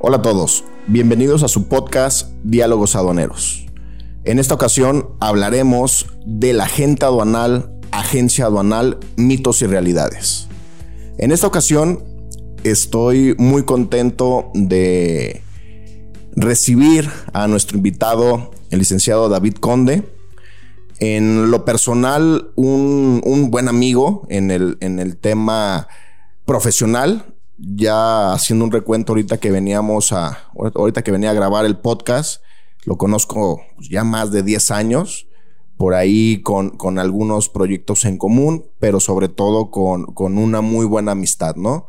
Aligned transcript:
Hola 0.00 0.18
a 0.18 0.22
todos, 0.22 0.64
bienvenidos 0.86 1.42
a 1.42 1.48
su 1.48 1.68
podcast 1.68 2.32
Diálogos 2.44 2.96
Aduaneros. 2.96 3.66
En 4.24 4.38
esta 4.38 4.54
ocasión 4.54 5.10
hablaremos 5.20 6.06
de 6.24 6.52
la 6.52 6.64
agente 6.64 7.04
aduanal, 7.04 7.72
agencia 7.90 8.46
aduanal, 8.46 8.98
mitos 9.16 9.60
y 9.62 9.66
realidades. 9.66 10.48
En 11.18 11.32
esta 11.32 11.46
ocasión 11.46 12.04
estoy 12.64 13.34
muy 13.38 13.64
contento 13.64 14.50
de 14.54 15.42
recibir 16.36 17.10
a 17.32 17.48
nuestro 17.48 17.76
invitado, 17.76 18.52
el 18.70 18.78
licenciado 18.78 19.28
David 19.28 19.54
Conde. 19.54 20.04
En 21.00 21.50
lo 21.50 21.64
personal, 21.64 22.50
un, 22.54 23.48
buen 23.50 23.68
amigo 23.68 24.26
en 24.28 24.50
el, 24.50 24.78
en 24.80 24.98
el 24.98 25.16
tema 25.16 25.88
profesional 26.44 27.37
ya 27.58 28.32
haciendo 28.32 28.64
un 28.64 28.70
recuento 28.70 29.12
ahorita 29.12 29.38
que 29.38 29.50
veníamos 29.50 30.12
a, 30.12 30.38
ahorita 30.74 31.02
que 31.02 31.10
venía 31.10 31.30
a 31.30 31.34
grabar 31.34 31.64
el 31.64 31.78
podcast, 31.78 32.42
lo 32.84 32.96
conozco 32.96 33.60
pues, 33.76 33.88
ya 33.88 34.04
más 34.04 34.30
de 34.30 34.42
10 34.42 34.70
años, 34.70 35.26
por 35.76 35.94
ahí 35.94 36.42
con, 36.42 36.70
con 36.70 36.98
algunos 36.98 37.48
proyectos 37.48 38.04
en 38.04 38.16
común, 38.16 38.66
pero 38.78 39.00
sobre 39.00 39.28
todo 39.28 39.70
con, 39.70 40.06
con 40.06 40.38
una 40.38 40.60
muy 40.60 40.86
buena 40.86 41.12
amistad, 41.12 41.56
¿no? 41.56 41.86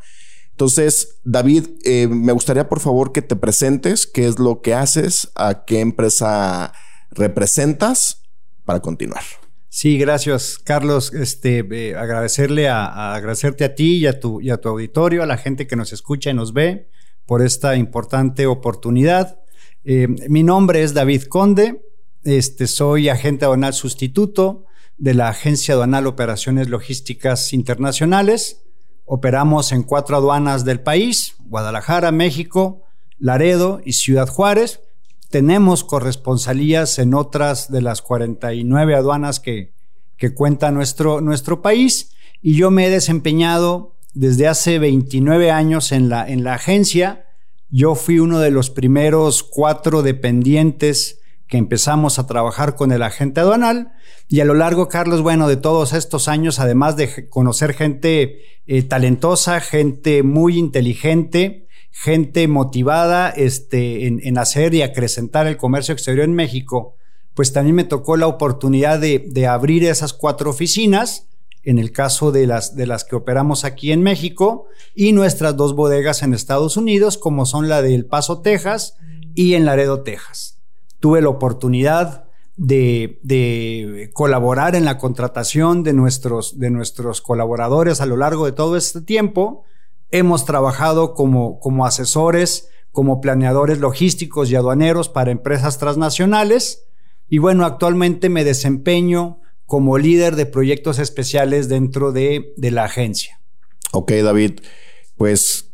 Entonces, 0.51 1.19
David, 1.23 1.67
eh, 1.85 2.07
me 2.07 2.33
gustaría 2.33 2.67
por 2.67 2.81
favor 2.81 3.13
que 3.13 3.21
te 3.21 3.35
presentes, 3.35 4.05
qué 4.05 4.27
es 4.27 4.39
lo 4.39 4.61
que 4.61 4.73
haces, 4.73 5.31
a 5.35 5.63
qué 5.65 5.79
empresa 5.79 6.73
representas 7.11 8.23
para 8.65 8.81
continuar. 8.81 9.23
Sí, 9.71 9.99
gracias, 9.99 10.57
Carlos. 10.57 11.13
Este, 11.13 11.59
eh, 11.59 11.95
agradecerle 11.95 12.67
a, 12.69 13.13
agradecerte 13.13 13.63
a 13.63 13.75
ti 13.75 13.97
y 13.97 14.07
a, 14.07 14.19
tu, 14.19 14.41
y 14.41 14.49
a 14.49 14.57
tu 14.57 14.67
auditorio, 14.67 15.21
a 15.21 15.27
la 15.27 15.37
gente 15.37 15.67
que 15.67 15.75
nos 15.75 15.93
escucha 15.93 16.31
y 16.31 16.33
nos 16.33 16.53
ve 16.53 16.89
por 17.27 17.43
esta 17.43 17.75
importante 17.75 18.47
oportunidad. 18.47 19.39
Eh, 19.85 20.07
mi 20.27 20.41
nombre 20.41 20.81
es 20.81 20.95
David 20.95 21.23
Conde. 21.25 21.85
Este, 22.23 22.65
soy 22.65 23.09
agente 23.09 23.45
aduanal 23.45 23.73
sustituto 23.75 24.65
de 24.97 25.13
la 25.13 25.29
Agencia 25.29 25.75
Aduanal 25.75 26.07
Operaciones 26.07 26.67
Logísticas 26.67 27.53
Internacionales. 27.53 28.63
Operamos 29.05 29.71
en 29.71 29.83
cuatro 29.83 30.17
aduanas 30.17 30.65
del 30.65 30.81
país, 30.81 31.35
Guadalajara, 31.45 32.11
México, 32.11 32.85
Laredo 33.19 33.81
y 33.85 33.93
Ciudad 33.93 34.27
Juárez 34.27 34.81
tenemos 35.29 35.83
corresponsalías 35.83 36.99
en 36.99 37.13
otras 37.13 37.71
de 37.71 37.81
las 37.81 38.01
49 38.01 38.95
aduanas 38.95 39.39
que, 39.39 39.73
que 40.17 40.33
cuenta 40.33 40.71
nuestro, 40.71 41.21
nuestro 41.21 41.61
país 41.61 42.11
y 42.41 42.55
yo 42.55 42.71
me 42.71 42.87
he 42.87 42.89
desempeñado 42.89 43.95
desde 44.13 44.47
hace 44.47 44.79
29 44.79 45.51
años 45.51 45.91
en 45.91 46.09
la, 46.09 46.27
en 46.27 46.43
la 46.43 46.55
agencia. 46.55 47.25
Yo 47.69 47.95
fui 47.95 48.19
uno 48.19 48.39
de 48.39 48.51
los 48.51 48.69
primeros 48.69 49.43
cuatro 49.43 50.01
dependientes 50.01 51.19
que 51.47 51.57
empezamos 51.57 52.19
a 52.19 52.27
trabajar 52.27 52.75
con 52.75 52.91
el 52.91 53.03
agente 53.03 53.41
aduanal 53.41 53.93
y 54.27 54.41
a 54.41 54.45
lo 54.45 54.53
largo, 54.53 54.87
Carlos, 54.87 55.21
bueno, 55.21 55.47
de 55.47 55.57
todos 55.57 55.93
estos 55.93 56.27
años, 56.27 56.59
además 56.59 56.95
de 56.95 57.27
conocer 57.29 57.73
gente 57.73 58.41
eh, 58.67 58.83
talentosa, 58.83 59.59
gente 59.59 60.21
muy 60.21 60.57
inteligente, 60.57 61.67
gente 61.91 62.47
motivada 62.47 63.29
este, 63.29 64.07
en, 64.07 64.37
hacer 64.37 64.73
y 64.73 64.81
acrecentar 64.81 65.47
el 65.47 65.57
comercio 65.57 65.93
exterior 65.93 66.25
en 66.25 66.33
México, 66.33 66.95
pues 67.33 67.53
también 67.53 67.75
me 67.75 67.83
tocó 67.83 68.17
la 68.17 68.27
oportunidad 68.27 68.99
de, 68.99 69.47
abrir 69.47 69.83
esas 69.83 70.13
cuatro 70.13 70.49
oficinas, 70.49 71.27
en 71.63 71.77
el 71.77 71.91
caso 71.91 72.31
de 72.31 72.47
las, 72.47 72.75
de 72.75 72.87
las 72.87 73.03
que 73.03 73.15
operamos 73.15 73.65
aquí 73.65 73.91
en 73.91 74.01
México, 74.01 74.67
y 74.95 75.11
nuestras 75.11 75.57
dos 75.57 75.75
bodegas 75.75 76.23
en 76.23 76.33
Estados 76.33 76.77
Unidos, 76.77 77.17
como 77.17 77.45
son 77.45 77.67
la 77.67 77.81
de 77.81 77.95
El 77.95 78.05
Paso, 78.05 78.41
Texas, 78.41 78.95
y 79.35 79.53
en 79.55 79.65
Laredo, 79.65 80.01
Texas. 80.01 80.59
Tuve 80.99 81.21
la 81.21 81.29
oportunidad 81.29 82.25
de, 82.55 83.19
de, 83.23 84.09
colaborar 84.13 84.75
en 84.75 84.85
la 84.85 84.97
contratación 84.97 85.83
de 85.83 85.93
nuestros, 85.93 86.59
de 86.59 86.69
nuestros 86.69 87.21
colaboradores 87.21 88.01
a 88.01 88.05
lo 88.05 88.17
largo 88.17 88.45
de 88.45 88.51
todo 88.51 88.75
este 88.75 89.01
tiempo 89.01 89.63
Hemos 90.11 90.45
trabajado 90.45 91.13
como, 91.13 91.59
como 91.59 91.85
asesores, 91.85 92.69
como 92.91 93.21
planeadores 93.21 93.79
logísticos 93.79 94.49
y 94.49 94.55
aduaneros 94.55 95.09
para 95.09 95.31
empresas 95.31 95.77
transnacionales. 95.77 96.85
Y 97.27 97.37
bueno, 97.37 97.65
actualmente 97.65 98.29
me 98.29 98.43
desempeño 98.43 99.41
como 99.65 99.97
líder 99.97 100.35
de 100.35 100.47
proyectos 100.47 100.97
especiales 100.97 101.69
dentro 101.69 102.11
de, 102.11 102.53
de 102.57 102.71
la 102.71 102.85
agencia. 102.85 103.39
Ok, 103.91 104.11
David. 104.13 104.61
Pues 105.15 105.69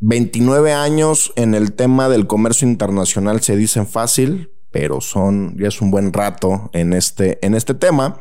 29 0.00 0.72
años 0.72 1.32
en 1.36 1.54
el 1.54 1.72
tema 1.72 2.08
del 2.08 2.26
comercio 2.26 2.66
internacional 2.66 3.40
se 3.40 3.56
dicen 3.56 3.86
fácil, 3.86 4.50
pero 4.72 5.00
son, 5.00 5.56
ya 5.56 5.68
es 5.68 5.80
un 5.80 5.92
buen 5.92 6.12
rato 6.12 6.70
en 6.72 6.92
este, 6.92 7.38
en 7.46 7.54
este 7.54 7.74
tema. 7.74 8.20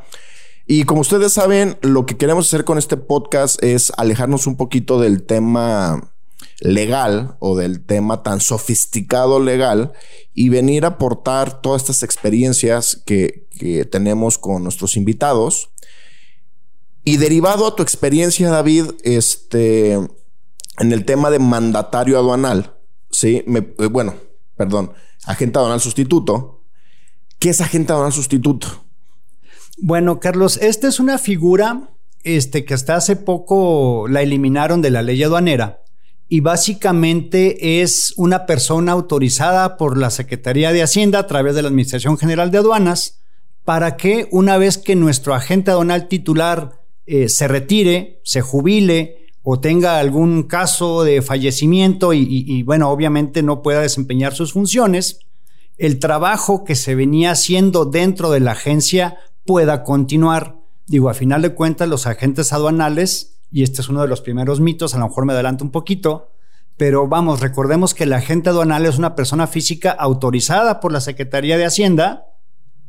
Y 0.73 0.85
como 0.85 1.01
ustedes 1.01 1.33
saben, 1.33 1.77
lo 1.81 2.05
que 2.05 2.15
queremos 2.15 2.47
hacer 2.47 2.63
con 2.63 2.77
este 2.77 2.95
podcast 2.95 3.61
es 3.61 3.91
alejarnos 3.97 4.47
un 4.47 4.55
poquito 4.55 5.01
del 5.01 5.23
tema 5.23 6.13
legal 6.61 7.35
o 7.39 7.57
del 7.57 7.85
tema 7.85 8.23
tan 8.23 8.39
sofisticado 8.39 9.41
legal 9.41 9.91
y 10.33 10.47
venir 10.47 10.85
a 10.85 10.95
aportar 10.95 11.61
todas 11.61 11.81
estas 11.81 12.03
experiencias 12.03 13.03
que, 13.05 13.49
tenemos 13.91 14.37
con 14.37 14.63
nuestros 14.63 14.95
invitados. 14.95 15.71
Y 17.03 17.17
derivado 17.17 17.67
a 17.67 17.75
tu 17.75 17.83
experiencia, 17.83 18.49
David, 18.49 18.91
este, 19.03 19.95
en 19.95 20.93
el 20.93 21.03
tema 21.03 21.31
de 21.31 21.39
mandatario 21.39 22.17
aduanal, 22.17 22.77
sí, 23.11 23.43
eh, 23.45 23.87
bueno, 23.87 24.15
perdón, 24.55 24.93
agente 25.25 25.59
aduanal 25.59 25.81
sustituto. 25.81 26.63
¿Qué 27.39 27.49
es 27.49 27.59
agente 27.59 27.91
aduanal 27.91 28.13
sustituto? 28.13 28.85
Bueno, 29.77 30.19
Carlos, 30.19 30.57
esta 30.57 30.87
es 30.87 30.99
una 30.99 31.17
figura 31.17 31.89
este, 32.23 32.65
que 32.65 32.73
hasta 32.73 32.95
hace 32.95 33.15
poco 33.15 34.07
la 34.07 34.21
eliminaron 34.21 34.81
de 34.81 34.91
la 34.91 35.01
ley 35.01 35.21
aduanera 35.23 35.81
y 36.27 36.39
básicamente 36.39 37.81
es 37.81 38.13
una 38.15 38.45
persona 38.45 38.91
autorizada 38.93 39.75
por 39.75 39.97
la 39.97 40.09
Secretaría 40.09 40.71
de 40.71 40.83
Hacienda 40.83 41.19
a 41.19 41.27
través 41.27 41.55
de 41.55 41.61
la 41.61 41.67
Administración 41.67 42.17
General 42.17 42.51
de 42.51 42.59
Aduanas 42.59 43.21
para 43.65 43.97
que 43.97 44.27
una 44.31 44.57
vez 44.57 44.77
que 44.77 44.95
nuestro 44.95 45.33
agente 45.33 45.71
aduanal 45.71 46.07
titular 46.07 46.79
eh, 47.05 47.27
se 47.27 47.47
retire, 47.47 48.21
se 48.23 48.41
jubile 48.41 49.27
o 49.43 49.59
tenga 49.59 49.99
algún 49.99 50.43
caso 50.43 51.03
de 51.03 51.21
fallecimiento 51.21 52.13
y 52.13 52.61
bueno, 52.63 52.91
obviamente 52.91 53.41
no 53.41 53.63
pueda 53.63 53.81
desempeñar 53.81 54.35
sus 54.35 54.53
funciones, 54.53 55.19
el 55.77 55.97
trabajo 55.97 56.63
que 56.63 56.75
se 56.75 56.93
venía 56.93 57.31
haciendo 57.31 57.85
dentro 57.85 58.29
de 58.29 58.39
la 58.39 58.51
agencia 58.51 59.17
pueda 59.45 59.83
continuar. 59.83 60.57
Digo, 60.87 61.09
a 61.09 61.13
final 61.13 61.41
de 61.41 61.53
cuentas, 61.53 61.87
los 61.87 62.07
agentes 62.07 62.53
aduanales, 62.53 63.39
y 63.51 63.63
este 63.63 63.81
es 63.81 63.89
uno 63.89 64.01
de 64.01 64.07
los 64.07 64.21
primeros 64.21 64.59
mitos, 64.59 64.95
a 64.95 64.99
lo 64.99 65.07
mejor 65.07 65.25
me 65.25 65.33
adelanto 65.33 65.63
un 65.63 65.71
poquito, 65.71 66.29
pero 66.77 67.07
vamos, 67.07 67.41
recordemos 67.41 67.93
que 67.93 68.05
el 68.05 68.13
agente 68.13 68.49
aduanal 68.49 68.85
es 68.85 68.97
una 68.97 69.15
persona 69.15 69.47
física 69.47 69.91
autorizada 69.91 70.79
por 70.79 70.91
la 70.91 71.01
Secretaría 71.01 71.57
de 71.57 71.65
Hacienda 71.65 72.25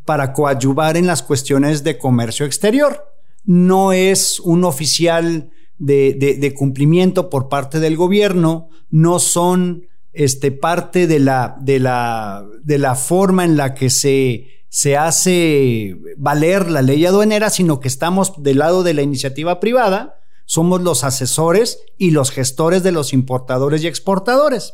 para 0.05 0.33
coadyuvar 0.33 0.97
en 0.97 1.07
las 1.07 1.23
cuestiones 1.23 1.85
de 1.85 1.99
comercio 1.99 2.47
exterior. 2.47 3.13
No 3.45 3.93
es 3.93 4.41
un 4.41 4.65
oficial 4.65 5.51
de, 5.79 6.55
cumplimiento 6.57 7.29
por 7.29 7.49
parte 7.49 7.81
del 7.81 7.97
gobierno, 7.97 8.71
no 8.91 9.19
son 9.19 9.89
este, 10.13 10.53
parte 10.53 11.07
de 11.07 11.19
la, 11.19 11.57
de, 11.61 11.79
la, 11.79 12.47
de 12.63 12.79
la 12.79 12.95
forma 12.95 13.45
en 13.45 13.57
la 13.57 13.75
que 13.75 13.91
se 13.91 14.47
se 14.75 14.97
hace 14.97 15.99
valer 16.17 16.71
la 16.71 16.81
ley 16.81 17.05
aduanera, 17.05 17.51
sino 17.51 17.79
que 17.79 17.89
estamos 17.89 18.43
del 18.43 18.57
lado 18.57 18.83
de 18.83 18.95
la 18.95 19.03
iniciativa 19.03 19.61
privada, 19.61 20.19
somos 20.47 20.81
los 20.81 21.05
asesores 21.05 21.81
y 21.99 22.13
los 22.13 22.31
gestores 22.31 22.83
de 22.83 22.91
los 22.91 23.13
importadores 23.13 23.85
y 23.85 23.87
exportadores. 23.87 24.73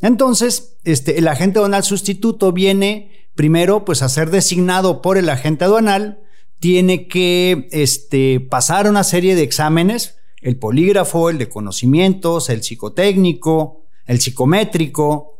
Entonces, 0.00 0.76
este, 0.84 1.18
el 1.18 1.26
agente 1.26 1.58
aduanal 1.58 1.82
sustituto 1.82 2.52
viene 2.52 3.26
primero 3.34 3.84
pues 3.84 4.02
a 4.02 4.08
ser 4.08 4.30
designado 4.30 5.02
por 5.02 5.18
el 5.18 5.28
agente 5.28 5.64
aduanal, 5.64 6.20
tiene 6.60 7.08
que 7.08 7.66
este, 7.72 8.38
pasar 8.38 8.88
una 8.88 9.02
serie 9.02 9.34
de 9.34 9.42
exámenes, 9.42 10.14
el 10.42 10.60
polígrafo, 10.60 11.28
el 11.28 11.38
de 11.38 11.48
conocimientos, 11.48 12.50
el 12.50 12.62
psicotécnico, 12.62 13.82
el 14.06 14.20
psicométrico, 14.20 15.33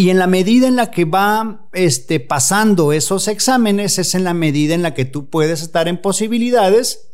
y 0.00 0.08
en 0.08 0.18
la 0.18 0.26
medida 0.26 0.66
en 0.66 0.76
la 0.76 0.90
que 0.90 1.04
va 1.04 1.68
este, 1.74 2.20
pasando 2.20 2.94
esos 2.94 3.28
exámenes, 3.28 3.98
es 3.98 4.14
en 4.14 4.24
la 4.24 4.32
medida 4.32 4.74
en 4.74 4.80
la 4.80 4.94
que 4.94 5.04
tú 5.04 5.28
puedes 5.28 5.60
estar 5.60 5.88
en 5.88 6.00
posibilidades 6.00 7.10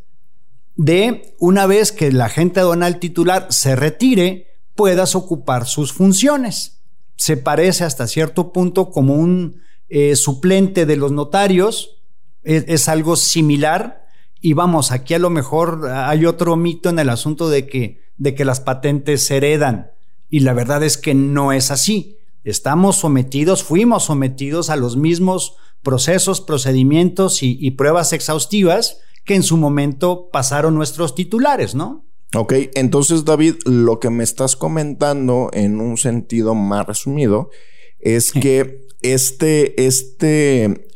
de, 0.76 1.34
una 1.40 1.66
vez 1.66 1.90
que 1.90 2.06
el 2.06 2.20
agente 2.20 2.60
aduanal 2.60 3.00
titular 3.00 3.48
se 3.50 3.74
retire, 3.74 4.60
puedas 4.76 5.16
ocupar 5.16 5.66
sus 5.66 5.92
funciones. 5.92 6.84
Se 7.16 7.36
parece 7.36 7.82
hasta 7.82 8.06
cierto 8.06 8.52
punto 8.52 8.92
como 8.92 9.14
un 9.14 9.62
eh, 9.88 10.14
suplente 10.14 10.86
de 10.86 10.94
los 10.94 11.10
notarios, 11.10 12.04
es, 12.44 12.66
es 12.68 12.88
algo 12.88 13.16
similar. 13.16 14.06
Y 14.40 14.52
vamos, 14.52 14.92
aquí 14.92 15.12
a 15.14 15.18
lo 15.18 15.30
mejor 15.30 15.88
hay 15.90 16.24
otro 16.24 16.54
mito 16.54 16.88
en 16.90 17.00
el 17.00 17.08
asunto 17.08 17.50
de 17.50 17.66
que, 17.66 18.04
de 18.16 18.36
que 18.36 18.44
las 18.44 18.60
patentes 18.60 19.26
se 19.26 19.38
heredan 19.38 19.90
Y 20.30 20.38
la 20.38 20.52
verdad 20.52 20.84
es 20.84 20.96
que 20.96 21.14
no 21.16 21.50
es 21.50 21.72
así. 21.72 22.15
Estamos 22.46 22.94
sometidos, 22.94 23.64
fuimos 23.64 24.04
sometidos 24.04 24.70
a 24.70 24.76
los 24.76 24.96
mismos 24.96 25.56
procesos, 25.82 26.40
procedimientos 26.40 27.42
y, 27.42 27.72
pruebas 27.72 28.12
exhaustivas 28.12 29.00
que 29.24 29.34
en 29.34 29.42
su 29.42 29.56
momento 29.56 30.30
pasaron 30.32 30.76
nuestros 30.76 31.16
titulares, 31.16 31.74
¿no? 31.74 32.06
Ok, 32.36 32.54
entonces 32.74 33.24
David, 33.24 33.56
lo 33.64 33.98
que 33.98 34.10
me 34.10 34.22
estás 34.22 34.54
comentando 34.54 35.50
en 35.54 35.80
un 35.80 35.96
sentido 35.96 36.54
más 36.54 36.86
resumido 36.86 37.50
es 37.98 38.30
que 38.30 38.86
este, 39.02 39.84
este 39.84 40.88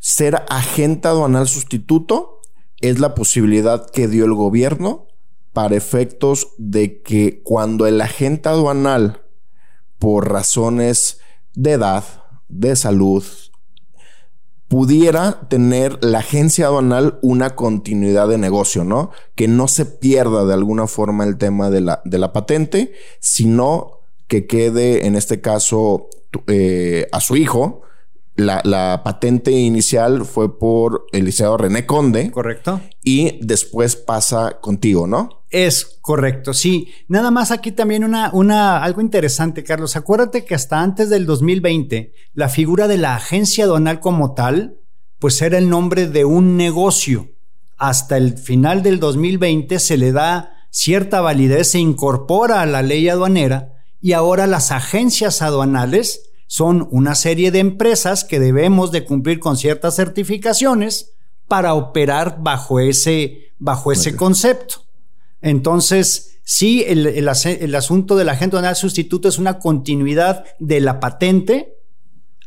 ser 0.00 0.42
agente 0.50 1.08
aduanal 1.08 1.48
sustituto 1.48 2.40
es 2.82 3.00
la 3.00 3.14
posibilidad 3.14 3.90
que 3.90 4.06
dio 4.06 4.26
el 4.26 4.34
gobierno 4.34 5.06
para 5.54 5.76
efectos 5.76 6.48
de 6.58 7.00
que 7.00 7.40
cuando 7.42 7.86
el 7.86 8.02
agente 8.02 8.50
aduanal, 8.50 9.21
por 10.02 10.32
razones 10.32 11.20
de 11.54 11.70
edad, 11.74 12.02
de 12.48 12.74
salud, 12.74 13.22
pudiera 14.66 15.46
tener 15.48 15.96
la 16.04 16.18
agencia 16.18 16.66
aduanal 16.66 17.20
una 17.22 17.54
continuidad 17.54 18.26
de 18.26 18.36
negocio, 18.36 18.82
¿no? 18.82 19.12
Que 19.36 19.46
no 19.46 19.68
se 19.68 19.86
pierda 19.86 20.44
de 20.44 20.54
alguna 20.54 20.88
forma 20.88 21.22
el 21.22 21.38
tema 21.38 21.70
de 21.70 21.82
la, 21.82 22.02
de 22.04 22.18
la 22.18 22.32
patente, 22.32 22.94
sino 23.20 24.00
que 24.26 24.48
quede, 24.48 25.06
en 25.06 25.14
este 25.14 25.40
caso, 25.40 26.08
eh, 26.48 27.06
a 27.12 27.20
su 27.20 27.36
hijo, 27.36 27.82
la, 28.36 29.02
patente 29.04 29.52
inicial 29.52 30.24
fue 30.24 30.58
por 30.58 31.06
el 31.12 31.24
liceo 31.24 31.56
René 31.56 31.86
Conde. 31.86 32.30
Correcto. 32.30 32.80
Y 33.02 33.38
después 33.44 33.96
pasa 33.96 34.58
contigo, 34.60 35.06
¿no? 35.06 35.44
Es 35.50 35.98
correcto, 36.00 36.54
sí. 36.54 36.88
Nada 37.08 37.30
más 37.30 37.50
aquí 37.50 37.72
también 37.72 38.04
una, 38.04 38.30
una, 38.32 38.82
algo 38.82 39.00
interesante, 39.00 39.64
Carlos. 39.64 39.96
Acuérdate 39.96 40.44
que 40.44 40.54
hasta 40.54 40.80
antes 40.80 41.10
del 41.10 41.26
2020, 41.26 42.12
la 42.32 42.48
figura 42.48 42.88
de 42.88 42.96
la 42.96 43.16
agencia 43.16 43.64
aduanal 43.64 44.00
como 44.00 44.32
tal, 44.32 44.78
pues 45.18 45.40
era 45.42 45.58
el 45.58 45.68
nombre 45.68 46.08
de 46.08 46.24
un 46.24 46.56
negocio. 46.56 47.30
Hasta 47.76 48.16
el 48.16 48.38
final 48.38 48.82
del 48.82 48.98
2020 48.98 49.78
se 49.78 49.96
le 49.98 50.12
da 50.12 50.66
cierta 50.70 51.20
validez, 51.20 51.72
se 51.72 51.78
incorpora 51.78 52.62
a 52.62 52.66
la 52.66 52.82
ley 52.82 53.08
aduanera 53.08 53.74
y 54.00 54.12
ahora 54.12 54.46
las 54.46 54.72
agencias 54.72 55.42
aduanales 55.42 56.31
son 56.52 56.86
una 56.90 57.14
serie 57.14 57.50
de 57.50 57.60
empresas 57.60 58.24
que 58.24 58.38
debemos 58.38 58.92
de 58.92 59.06
cumplir 59.06 59.40
con 59.40 59.56
ciertas 59.56 59.96
certificaciones 59.96 61.14
para 61.48 61.72
operar 61.72 62.42
bajo 62.42 62.78
ese, 62.78 63.54
bajo 63.58 63.90
ese 63.90 64.16
concepto. 64.16 64.84
Entonces, 65.40 66.40
sí, 66.44 66.84
el, 66.86 67.26
asunto 67.74 68.16
del 68.16 68.28
agente 68.28 68.56
aduanal 68.56 68.76
sustituto 68.76 69.30
es 69.30 69.38
una 69.38 69.60
continuidad 69.60 70.44
de 70.58 70.82
la 70.82 71.00
patente. 71.00 71.78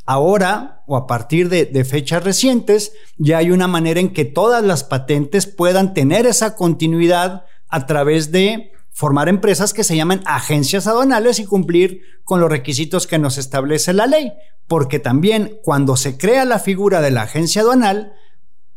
Ahora, 0.06 0.84
o 0.86 0.98
a 0.98 1.08
partir 1.08 1.50
de, 1.50 1.66
de 1.66 1.84
fechas 1.84 2.24
recientes, 2.24 2.92
ya 3.18 3.40
hay 3.40 3.50
una 3.50 3.68
manera 3.68 4.00
en 4.00 4.14
que 4.14 4.24
todas 4.24 4.64
las 4.64 4.84
patentes 4.84 5.48
puedan 5.48 5.96
tener 5.96 6.28
esa 6.28 6.56
continuidad 6.56 7.46
a 7.70 7.88
través 7.88 8.32
de 8.32 8.72
formar 8.96 9.28
empresas 9.28 9.74
que 9.74 9.84
se 9.84 9.98
llaman 9.98 10.24
agencias 10.26 10.88
aduanales 10.88 11.40
y 11.40 11.46
cumplir 11.46 12.02
con 12.24 12.40
los 12.40 12.50
requisitos 12.50 13.08
que 13.08 13.20
nos 13.20 13.38
establece 13.38 13.92
la 13.92 14.08
ley, 14.08 14.32
porque 14.68 15.00
también 15.00 15.60
cuando 15.64 15.98
se 15.98 16.18
crea 16.18 16.46
la 16.46 16.60
figura 16.60 17.02
de 17.02 17.12
la 17.12 17.24
agencia 17.24 17.62
aduanal, 17.62 18.14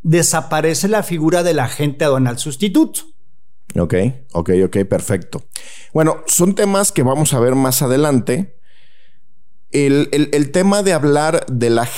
desaparece 0.02 0.88
la 0.88 1.04
figura 1.04 1.44
del 1.44 1.60
agente 1.60 2.04
aduanal 2.04 2.36
sustituto. 2.36 3.02
Ok, 3.78 3.94
ok, 4.32 4.50
ok, 4.64 4.78
perfecto. 4.88 5.44
Bueno, 5.94 6.16
son 6.26 6.56
temas 6.56 6.90
que 6.90 7.04
vamos 7.04 7.32
a 7.32 7.38
ver 7.38 7.54
más 7.54 7.80
adelante, 7.82 8.57
el, 9.70 10.50
tema 10.50 10.82
de 10.82 10.94
hablar 10.94 11.44
de 11.46 11.68
la 11.68 11.88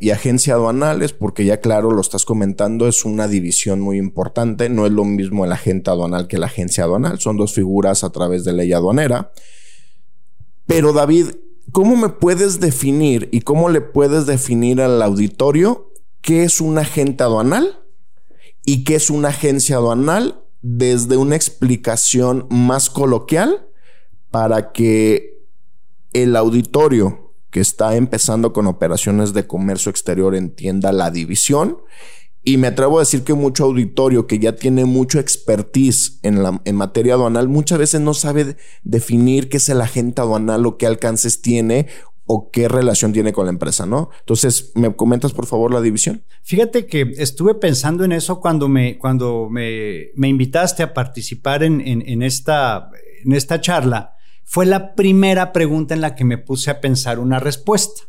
y 0.00 0.10
agencia 0.10 0.54
aduanales, 0.54 1.12
porque 1.12 1.44
ya 1.44 1.60
claro, 1.60 1.90
lo 1.90 2.00
estás 2.00 2.24
comentando, 2.24 2.88
es 2.88 3.04
una 3.04 3.28
división 3.28 3.80
muy 3.80 3.98
importante. 3.98 4.68
No 4.68 4.86
es 4.86 4.92
lo 4.92 5.04
mismo 5.04 5.44
el 5.44 5.52
agente 5.52 5.90
aduanal 5.90 6.26
que 6.26 6.38
la 6.38 6.46
agencia 6.46 6.84
aduanal. 6.84 7.20
Son 7.20 7.36
dos 7.36 7.52
figuras 7.52 8.02
a 8.02 8.10
través 8.10 8.44
de 8.44 8.54
ley 8.54 8.72
aduanera. 8.72 9.32
Pero 10.66 10.92
David, 10.92 11.32
¿cómo 11.70 11.96
me 11.96 12.08
puedes 12.08 12.60
definir 12.60 13.28
y 13.30 13.42
cómo 13.42 13.68
le 13.68 13.82
puedes 13.82 14.26
definir 14.26 14.80
al 14.80 15.02
auditorio 15.02 15.92
qué 16.22 16.44
es 16.44 16.60
un 16.60 16.78
agente 16.78 17.24
aduanal 17.24 17.80
y 18.64 18.84
qué 18.84 18.94
es 18.94 19.10
una 19.10 19.28
agencia 19.28 19.76
aduanal 19.76 20.42
desde 20.62 21.16
una 21.16 21.36
explicación 21.36 22.46
más 22.48 22.88
coloquial 22.88 23.68
para 24.30 24.72
que 24.72 25.31
el 26.12 26.36
auditorio 26.36 27.34
que 27.50 27.60
está 27.60 27.96
empezando 27.96 28.52
con 28.52 28.66
operaciones 28.66 29.34
de 29.34 29.46
comercio 29.46 29.90
exterior 29.90 30.34
entienda 30.34 30.90
la 30.90 31.10
división. 31.10 31.78
Y 32.42 32.56
me 32.56 32.66
atrevo 32.66 32.96
a 32.96 33.02
decir 33.02 33.22
que 33.22 33.34
mucho 33.34 33.64
auditorio 33.64 34.26
que 34.26 34.40
ya 34.40 34.56
tiene 34.56 34.84
mucho 34.84 35.20
expertise 35.20 36.18
en, 36.22 36.42
la, 36.42 36.60
en 36.64 36.74
materia 36.74 37.14
aduanal 37.14 37.48
muchas 37.48 37.78
veces 37.78 38.00
no 38.00 38.14
sabe 38.14 38.56
definir 38.82 39.48
qué 39.48 39.58
es 39.58 39.68
el 39.68 39.80
agente 39.80 40.22
aduanal 40.22 40.66
o 40.66 40.76
qué 40.76 40.86
alcances 40.86 41.40
tiene 41.40 41.86
o 42.24 42.50
qué 42.50 42.66
relación 42.68 43.12
tiene 43.12 43.32
con 43.32 43.46
la 43.46 43.52
empresa, 43.52 43.84
¿no? 43.84 44.10
Entonces, 44.20 44.72
¿me 44.74 44.94
comentas 44.96 45.32
por 45.32 45.46
favor 45.46 45.72
la 45.72 45.80
división? 45.80 46.24
Fíjate 46.42 46.86
que 46.86 47.12
estuve 47.18 47.54
pensando 47.54 48.04
en 48.04 48.12
eso 48.12 48.40
cuando 48.40 48.68
me, 48.68 48.98
cuando 48.98 49.48
me, 49.50 50.08
me 50.16 50.28
invitaste 50.28 50.82
a 50.82 50.94
participar 50.94 51.62
en, 51.62 51.80
en, 51.80 52.22
esta, 52.22 52.90
en 53.24 53.32
esta 53.34 53.60
charla 53.60 54.16
fue 54.44 54.66
la 54.66 54.94
primera 54.94 55.52
pregunta 55.52 55.94
en 55.94 56.00
la 56.00 56.14
que 56.14 56.24
me 56.24 56.38
puse 56.38 56.70
a 56.70 56.80
pensar 56.80 57.18
una 57.18 57.38
respuesta. 57.38 58.02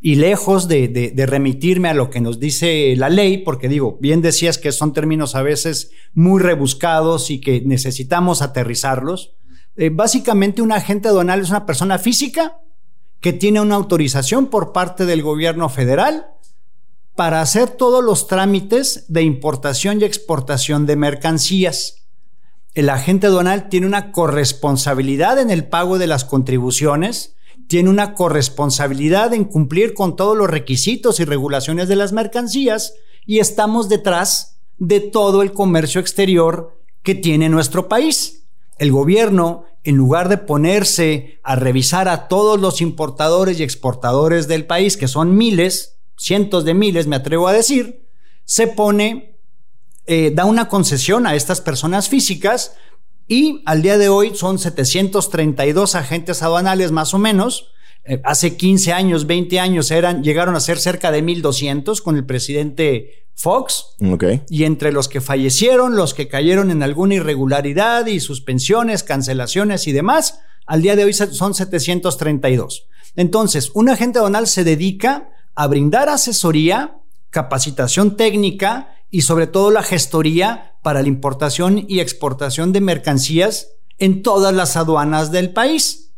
Y 0.00 0.16
lejos 0.16 0.68
de, 0.68 1.12
remitirme 1.26 1.88
a 1.88 1.94
lo 1.94 2.10
que 2.10 2.20
nos 2.20 2.38
dice 2.38 2.94
la 2.96 3.08
ley, 3.08 3.38
porque 3.38 3.68
digo, 3.68 3.98
bien 4.00 4.22
decías 4.22 4.58
que 4.58 4.70
son 4.70 4.92
términos 4.92 5.34
a 5.34 5.42
veces 5.42 5.90
muy 6.12 6.40
rebuscados 6.40 7.30
y 7.30 7.40
que 7.40 7.62
necesitamos 7.62 8.42
aterrizarlos, 8.42 9.34
eh, 9.76 9.90
básicamente 9.90 10.62
un 10.62 10.72
agente 10.72 11.08
aduanal 11.08 11.40
es 11.40 11.50
una 11.50 11.66
persona 11.66 11.98
física 11.98 12.60
que 13.20 13.32
tiene 13.32 13.60
una 13.60 13.74
autorización 13.74 14.46
por 14.46 14.72
parte 14.72 15.06
del 15.06 15.22
gobierno 15.22 15.68
federal 15.68 16.26
para 17.16 17.40
hacer 17.40 17.70
todos 17.70 18.04
los 18.04 18.28
trámites 18.28 19.06
de 19.08 19.22
importación 19.22 20.00
y 20.00 20.04
exportación 20.04 20.86
de 20.86 20.96
mercancías 20.96 22.05
el 22.76 22.90
agente 22.90 23.28
aduanal 23.28 23.70
tiene 23.70 23.86
una 23.86 24.12
corresponsabilidad 24.12 25.38
en 25.38 25.50
el 25.50 25.66
pago 25.66 25.98
de 25.98 26.06
las 26.06 26.26
contribuciones, 26.26 27.34
tiene 27.68 27.88
una 27.88 28.12
corresponsabilidad 28.12 29.32
en 29.32 29.46
cumplir 29.46 29.94
con 29.94 30.14
todos 30.14 30.36
los 30.36 30.50
requisitos 30.50 31.18
y 31.18 31.24
regulaciones 31.24 31.88
de 31.88 31.96
las 31.96 32.12
mercancías 32.12 32.92
y 33.24 33.38
estamos 33.38 33.88
detrás 33.88 34.58
de 34.76 35.00
todo 35.00 35.40
el 35.40 35.52
comercio 35.52 36.02
exterior 36.02 36.78
que 37.02 37.14
tiene 37.14 37.48
nuestro 37.48 37.88
país. 37.88 38.46
El 38.78 38.92
gobierno, 38.92 39.64
en 39.82 39.96
lugar 39.96 40.28
de 40.28 40.36
ponerse 40.36 41.40
a 41.42 41.56
revisar 41.56 42.10
a 42.10 42.28
todos 42.28 42.60
los 42.60 42.82
importadores 42.82 43.58
y 43.58 43.62
exportadores 43.62 44.48
del 44.48 44.66
país, 44.66 44.98
que 44.98 45.08
son 45.08 45.34
miles, 45.34 45.96
cientos 46.18 46.66
de 46.66 46.74
miles, 46.74 47.06
me 47.06 47.16
atrevo 47.16 47.48
a 47.48 47.54
decir, 47.54 48.06
se 48.44 48.66
pone 48.66 49.35
eh, 50.06 50.32
da 50.34 50.44
una 50.44 50.68
concesión 50.68 51.26
a 51.26 51.34
estas 51.34 51.60
personas 51.60 52.08
físicas 52.08 52.76
y 53.28 53.62
al 53.66 53.82
día 53.82 53.98
de 53.98 54.08
hoy 54.08 54.32
son 54.34 54.58
732 54.58 55.94
agentes 55.96 56.42
aduanales 56.42 56.92
más 56.92 57.12
o 57.12 57.18
menos. 57.18 57.72
Eh, 58.04 58.20
hace 58.24 58.56
15 58.56 58.92
años, 58.92 59.26
20 59.26 59.58
años 59.58 59.90
eran, 59.90 60.22
llegaron 60.22 60.54
a 60.54 60.60
ser 60.60 60.78
cerca 60.78 61.10
de 61.10 61.22
1200 61.22 62.02
con 62.02 62.16
el 62.16 62.24
presidente 62.24 63.26
Fox. 63.34 63.96
Y 64.48 64.64
entre 64.64 64.92
los 64.92 65.08
que 65.08 65.20
fallecieron, 65.20 65.96
los 65.96 66.14
que 66.14 66.28
cayeron 66.28 66.70
en 66.70 66.82
alguna 66.82 67.16
irregularidad 67.16 68.06
y 68.06 68.20
suspensiones, 68.20 69.02
cancelaciones 69.02 69.88
y 69.88 69.92
demás, 69.92 70.40
al 70.66 70.82
día 70.82 70.96
de 70.96 71.04
hoy 71.04 71.12
son 71.12 71.54
732. 71.54 72.86
Entonces, 73.16 73.70
un 73.74 73.88
agente 73.88 74.18
aduanal 74.18 74.46
se 74.46 74.64
dedica 74.64 75.30
a 75.54 75.66
brindar 75.66 76.08
asesoría, 76.08 76.98
capacitación 77.30 78.16
técnica 78.16 78.95
y 79.10 79.22
sobre 79.22 79.46
todo 79.46 79.70
la 79.70 79.82
gestoría 79.82 80.74
para 80.82 81.02
la 81.02 81.08
importación 81.08 81.84
y 81.88 82.00
exportación 82.00 82.72
de 82.72 82.80
mercancías 82.80 83.76
en 83.98 84.22
todas 84.22 84.54
las 84.54 84.76
aduanas 84.76 85.32
del 85.32 85.52
país. 85.52 86.12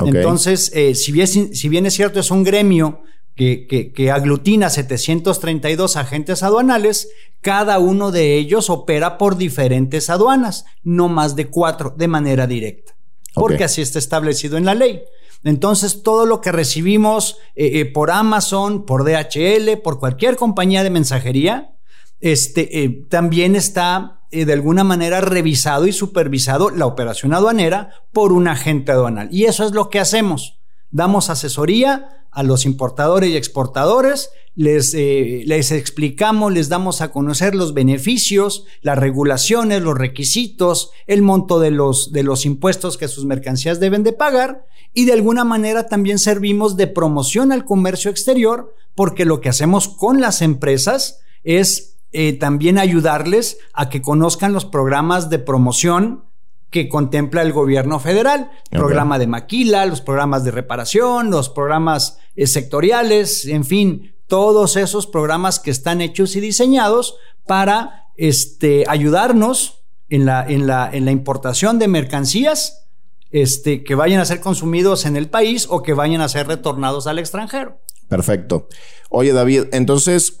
Entonces, 0.00 0.70
eh, 0.74 0.94
si, 0.94 1.12
bien, 1.12 1.26
si, 1.26 1.68
bien, 1.68 1.86
es 1.86 1.94
cierto, 1.94 2.20
es 2.20 2.30
un 2.30 2.44
gremio 2.44 3.02
que, 3.34 3.66
que, 3.66 3.92
que, 3.92 4.10
aglutina 4.10 4.70
732 4.70 5.96
agentes 5.96 6.42
aduanales, 6.42 7.08
cada 7.40 7.78
uno 7.78 8.10
de 8.10 8.36
ellos 8.36 8.70
opera 8.70 9.18
por 9.18 9.36
diferentes 9.36 10.10
aduanas, 10.10 10.64
no 10.82 11.08
más 11.08 11.36
de 11.36 11.46
cuatro 11.46 11.94
de 11.96 12.08
manera 12.08 12.46
directa, 12.46 12.96
porque 13.34 13.64
así 13.64 13.82
está 13.82 13.98
establecido 13.98 14.56
en 14.56 14.64
la 14.64 14.74
ley. 14.74 15.02
Entonces, 15.44 16.02
todo 16.02 16.26
lo 16.26 16.40
que 16.40 16.50
recibimos 16.50 17.38
eh, 17.54 17.80
eh, 17.80 17.84
por 17.86 18.10
Amazon, 18.10 18.84
por 18.84 19.04
DHL, 19.04 19.78
por 19.82 20.00
cualquier 20.00 20.36
compañía 20.36 20.82
de 20.82 20.90
mensajería, 20.90 21.77
este, 22.20 22.82
eh, 22.82 23.06
también 23.08 23.56
está 23.56 24.22
eh, 24.30 24.44
de 24.44 24.52
alguna 24.52 24.84
manera 24.84 25.20
revisado 25.20 25.86
y 25.86 25.92
supervisado 25.92 26.70
la 26.70 26.86
operación 26.86 27.32
aduanera 27.32 27.90
por 28.12 28.32
un 28.32 28.48
agente 28.48 28.92
aduanal. 28.92 29.28
Y 29.32 29.44
eso 29.44 29.64
es 29.64 29.72
lo 29.72 29.88
que 29.88 30.00
hacemos. 30.00 30.58
Damos 30.90 31.30
asesoría 31.30 32.26
a 32.30 32.42
los 32.42 32.66
importadores 32.66 33.30
y 33.30 33.36
exportadores, 33.36 34.30
les, 34.54 34.92
eh, 34.94 35.42
les 35.46 35.72
explicamos, 35.72 36.52
les 36.52 36.68
damos 36.68 37.00
a 37.00 37.10
conocer 37.10 37.54
los 37.54 37.74
beneficios, 37.74 38.64
las 38.82 38.98
regulaciones, 38.98 39.82
los 39.82 39.96
requisitos, 39.96 40.90
el 41.06 41.22
monto 41.22 41.58
de 41.58 41.70
los, 41.70 42.12
de 42.12 42.22
los 42.22 42.44
impuestos 42.44 42.98
que 42.98 43.08
sus 43.08 43.24
mercancías 43.24 43.80
deben 43.80 44.02
de 44.02 44.12
pagar 44.12 44.66
y 44.92 45.04
de 45.04 45.12
alguna 45.14 45.44
manera 45.44 45.86
también 45.86 46.18
servimos 46.18 46.76
de 46.76 46.86
promoción 46.86 47.50
al 47.50 47.64
comercio 47.64 48.10
exterior 48.10 48.74
porque 48.94 49.24
lo 49.24 49.40
que 49.40 49.48
hacemos 49.48 49.88
con 49.88 50.20
las 50.20 50.42
empresas 50.42 51.20
es 51.44 51.97
eh, 52.12 52.32
también 52.32 52.78
ayudarles 52.78 53.58
a 53.72 53.88
que 53.90 54.02
conozcan 54.02 54.52
los 54.52 54.64
programas 54.64 55.30
de 55.30 55.38
promoción 55.38 56.24
que 56.70 56.88
contempla 56.88 57.42
el 57.42 57.52
gobierno 57.52 57.98
federal, 57.98 58.50
programa 58.70 59.18
de 59.18 59.26
maquila, 59.26 59.86
los 59.86 60.02
programas 60.02 60.44
de 60.44 60.50
reparación, 60.50 61.30
los 61.30 61.48
programas 61.48 62.18
eh, 62.36 62.46
sectoriales, 62.46 63.46
en 63.46 63.64
fin, 63.64 64.14
todos 64.26 64.76
esos 64.76 65.06
programas 65.06 65.60
que 65.60 65.70
están 65.70 66.02
hechos 66.02 66.36
y 66.36 66.40
diseñados 66.40 67.16
para 67.46 68.08
este, 68.16 68.84
ayudarnos 68.86 69.82
en 70.10 70.26
la, 70.26 70.44
en, 70.46 70.66
la, 70.66 70.90
en 70.92 71.06
la 71.06 71.10
importación 71.10 71.78
de 71.78 71.88
mercancías 71.88 72.86
este, 73.30 73.84
que 73.84 73.94
vayan 73.94 74.20
a 74.20 74.24
ser 74.24 74.40
consumidos 74.40 75.06
en 75.06 75.16
el 75.16 75.28
país 75.28 75.66
o 75.70 75.82
que 75.82 75.94
vayan 75.94 76.20
a 76.20 76.28
ser 76.28 76.46
retornados 76.46 77.06
al 77.06 77.18
extranjero. 77.18 77.80
Perfecto. 78.08 78.68
Oye, 79.10 79.32
David, 79.32 79.64
entonces, 79.72 80.40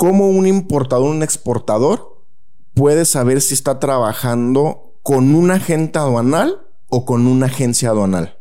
¿cómo 0.00 0.30
un 0.30 0.46
importador, 0.46 1.10
un 1.10 1.22
exportador 1.22 2.24
puede 2.72 3.04
saber 3.04 3.42
si 3.42 3.52
está 3.52 3.78
trabajando 3.78 4.94
con 5.02 5.34
un 5.34 5.50
agente 5.50 5.98
aduanal 5.98 6.66
o 6.88 7.04
con 7.04 7.26
una 7.26 7.46
agencia 7.46 7.90
aduanal? 7.90 8.38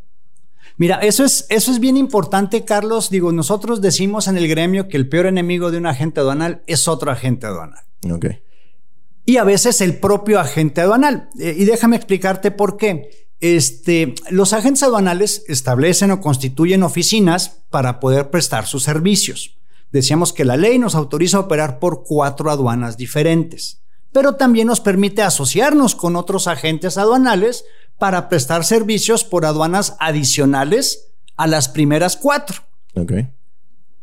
Mira, 0.78 1.00
eso 1.00 1.26
es, 1.26 1.46
eso 1.50 1.74
es 1.74 1.82
bien 1.82 1.98
importante, 1.98 2.64
Carlos. 2.64 3.10
Digo, 3.10 3.34
nosotros 3.34 3.82
decimos 3.82 4.30
en 4.30 4.38
el 4.38 4.48
gremio 4.48 4.88
que 4.88 4.96
el 4.96 5.10
peor 5.10 5.26
enemigo 5.26 5.70
de 5.70 5.80
un 5.80 5.88
agente 5.88 6.22
aduanal 6.22 6.64
es 6.66 6.88
otro 6.88 7.12
agente 7.12 7.46
aduanal. 7.46 7.84
Ok. 8.10 8.28
Y 9.26 9.36
a 9.36 9.44
veces 9.44 9.82
el 9.82 9.98
propio 9.98 10.40
agente 10.40 10.80
aduanal. 10.80 11.28
Eh, 11.38 11.56
y 11.58 11.66
déjame 11.66 11.98
explicarte 11.98 12.52
por 12.52 12.78
qué. 12.78 13.28
Este, 13.42 14.16
los 14.30 14.54
agentes 14.54 14.84
aduanales 14.84 15.44
establecen 15.50 16.12
o 16.12 16.22
constituyen 16.22 16.84
oficinas 16.84 17.64
para 17.70 18.00
poder 18.00 18.30
prestar 18.30 18.66
sus 18.66 18.84
servicios. 18.84 19.59
Decíamos 19.92 20.34
que 20.34 20.46
la 20.46 20.58
ley 20.58 20.78
nos 20.78 20.96
autoriza 20.96 21.38
a 21.38 21.42
operar 21.42 21.80
por 21.80 22.04
cuatro 22.04 22.52
aduanas 22.52 22.98
diferentes, 22.98 23.82
pero 24.12 24.36
también 24.36 24.68
nos 24.68 24.82
permite 24.82 25.22
asociarnos 25.22 25.96
con 25.96 26.16
otros 26.16 26.48
agentes 26.48 26.98
aduanales 26.98 27.66
para 27.98 28.30
prestar 28.30 28.64
servicios 28.64 29.24
por 29.24 29.46
aduanas 29.46 29.96
adicionales 30.00 31.12
a 31.38 31.48
las 31.48 31.70
primeras 31.70 32.18
cuatro. 32.18 32.58
Okay. 32.96 33.30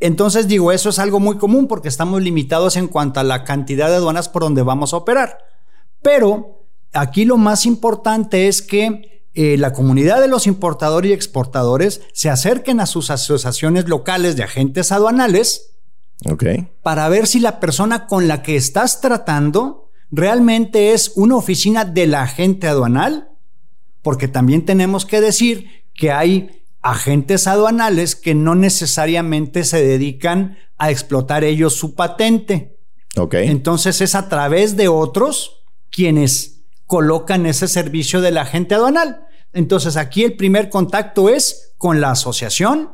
Entonces 0.00 0.48
digo, 0.48 0.72
eso 0.72 0.90
es 0.90 0.98
algo 0.98 1.20
muy 1.20 1.38
común 1.38 1.68
porque 1.68 1.88
estamos 1.88 2.22
limitados 2.22 2.76
en 2.76 2.88
cuanto 2.88 3.20
a 3.20 3.24
la 3.24 3.44
cantidad 3.44 3.88
de 3.88 3.96
aduanas 3.96 4.28
por 4.28 4.42
donde 4.42 4.62
vamos 4.62 4.92
a 4.92 4.98
operar. 4.98 5.38
Pero 6.02 6.66
aquí 6.92 7.24
lo 7.24 7.36
más 7.36 7.64
importante 7.64 8.48
es 8.48 8.60
que 8.60 9.24
eh, 9.34 9.56
la 9.58 9.72
comunidad 9.72 10.20
de 10.20 10.28
los 10.28 10.46
importadores 10.46 11.10
y 11.10 11.14
exportadores 11.14 12.02
se 12.12 12.30
acerquen 12.30 12.80
a 12.80 12.86
sus 12.86 13.10
asociaciones 13.10 13.88
locales 13.88 14.36
de 14.36 14.42
agentes 14.42 14.92
aduanales 14.92 15.75
okay. 16.24 16.68
para 16.82 17.08
ver 17.08 17.26
si 17.26 17.40
la 17.40 17.60
persona 17.60 18.06
con 18.06 18.28
la 18.28 18.42
que 18.42 18.56
estás 18.56 19.00
tratando 19.00 19.90
realmente 20.10 20.92
es 20.92 21.12
una 21.16 21.36
oficina 21.36 21.84
del 21.84 22.14
agente 22.14 22.68
aduanal 22.68 23.30
porque 24.02 24.28
también 24.28 24.64
tenemos 24.64 25.04
que 25.04 25.20
decir 25.20 25.84
que 25.92 26.12
hay 26.12 26.62
agentes 26.80 27.48
aduanales 27.48 28.14
que 28.14 28.36
no 28.36 28.54
necesariamente 28.54 29.64
se 29.64 29.84
dedican 29.84 30.56
a 30.78 30.92
explotar 30.92 31.42
ellos 31.42 31.74
su 31.74 31.96
patente. 31.96 32.78
Ok. 33.16 33.34
Entonces 33.34 34.00
es 34.00 34.14
a 34.14 34.28
través 34.28 34.76
de 34.76 34.86
otros 34.86 35.64
quienes 35.90 36.62
colocan 36.86 37.46
ese 37.46 37.66
servicio 37.66 38.20
del 38.20 38.38
agente 38.38 38.76
aduanal. 38.76 39.26
Entonces 39.52 39.96
aquí 39.96 40.22
el 40.22 40.36
primer 40.36 40.70
contacto 40.70 41.28
es 41.28 41.74
con 41.76 42.00
la 42.00 42.12
asociación 42.12 42.90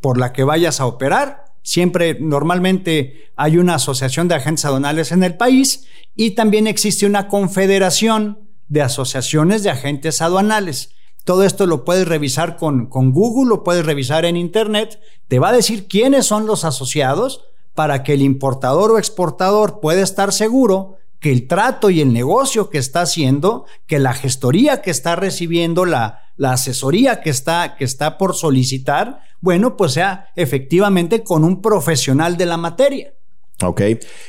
por 0.00 0.18
la 0.18 0.32
que 0.32 0.44
vayas 0.44 0.80
a 0.80 0.86
operar. 0.86 1.45
Siempre, 1.66 2.16
normalmente 2.20 3.32
hay 3.34 3.58
una 3.58 3.74
asociación 3.74 4.28
de 4.28 4.36
agentes 4.36 4.64
aduanales 4.64 5.10
en 5.10 5.24
el 5.24 5.36
país 5.36 5.88
y 6.14 6.36
también 6.36 6.68
existe 6.68 7.06
una 7.06 7.26
confederación 7.26 8.38
de 8.68 8.82
asociaciones 8.82 9.64
de 9.64 9.70
agentes 9.70 10.22
aduanales. 10.22 10.90
Todo 11.24 11.42
esto 11.42 11.66
lo 11.66 11.84
puedes 11.84 12.06
revisar 12.06 12.56
con, 12.56 12.86
con 12.86 13.10
Google, 13.10 13.48
lo 13.48 13.64
puedes 13.64 13.84
revisar 13.84 14.24
en 14.26 14.36
Internet. 14.36 15.00
Te 15.26 15.40
va 15.40 15.48
a 15.48 15.54
decir 15.54 15.88
quiénes 15.88 16.24
son 16.24 16.46
los 16.46 16.64
asociados 16.64 17.42
para 17.74 18.04
que 18.04 18.12
el 18.12 18.22
importador 18.22 18.92
o 18.92 18.98
exportador 18.98 19.80
pueda 19.80 20.02
estar 20.02 20.32
seguro 20.32 20.98
que 21.18 21.32
el 21.32 21.48
trato 21.48 21.90
y 21.90 22.00
el 22.00 22.12
negocio 22.12 22.70
que 22.70 22.78
está 22.78 23.00
haciendo, 23.00 23.66
que 23.88 23.98
la 23.98 24.12
gestoría 24.12 24.82
que 24.82 24.92
está 24.92 25.16
recibiendo, 25.16 25.84
la, 25.84 26.25
la 26.36 26.52
asesoría 26.52 27.20
que 27.20 27.30
está, 27.30 27.76
que 27.76 27.84
está 27.84 28.18
por 28.18 28.34
solicitar, 28.34 29.20
bueno, 29.40 29.76
pues 29.76 29.92
sea 29.92 30.28
efectivamente 30.36 31.22
con 31.22 31.44
un 31.44 31.62
profesional 31.62 32.36
de 32.36 32.46
la 32.46 32.56
materia. 32.56 33.14
Ok. 33.62 33.82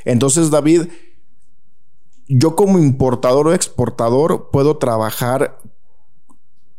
Entonces, 0.05 0.49
David, 0.49 0.87
yo 2.27 2.55
como 2.55 2.79
importador 2.79 3.47
o 3.47 3.53
exportador 3.53 4.49
puedo 4.51 4.77
trabajar 4.77 5.59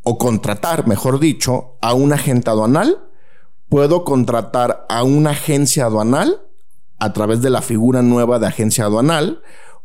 o 0.03 0.17
contratar, 0.17 0.87
mejor 0.87 1.21
dicho, 1.21 1.77
a 1.83 1.93
un 1.93 2.13
agente 2.13 2.51
aduanal, 2.51 3.09
puedo 3.69 4.05
contratar 4.05 4.87
a 4.89 5.03
una 5.03 5.31
agencia 5.31 5.85
aduanal 5.85 6.43
a 6.99 7.13
través 7.13 7.43
de 7.43 7.51
la 7.51 7.63
figura 7.63 8.03
nueva 8.03 8.39
de 8.39 8.47
agencia 8.47 8.85
aduanal, 8.85 9.43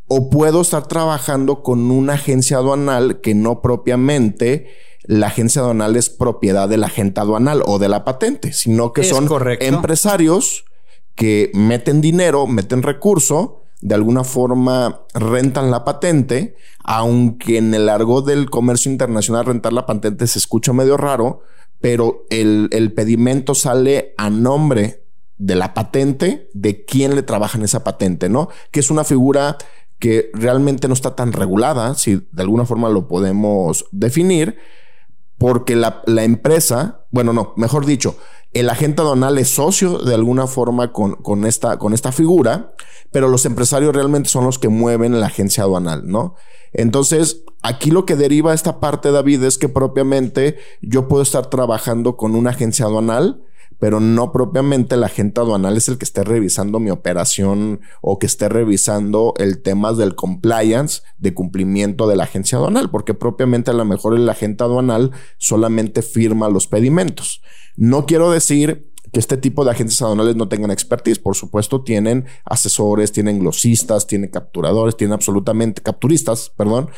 o 0.08 0.30
puedo 0.30 0.62
estar 0.62 0.88
trabajando 0.88 1.62
con 1.62 1.92
una 1.92 2.14
agencia 2.14 2.58
aduanal 2.58 3.22
que 3.22 3.36
no 3.36 3.62
propiamente 3.62 4.70
la 5.04 5.28
agencia 5.28 5.62
aduanal 5.62 5.96
es 5.96 6.10
propiedad 6.10 6.70
del 6.70 6.84
agente 6.84 7.20
aduanal 7.20 7.62
o 7.66 7.80
de 7.80 7.90
la 7.90 8.06
patente, 8.06 8.54
sino 8.54 8.94
que 8.94 9.04
son 9.04 9.28
empresarios 9.60 10.66
que 11.16 11.52
meten 11.54 12.02
dinero, 12.02 12.48
meten 12.48 12.82
recurso 12.84 13.64
de 13.84 13.96
alguna 13.96 14.24
forma 14.24 15.02
rentan 15.14 15.70
la 15.70 15.84
patente, 15.84 16.56
aunque 16.86 17.58
en 17.58 17.74
el 17.74 17.88
largo 17.88 18.22
del 18.22 18.50
comercio 18.50 18.90
internacional 18.90 19.46
rentar 19.46 19.74
la 19.74 19.86
patente 19.86 20.26
se 20.26 20.40
escucha 20.40 20.72
medio 20.72 20.96
raro, 20.96 21.42
pero 21.82 22.26
el, 22.30 22.70
el 22.72 22.94
pedimento 22.94 23.56
sale 23.56 24.14
a 24.18 24.30
nombre 24.30 25.04
de 25.38 25.56
la 25.56 25.74
patente, 25.74 26.50
de 26.54 26.86
quién 26.86 27.14
le 27.14 27.24
trabaja 27.24 27.58
en 27.58 27.66
esa 27.66 27.84
patente, 27.84 28.30
¿no? 28.30 28.48
Que 28.72 28.80
es 28.80 28.90
una 28.90 29.04
figura 29.04 29.58
que 30.00 30.32
realmente 30.34 30.88
no 30.88 30.94
está 30.94 31.16
tan 31.18 31.34
regulada, 31.34 31.96
si 31.96 32.26
de 32.32 32.42
alguna 32.42 32.66
forma 32.66 32.88
lo 32.88 33.10
podemos 33.10 33.86
definir, 33.92 34.58
porque 35.44 35.76
la, 35.76 36.02
empresa, 36.24 37.06
bueno, 37.12 37.34
no, 37.34 37.52
mejor 37.58 37.86
dicho, 37.86 38.16
el 38.54 38.70
agente 38.70 39.02
aduanal 39.02 39.38
es 39.38 39.50
socio 39.50 39.98
de 39.98 40.16
alguna 40.16 40.48
forma 40.48 40.94
con, 40.94 41.16
con, 41.16 41.46
esta, 41.46 41.78
con 41.78 41.92
esta 41.92 42.14
figura, 42.14 42.74
pero 43.12 43.28
los 43.28 43.46
empresarios 43.46 43.94
realmente 43.94 44.30
son 44.30 44.46
los 44.46 44.58
que 44.58 44.70
mueven 44.70 45.20
la 45.20 45.26
agencia 45.26 45.64
aduanal, 45.64 46.04
¿no? 46.08 46.36
Entonces, 46.72 47.42
aquí 47.62 47.92
lo 47.92 48.06
que 48.06 48.16
deriva 48.16 48.54
esta 48.54 48.80
parte, 48.80 49.12
David, 49.12 49.44
es 49.44 49.58
que 49.58 49.68
propiamente 49.68 50.60
yo 50.82 51.10
puedo 51.10 51.22
estar 51.22 51.50
trabajando 51.50 52.16
con 52.16 52.36
una 52.36 52.52
agencia 52.52 52.86
aduanal, 52.86 53.44
pero 53.84 54.00
no 54.00 54.32
propiamente 54.32 54.96
el 54.96 55.04
agente 55.04 55.42
aduanal 55.42 55.76
es 55.76 55.90
el 55.90 55.98
que 55.98 56.06
esté 56.06 56.24
revisando 56.24 56.80
mi 56.80 56.90
operación 56.90 57.82
o 58.00 58.18
que 58.18 58.28
esté 58.28 58.48
revisando 58.48 59.34
el 59.36 59.62
tema 59.62 59.92
del 59.92 60.16
compliance 60.16 61.02
de 61.18 61.34
cumplimiento 61.34 62.08
de 62.08 62.16
la 62.16 62.24
agencia 62.24 62.58
aduanal, 62.58 62.90
porque 62.90 63.14
propiamente 63.14 63.72
a 63.72 63.74
lo 63.74 63.84
mejor 63.84 64.16
el 64.16 64.30
agente 64.30 64.64
aduanal 64.64 65.12
solamente 65.38 66.02
firma 66.02 66.48
los 66.48 66.68
pedimentos. 66.68 67.42
No 67.76 68.06
quiero 68.06 68.32
decir 68.32 68.90
que 69.12 69.20
este 69.20 69.36
tipo 69.36 69.66
de 69.66 69.72
agentes 69.72 70.02
aduanales 70.02 70.38
no 70.38 70.48
tengan 70.48 70.72
expertise. 70.72 71.20
Por 71.20 71.36
supuesto, 71.36 71.84
tienen 71.84 72.26
asesores, 72.46 73.12
tienen 73.12 73.40
glosistas, 73.40 74.08
tienen 74.08 74.30
capturadores, 74.30 74.96
tienen 74.96 75.16
absolutamente 75.16 75.82
capturistas, 75.82 76.54
perdón. 76.56 76.90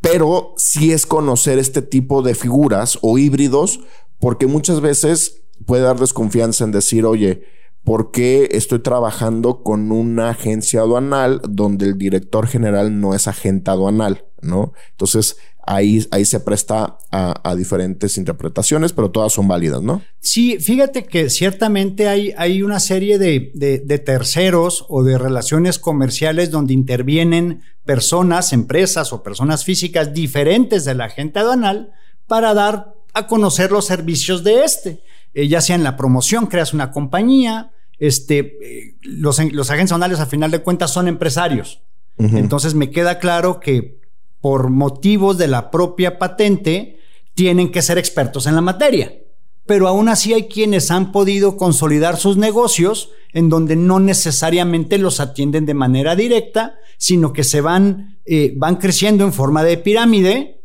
Pero 0.00 0.52
sí 0.56 0.90
es 0.90 1.06
conocer 1.06 1.60
este 1.60 1.80
tipo 1.80 2.22
de 2.22 2.34
figuras 2.34 2.98
o 3.02 3.18
híbridos, 3.18 3.78
porque 4.18 4.48
muchas 4.48 4.80
veces 4.80 5.45
puede 5.64 5.82
dar 5.82 5.98
desconfianza 5.98 6.64
en 6.64 6.72
decir, 6.72 7.04
oye, 7.04 7.44
¿por 7.84 8.10
qué 8.10 8.48
estoy 8.52 8.80
trabajando 8.80 9.62
con 9.62 9.92
una 9.92 10.30
agencia 10.30 10.80
aduanal 10.80 11.40
donde 11.48 11.86
el 11.86 11.98
director 11.98 12.46
general 12.46 13.00
no 13.00 13.14
es 13.14 13.28
agente 13.28 13.70
aduanal? 13.70 14.24
¿No? 14.42 14.72
Entonces, 14.90 15.36
ahí, 15.66 16.06
ahí 16.10 16.24
se 16.24 16.40
presta 16.40 16.98
a, 17.10 17.54
diferentes 17.56 18.16
interpretaciones, 18.18 18.92
pero 18.92 19.10
todas 19.10 19.32
son 19.32 19.48
válidas, 19.48 19.82
¿no? 19.82 20.02
Sí, 20.20 20.58
fíjate 20.58 21.04
que 21.04 21.28
ciertamente 21.28 22.08
hay, 22.08 22.32
hay 22.36 22.62
una 22.62 22.80
serie 22.80 23.18
de, 23.18 23.50
de, 23.54 23.98
terceros 23.98 24.84
o 24.88 25.02
de 25.02 25.18
relaciones 25.18 25.78
comerciales 25.78 26.50
donde 26.50 26.74
intervienen 26.74 27.62
personas, 27.84 28.52
empresas 28.52 29.12
o 29.12 29.22
personas 29.22 29.64
físicas 29.64 30.12
diferentes 30.12 30.84
de 30.84 30.94
la 30.94 31.06
agente 31.06 31.38
aduanal 31.38 31.92
para 32.26 32.54
dar 32.54 32.94
a 33.14 33.26
conocer 33.26 33.72
los 33.72 33.86
servicios 33.86 34.44
de 34.44 34.64
este. 34.64 35.02
Eh, 35.36 35.48
ya 35.48 35.60
sea 35.60 35.76
en 35.76 35.84
la 35.84 35.96
promoción, 35.96 36.46
creas 36.46 36.72
una 36.72 36.90
compañía, 36.90 37.72
este, 37.98 38.38
eh, 38.38 38.96
los, 39.02 39.38
los 39.52 39.70
agentes 39.70 39.92
aduanales 39.92 40.20
a 40.20 40.26
final 40.26 40.50
de 40.50 40.60
cuentas 40.62 40.90
son 40.92 41.08
empresarios. 41.08 41.82
Entonces 42.18 42.72
me 42.72 42.90
queda 42.90 43.18
claro 43.18 43.60
que 43.60 44.00
por 44.40 44.70
motivos 44.70 45.36
de 45.36 45.48
la 45.48 45.70
propia 45.70 46.18
patente, 46.18 47.00
tienen 47.34 47.70
que 47.70 47.82
ser 47.82 47.98
expertos 47.98 48.46
en 48.46 48.54
la 48.54 48.60
materia. 48.60 49.12
Pero 49.66 49.88
aún 49.88 50.08
así 50.08 50.32
hay 50.32 50.44
quienes 50.48 50.90
han 50.90 51.12
podido 51.12 51.56
consolidar 51.56 52.16
sus 52.16 52.36
negocios 52.36 53.10
en 53.32 53.48
donde 53.48 53.76
no 53.76 54.00
necesariamente 54.00 54.96
los 54.98 55.20
atienden 55.20 55.66
de 55.66 55.74
manera 55.74 56.16
directa, 56.16 56.78
sino 56.96 57.32
que 57.32 57.44
se 57.44 57.60
van, 57.60 58.20
eh, 58.24 58.54
van 58.56 58.76
creciendo 58.76 59.24
en 59.24 59.32
forma 59.32 59.64
de 59.64 59.76
pirámide, 59.76 60.55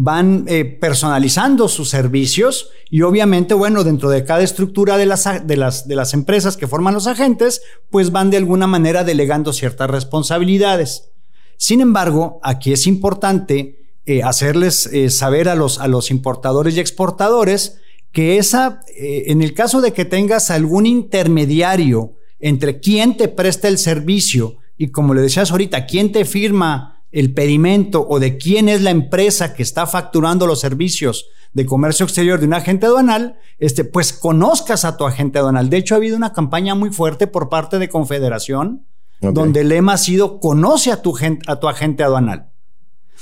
van 0.00 0.44
eh, 0.46 0.64
personalizando 0.64 1.66
sus 1.66 1.88
servicios 1.88 2.70
y 2.88 3.02
obviamente, 3.02 3.52
bueno, 3.52 3.82
dentro 3.82 4.10
de 4.10 4.22
cada 4.22 4.44
estructura 4.44 4.96
de 4.96 5.06
las, 5.06 5.44
de, 5.44 5.56
las, 5.56 5.88
de 5.88 5.96
las 5.96 6.14
empresas 6.14 6.56
que 6.56 6.68
forman 6.68 6.94
los 6.94 7.08
agentes, 7.08 7.62
pues 7.90 8.12
van 8.12 8.30
de 8.30 8.36
alguna 8.36 8.68
manera 8.68 9.02
delegando 9.02 9.52
ciertas 9.52 9.90
responsabilidades. 9.90 11.10
Sin 11.56 11.80
embargo, 11.80 12.38
aquí 12.44 12.72
es 12.72 12.86
importante 12.86 13.88
eh, 14.06 14.22
hacerles 14.22 14.86
eh, 14.86 15.10
saber 15.10 15.48
a 15.48 15.56
los, 15.56 15.80
a 15.80 15.88
los 15.88 16.12
importadores 16.12 16.76
y 16.76 16.80
exportadores 16.80 17.80
que 18.12 18.38
esa, 18.38 18.82
en 18.96 19.42
el 19.42 19.52
caso 19.52 19.80
de 19.80 19.92
que 19.92 20.04
tengas 20.04 20.52
algún 20.52 20.86
intermediario 20.86 22.14
entre 22.38 22.78
quien 22.78 23.16
te 23.16 23.26
presta 23.26 23.66
el 23.66 23.78
servicio 23.78 24.58
y 24.76 24.92
como 24.92 25.12
le 25.12 25.22
decías 25.22 25.50
ahorita, 25.50 25.86
quién 25.86 26.12
te 26.12 26.24
firma 26.24 26.97
el 27.10 27.32
pedimento 27.32 28.06
o 28.08 28.20
de 28.20 28.36
quién 28.36 28.68
es 28.68 28.82
la 28.82 28.90
empresa 28.90 29.54
que 29.54 29.62
está 29.62 29.86
facturando 29.86 30.46
los 30.46 30.60
servicios 30.60 31.28
de 31.52 31.66
comercio 31.66 32.04
exterior 32.04 32.38
de 32.38 32.46
un 32.46 32.54
agente 32.54 32.86
aduanal, 32.86 33.38
este, 33.58 33.84
pues 33.84 34.12
conozcas 34.12 34.84
a 34.84 34.96
tu 34.96 35.06
agente 35.06 35.38
aduanal. 35.38 35.70
De 35.70 35.78
hecho, 35.78 35.94
ha 35.94 35.98
habido 35.98 36.16
una 36.16 36.32
campaña 36.32 36.74
muy 36.74 36.90
fuerte 36.90 37.26
por 37.26 37.48
parte 37.48 37.78
de 37.78 37.88
Confederación 37.88 38.84
donde 39.20 39.62
el 39.62 39.68
lema 39.68 39.94
ha 39.94 39.98
sido 39.98 40.38
conoce 40.40 40.92
a 40.92 41.02
tu, 41.02 41.16
a 41.46 41.56
tu 41.60 41.68
agente 41.68 42.02
aduanal. 42.02 42.50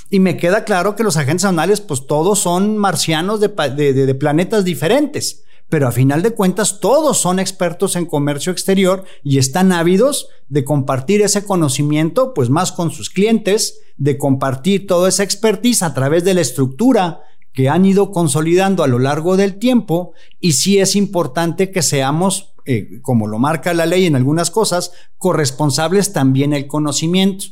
Y 0.09 0.19
me 0.19 0.37
queda 0.37 0.63
claro 0.63 0.95
que 0.95 1.03
los 1.03 1.17
agentes 1.17 1.43
aduanales, 1.43 1.81
pues 1.81 2.07
todos 2.07 2.39
son 2.39 2.77
marcianos 2.77 3.39
de, 3.39 3.49
de, 3.49 4.15
planetas 4.15 4.63
diferentes, 4.63 5.43
pero 5.69 5.87
a 5.87 5.91
final 5.91 6.21
de 6.21 6.31
cuentas 6.31 6.79
todos 6.79 7.17
son 7.17 7.39
expertos 7.39 7.95
en 7.95 8.05
comercio 8.05 8.51
exterior 8.51 9.03
y 9.23 9.37
están 9.37 9.71
ávidos 9.71 10.29
de 10.47 10.63
compartir 10.63 11.21
ese 11.21 11.45
conocimiento, 11.45 12.33
pues 12.33 12.49
más 12.49 12.71
con 12.71 12.91
sus 12.91 13.09
clientes, 13.09 13.79
de 13.97 14.17
compartir 14.17 14.87
toda 14.87 15.09
esa 15.09 15.23
expertise 15.23 15.83
a 15.83 15.93
través 15.93 16.23
de 16.23 16.33
la 16.33 16.41
estructura 16.41 17.21
que 17.51 17.69
han 17.69 17.85
ido 17.85 18.11
consolidando 18.11 18.83
a 18.83 18.87
lo 18.87 18.99
largo 18.99 19.35
del 19.35 19.57
tiempo 19.57 20.13
y 20.39 20.53
sí 20.53 20.79
es 20.79 20.95
importante 20.95 21.71
que 21.71 21.81
seamos 21.81 22.53
eh, 22.65 22.99
como 23.01 23.27
lo 23.27 23.39
marca 23.39 23.73
la 23.73 23.85
ley 23.85 24.05
en 24.05 24.15
algunas 24.15 24.51
cosas, 24.51 24.91
corresponsables 25.17 26.13
también 26.13 26.53
el 26.53 26.67
conocimiento. 26.67 27.45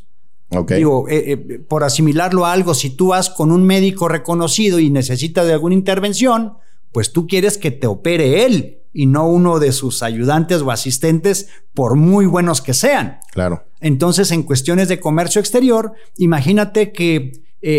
Digo, 0.67 1.09
eh, 1.09 1.31
eh, 1.31 1.37
por 1.67 1.83
asimilarlo 1.83 2.45
a 2.45 2.51
algo, 2.51 2.73
si 2.73 2.89
tú 2.89 3.07
vas 3.07 3.29
con 3.29 3.51
un 3.51 3.63
médico 3.63 4.07
reconocido 4.07 4.79
y 4.79 4.89
necesita 4.89 5.43
de 5.43 5.53
alguna 5.53 5.73
intervención, 5.73 6.57
pues 6.95 7.11
tú 7.11 7.27
quieres 7.27 7.57
que 7.57 7.71
te 7.71 7.87
opere 7.87 8.45
él 8.45 8.83
y 8.93 9.05
no 9.05 9.27
uno 9.27 9.59
de 9.59 9.73
sus 9.73 10.01
ayudantes 10.01 10.61
o 10.61 10.71
asistentes, 10.71 11.49
por 11.73 11.97
muy 11.97 12.25
buenos 12.25 12.61
que 12.61 12.73
sean. 12.73 13.19
Claro. 13.33 13.65
Entonces, 13.81 14.31
en 14.31 14.43
cuestiones 14.43 14.87
de 14.87 15.01
comercio 15.01 15.41
exterior, 15.41 15.91
imagínate 16.15 16.93
que 16.93 17.33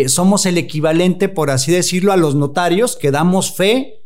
somos 0.07 0.45
el 0.45 0.59
equivalente, 0.59 1.29
por 1.29 1.49
así 1.49 1.71
decirlo, 1.71 2.11
a 2.11 2.17
los 2.17 2.35
notarios 2.35 2.95
que 2.95 3.09
damos 3.09 3.55
fe 3.55 4.03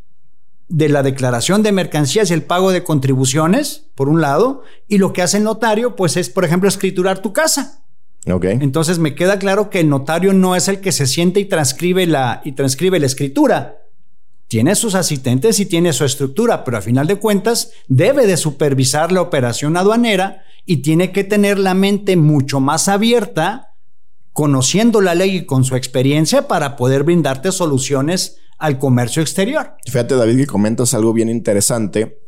de 0.70 0.88
la 0.88 1.04
declaración 1.04 1.62
de 1.62 1.74
mercancías 1.74 2.32
y 2.32 2.34
el 2.34 2.44
pago 2.44 2.72
de 2.72 2.86
contribuciones, 2.86 3.88
por 3.96 4.08
un 4.08 4.22
lado, 4.22 4.64
y 4.88 4.98
lo 4.98 5.12
que 5.12 5.24
hace 5.24 5.40
el 5.40 5.44
notario, 5.44 5.98
pues 5.98 6.16
es, 6.16 6.30
por 6.30 6.46
ejemplo, 6.46 6.70
escriturar 6.70 7.20
tu 7.20 7.34
casa. 7.34 7.84
Okay. 8.26 8.60
Entonces 8.62 8.98
me 8.98 9.14
queda 9.14 9.40
claro 9.40 9.70
que 9.70 9.82
el 9.82 9.90
notario 9.90 10.32
no 10.32 10.56
es 10.56 10.70
el 10.70 10.80
que 10.80 10.94
se 10.94 11.06
siente 11.06 11.42
y 11.42 11.46
transcribe 11.46 12.08
la, 12.08 12.42
y 12.46 12.54
transcribe 12.54 12.98
la 12.98 13.08
escritura. 13.08 13.81
Tiene 14.52 14.76
sus 14.76 14.96
asistentes 14.96 15.62
y 15.62 15.66
tiene 15.66 15.94
su 15.94 16.04
estructura, 16.04 16.66
pero 16.66 16.76
a 16.78 16.82
final 16.82 17.08
de 17.08 17.16
cuentas 17.16 17.72
debe 17.88 18.28
de 18.28 18.36
supervisar 18.36 19.14
la 19.14 19.22
operación 19.22 19.78
aduanera 19.78 20.44
y 20.66 20.82
tiene 20.82 21.14
que 21.14 21.24
tener 21.24 21.58
la 21.58 21.74
mente 21.74 22.18
mucho 22.18 22.60
más 22.60 22.90
abierta, 22.90 23.76
conociendo 24.34 25.00
la 25.00 25.16
ley 25.16 25.38
y 25.38 25.46
con 25.46 25.64
su 25.64 25.78
experiencia 25.78 26.50
para 26.50 26.76
poder 26.76 27.04
brindarte 27.04 27.54
soluciones 27.54 28.40
al 28.58 28.78
comercio 28.78 29.22
exterior. 29.22 29.78
Fíjate, 29.86 30.16
David, 30.16 30.40
que 30.40 30.48
comentas 30.48 30.94
algo 30.94 31.14
bien 31.14 31.30
interesante, 31.30 32.20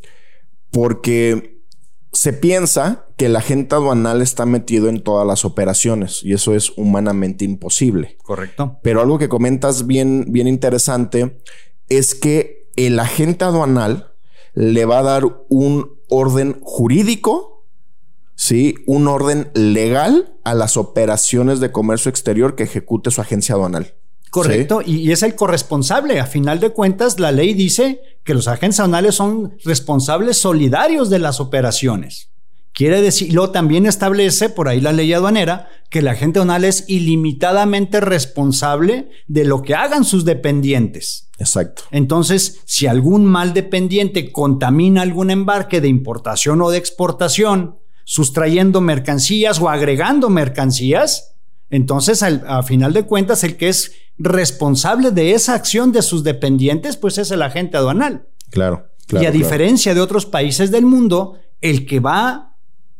porque 0.72 1.66
se 2.14 2.32
piensa 2.32 3.06
que 3.18 3.26
el 3.26 3.36
agente 3.36 3.76
aduanal 3.76 4.22
está 4.22 4.46
metido 4.46 4.88
en 4.88 5.04
todas 5.04 5.28
las 5.28 5.44
operaciones 5.44 6.24
y 6.24 6.32
eso 6.32 6.56
es 6.56 6.72
humanamente 6.78 7.44
imposible. 7.44 8.16
Correcto. 8.24 8.80
Pero 8.82 9.02
algo 9.02 9.20
que 9.20 9.28
comentas 9.28 9.88
bien, 9.88 10.28
bien 10.30 10.48
interesante 10.48 11.42
es 11.90 12.16
que 12.16 12.72
el 12.76 13.00
agente 13.00 13.46
aduanal 13.46 14.14
le 14.54 14.86
va 14.86 15.00
a 15.00 15.04
dar 15.04 15.24
un 15.50 16.00
orden 16.10 16.60
jurídico, 16.62 17.66
¿sí? 18.36 18.76
Un 18.86 19.08
orden 19.08 19.52
legal 19.54 20.36
a 20.44 20.54
las 20.54 20.78
operaciones 20.78 21.60
de 21.60 21.72
comercio 21.72 22.10
exterior 22.10 22.56
que 22.56 22.64
ejecute 22.64 23.12
su 23.12 23.22
agencia 23.22 23.56
aduanal. 23.56 23.96
Correcto, 24.30 24.82
y, 24.84 25.12
es 25.12 25.22
el 25.22 25.36
corresponsable. 25.36 26.20
A 26.20 26.26
final 26.26 26.60
de 26.60 26.72
cuentas, 26.72 27.20
la 27.20 27.32
ley 27.32 27.54
dice 27.54 28.02
que 28.24 28.34
los 28.34 28.48
agentes 28.48 28.80
aduanales 28.80 29.14
son 29.14 29.58
responsables 29.64 30.38
solidarios 30.38 31.12
de 31.12 31.20
las 31.20 31.40
operaciones. 31.40 32.33
Quiere 32.74 33.02
decir, 33.02 33.32
lo 33.34 33.52
también 33.52 33.86
establece 33.86 34.50
por 34.50 34.68
ahí 34.68 34.82
la 34.82 34.92
ley 34.92 35.14
aduanera 35.14 35.70
que 35.92 36.00
el 36.00 36.08
agente 36.08 36.40
aduanal 36.40 36.66
es 36.66 36.86
ilimitadamente 36.88 38.00
responsable 38.00 39.12
de 39.28 39.46
lo 39.46 39.62
que 39.62 39.76
hagan 39.76 40.04
sus 40.04 40.26
dependientes. 40.26 41.30
Exacto. 41.38 41.84
Entonces, 41.92 42.62
si 42.66 42.88
algún 42.88 43.26
mal 43.26 43.54
dependiente 43.54 44.32
contamina 44.32 45.04
algún 45.04 45.30
embarque 45.30 45.82
de 45.82 45.88
importación 45.88 46.62
o 46.62 46.72
de 46.72 46.80
exportación, 46.80 47.78
sustrayendo 48.06 48.82
mercancías 48.82 49.60
o 49.62 49.70
agregando 49.70 50.32
mercancías, 50.32 51.36
entonces 51.70 52.24
al, 52.24 52.44
a 52.48 52.64
final 52.64 52.94
de 52.94 53.04
cuentas 53.04 53.44
el 53.44 53.56
que 53.56 53.70
es 53.70 53.94
responsable 54.18 55.12
de 55.12 55.34
esa 55.34 55.54
acción 55.54 55.92
de 55.92 56.02
sus 56.02 56.24
dependientes, 56.24 56.98
pues 56.98 57.18
es 57.18 57.32
el 57.32 57.42
agente 57.42 57.78
aduanal. 57.78 58.28
Claro. 58.50 58.88
y 59.10 59.26
a 59.26 59.32
diferencia 59.32 59.96
de 59.96 60.02
otros 60.02 60.28
países 60.28 60.70
del 60.70 60.86
mundo, 60.86 61.40
el 61.60 61.88
que 61.88 62.00
va, 62.00 62.53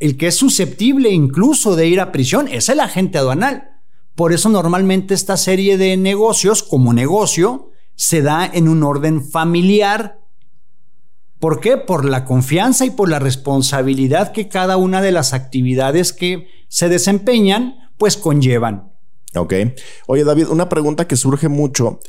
el 0.04 0.18
que 0.18 0.28
es 0.28 0.36
susceptible 0.36 1.12
incluso 1.12 1.78
de 1.78 1.88
ir 1.88 2.02
a 2.02 2.12
prisión, 2.12 2.50
es 2.50 2.68
el 2.68 2.82
agente 2.82 3.18
aduanal. 3.18 3.80
Por 4.16 4.34
eso 4.34 4.50
normalmente 4.50 5.14
esta 5.14 5.38
serie 5.38 5.78
de 5.78 5.96
negocios, 5.96 6.62
como 6.62 6.92
negocio, 6.92 7.70
se 7.96 8.22
da 8.22 8.46
en 8.46 8.68
un 8.68 8.84
orden 8.84 9.24
familiar. 9.24 10.20
¿Por 11.40 11.62
qué? 11.62 11.78
Por 11.78 12.04
la 12.04 12.26
confianza 12.26 12.86
y 12.86 12.90
por 12.90 13.10
la 13.10 13.20
responsabilidad 13.20 14.34
que 14.34 14.50
cada 14.50 14.76
una 14.76 15.02
de 15.02 15.14
las 15.14 15.32
actividades 15.32 16.12
que 16.12 16.48
se 16.68 16.90
desempeñan, 16.90 17.90
pues 17.98 18.18
conllevan. 18.18 18.92
Ok. 19.36 19.54
Oye, 20.08 20.26
David, 20.26 20.50
una 20.50 20.68
pregunta 20.68 21.08
que 21.08 21.16
surge 21.16 21.48
mucho 21.48 22.02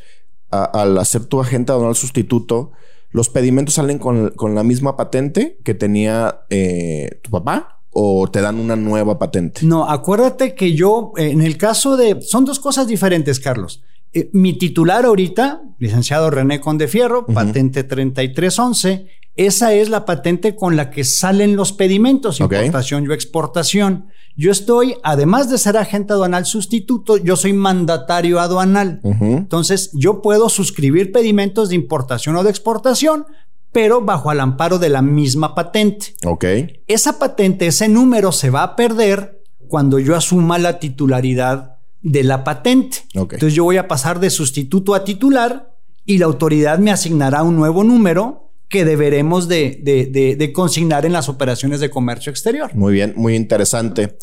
al 0.51 0.99
hacer 0.99 1.27
tu 1.27 1.41
agente 1.41 1.71
aduanal 1.71 1.95
sustituto. 1.95 2.73
¿Los 3.11 3.29
pedimentos 3.29 3.75
salen 3.75 4.01
con, 4.01 4.33
la 4.53 4.65
misma 4.65 4.97
patente 4.97 5.61
que 5.63 5.75
tenía 5.75 6.41
eh, 6.51 7.21
tu 7.23 7.31
papá? 7.31 7.75
¿O 7.95 8.29
te 8.29 8.41
dan 8.41 8.59
una 8.59 8.77
nueva 8.77 9.19
patente? 9.19 9.65
No, 9.65 9.89
acuérdate 9.89 10.55
que 10.55 10.75
yo, 10.75 11.13
en 11.17 11.41
el 11.41 11.57
caso 11.57 11.97
de. 11.97 12.21
Son 12.23 12.45
dos 12.45 12.59
cosas 12.59 12.89
diferentes, 12.89 13.39
Carlos. 13.39 13.83
Eh, 14.13 14.31
mi 14.33 14.53
titular 14.53 15.05
ahorita, 15.05 15.63
licenciado 15.79 16.31
René 16.31 16.61
Condefierro, 16.61 17.27
patente 17.27 17.85
3311, 17.85 19.07
esa 19.37 19.75
es 19.75 19.89
la 19.89 20.05
patente 20.05 20.55
con 20.55 20.77
la 20.77 20.91
que 20.91 21.03
salen 21.03 21.57
los 21.57 21.73
pedimentos, 21.73 22.39
importación 22.39 23.07
y 23.09 23.13
exportación. 23.13 24.07
Yo 24.37 24.53
estoy, 24.53 24.97
además 25.03 25.51
de 25.51 25.59
ser 25.59 25.77
agente 25.77 26.13
aduanal 26.13 26.47
sustituto, 26.47 27.17
yo 27.17 27.35
soy 27.35 27.53
mandatario 27.53 28.39
aduanal. 28.39 29.01
Entonces, 29.03 29.91
yo 29.93 30.23
puedo 30.23 30.49
suscribir 30.49 31.11
pedimentos 31.11 31.69
de 31.69 31.75
importación 31.75 32.37
o 32.37 32.45
de 32.45 32.51
exportación, 32.51 33.27
pero 33.75 34.01
bajo 34.01 34.31
el 34.31 34.39
amparo 34.39 34.79
de 34.79 34.89
la 34.89 35.03
misma 35.03 35.55
patente. 35.57 36.15
Ok. 36.25 36.45
Esa 36.87 37.19
patente, 37.19 37.67
ese 37.67 37.89
número 37.89 38.31
se 38.31 38.49
va 38.49 38.63
a 38.63 38.77
perder 38.77 39.43
cuando 39.69 39.99
yo 39.99 40.15
asuma 40.15 40.59
la 40.59 40.79
titularidad 40.79 41.79
de 42.01 42.23
la 42.23 42.45
patente. 42.45 42.99
Entonces 43.13 43.53
yo 43.53 43.65
voy 43.65 43.77
a 43.77 43.89
pasar 43.89 44.21
de 44.21 44.31
sustituto 44.31 44.95
a 44.95 45.03
titular 45.03 45.75
y 46.07 46.19
la 46.19 46.27
autoridad 46.27 46.79
me 46.79 46.93
asignará 46.93 47.43
un 47.43 47.57
nuevo 47.57 47.83
número 47.83 48.53
que 48.69 48.85
deberemos 48.85 49.49
de, 49.49 49.81
de, 49.83 50.53
consignar 50.53 51.05
en 51.05 51.13
las 51.13 51.29
operaciones 51.29 51.81
de 51.81 51.91
comercio 51.91 52.31
exterior. 52.31 52.73
Muy 52.75 52.93
bien, 52.93 53.13
muy 53.17 53.35
interesante. 53.35 54.17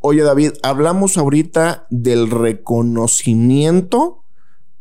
Oye 0.00 0.22
David, 0.22 0.52
hablamos 0.62 1.16
ahorita 1.16 1.86
del 1.88 2.30
reconocimiento 2.30 4.21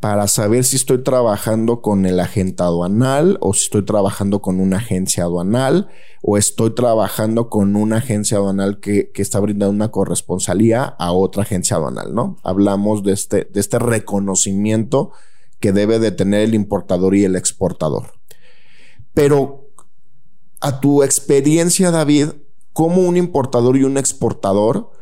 para 0.02 0.28
saber 0.28 0.64
si 0.64 0.78
estoy 0.78 1.04
trabajando 1.04 1.82
con 1.82 2.08
el 2.08 2.20
agente 2.20 2.64
aduanal 2.64 3.38
o 3.40 3.54
si 3.54 3.66
estoy 3.66 3.86
trabajando 3.86 4.42
con 4.42 4.60
una 4.60 4.78
agencia 4.78 5.26
aduanal 5.26 5.90
o 6.24 6.40
estoy 6.40 6.74
trabajando 6.74 7.50
con 7.50 7.76
una 7.76 7.98
agencia 7.98 8.38
aduanal 8.38 8.80
que, 8.80 9.12
está 9.14 9.40
brindando 9.40 9.70
una 9.76 9.92
corresponsalía 9.92 10.84
a 10.84 11.12
otra 11.12 11.44
agencia 11.44 11.78
aduanal, 11.78 12.16
¿no? 12.16 12.38
Hablamos 12.44 13.04
de 13.04 13.14
este, 13.14 13.46
de 13.46 13.60
este 13.60 13.78
reconocimiento 13.78 15.12
que 15.60 15.72
debe 15.72 16.00
de 16.00 16.12
tener 16.12 16.42
el 16.42 16.56
importador 16.56 17.16
y 17.16 17.24
el 17.24 17.36
exportador. 17.36 18.14
Pero 19.14 19.70
a 20.62 20.80
tu 20.80 21.04
experiencia, 21.04 21.92
David, 21.92 22.30
¿cómo 22.74 23.02
un 23.02 23.18
importador 23.18 23.78
y 23.78 23.84
un 23.84 24.00
exportador 24.00 24.94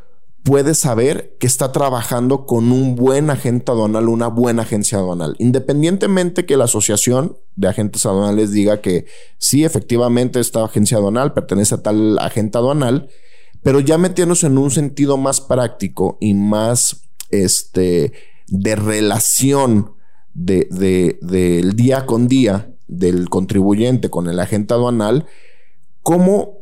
puede 0.43 0.73
saber 0.73 1.36
que 1.39 1.47
está 1.47 1.71
trabajando 1.71 2.45
con 2.45 2.71
un 2.71 2.95
buen 2.95 3.30
agente 3.30 3.71
aduanal, 3.71 4.08
una 4.08 4.28
buena 4.28 4.63
agencia 4.63 4.97
aduanal, 4.97 5.36
independientemente 5.39 6.45
que 6.45 6.58
la 6.58 6.65
asociación 6.65 7.38
de 7.56 7.67
agentes 7.67 8.06
aduanales 8.06 8.52
diga 8.52 8.82
que 8.82 9.06
sí, 9.38 9.63
efectivamente 9.63 10.39
esta 10.39 10.63
agencia 10.63 10.97
aduanal 10.97 11.34
pertenece 11.34 11.75
a 11.75 11.84
tal 11.84 12.17
agente 12.19 12.58
aduanal, 12.58 13.10
pero 13.63 13.80
ya 13.80 13.97
metiéndose 13.97 14.47
en 14.47 14.58
un 14.58 14.71
sentido 14.71 15.17
más 15.17 15.41
práctico 15.41 16.17
y 16.21 16.34
más 16.34 17.02
este, 17.32 18.13
de 18.47 18.75
relación 18.75 19.93
de, 20.34 20.67
del 21.21 21.75
día 21.75 22.06
con 22.06 22.28
día 22.28 22.73
del 22.88 23.30
contribuyente 23.30 24.10
con 24.10 24.30
el 24.30 24.39
agente 24.39 24.73
aduanal, 24.73 25.25
¿cómo 26.02 26.59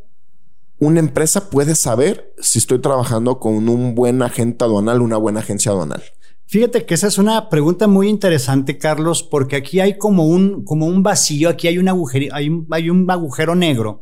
una 0.80 1.00
empresa 1.00 1.50
puede 1.50 1.76
saber 1.76 2.34
si 2.40 2.60
estoy 2.60 2.80
trabajando 2.80 3.40
con 3.40 3.68
un 3.70 3.96
buen 3.96 4.22
agente 4.22 4.64
aduanal, 4.64 5.02
una 5.02 5.18
buena 5.18 5.40
agencia 5.40 5.72
aduanal? 5.72 6.04
Fíjate 6.46 6.86
que 6.86 6.94
esa 6.94 7.08
es 7.08 7.18
una 7.18 7.50
pregunta 7.50 7.88
muy 7.88 8.08
interesante, 8.08 8.78
Carlos, 8.78 9.22
porque 9.22 9.58
aquí 9.58 9.80
hay 9.80 9.98
como 9.98 10.28
un, 10.28 10.64
como 10.64 10.86
un 10.86 11.04
vacío, 11.04 11.50
aquí 11.50 11.68
hay 11.68 11.78
un, 11.78 11.90
agujero, 11.90 12.34
hay, 12.34 12.48
un, 12.48 12.68
hay 12.72 12.90
un 12.90 13.10
agujero 13.12 13.54
negro, 13.54 14.02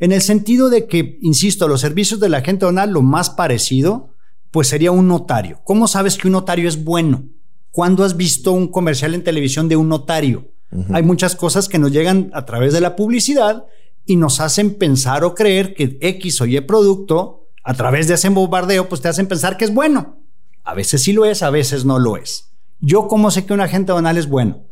en 0.00 0.10
el 0.12 0.20
sentido 0.20 0.70
de 0.70 0.86
que, 0.86 1.18
insisto, 1.22 1.68
los 1.68 1.80
servicios 1.80 2.18
del 2.18 2.34
agente 2.34 2.64
aduanal, 2.64 2.90
lo 2.90 3.02
más 3.02 3.30
parecido, 3.30 4.10
pues 4.50 4.68
sería 4.68 4.90
un 4.90 5.06
notario. 5.06 5.60
¿Cómo 5.64 5.86
sabes 5.86 6.16
que 6.16 6.26
un 6.26 6.32
notario 6.32 6.68
es 6.68 6.82
bueno? 6.82 7.28
¿Cuándo 7.70 8.04
has 8.04 8.16
visto 8.16 8.52
un 8.52 8.68
comercial 8.68 9.14
en 9.14 9.24
televisión 9.24 9.68
de 9.68 9.76
un 9.76 9.88
notario? 9.88 10.50
Hay 10.92 11.04
muchas 11.04 11.36
cosas 11.36 11.68
que 11.68 11.78
nos 11.78 11.92
llegan 11.92 12.30
a 12.34 12.44
través 12.44 12.72
de 12.72 12.80
la 12.80 12.96
publicidad 12.96 13.64
y 14.06 14.16
nos 14.16 14.40
hacen 14.40 14.74
pensar 14.74 15.24
o 15.24 15.34
creer 15.34 15.74
que 15.74 15.98
X 16.00 16.40
o 16.40 16.46
Y 16.46 16.60
producto, 16.60 17.48
a 17.62 17.74
través 17.74 18.08
de 18.08 18.14
ese 18.14 18.28
bombardeo, 18.28 18.88
pues 18.88 19.00
te 19.00 19.08
hacen 19.08 19.26
pensar 19.26 19.56
que 19.56 19.64
es 19.64 19.72
bueno. 19.72 20.18
A 20.62 20.74
veces 20.74 21.02
sí 21.02 21.12
lo 21.12 21.24
es, 21.24 21.42
a 21.42 21.50
veces 21.50 21.84
no 21.84 21.98
lo 21.98 22.16
es. 22.16 22.50
Yo, 22.80 23.08
¿cómo 23.08 23.30
sé 23.30 23.46
que 23.46 23.54
un 23.54 23.60
agente 23.60 23.92
banal 23.92 24.18
es 24.18 24.28
bueno? 24.28 24.64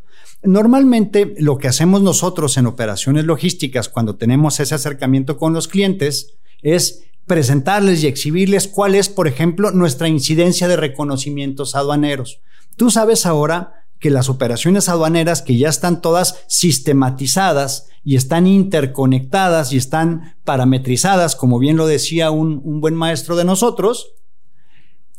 Normalmente 0.42 1.35
lo 1.38 1.57
que 1.57 1.68
hacemos 1.68 2.03
nosotros 2.03 2.57
en 2.57 2.66
operaciones 2.66 3.25
logísticas 3.25 3.88
cuando 3.88 4.16
tenemos 4.16 4.59
ese 4.61 4.75
acercamiento 4.75 5.38
con 5.38 5.53
los 5.53 5.68
clientes 5.68 6.35
es 6.62 7.05
presentarles 7.27 8.03
y 8.03 8.09
exhibirles 8.09 8.68
cuál 8.68 8.95
es, 8.95 9.09
por 9.09 9.29
ejemplo, 9.29 9.71
nuestra 9.71 10.09
incidencia 10.09 10.68
de 10.68 10.77
reconocimientos 10.77 11.75
aduaneros. 11.75 12.40
Tú 12.77 12.90
sabes 12.90 13.25
ahora 13.25 13.82
que 14.03 14.11
las 14.11 14.29
operaciones 14.29 14.88
aduaneras 14.88 15.43
que 15.43 15.57
ya 15.57 15.69
están 15.69 16.03
todas 16.03 16.43
sistematizadas 16.49 17.88
y 18.05 18.17
están 18.17 18.49
interconectadas 18.49 19.73
y 19.73 19.77
están 19.77 20.35
parametrizadas, 20.45 21.37
como 21.37 21.61
bien 21.61 21.77
lo 21.77 21.87
decía 21.87 22.33
un, 22.33 22.61
un 22.65 22.81
buen 22.81 22.97
maestro 22.97 23.37
de 23.37 23.45
nosotros, 23.45 24.12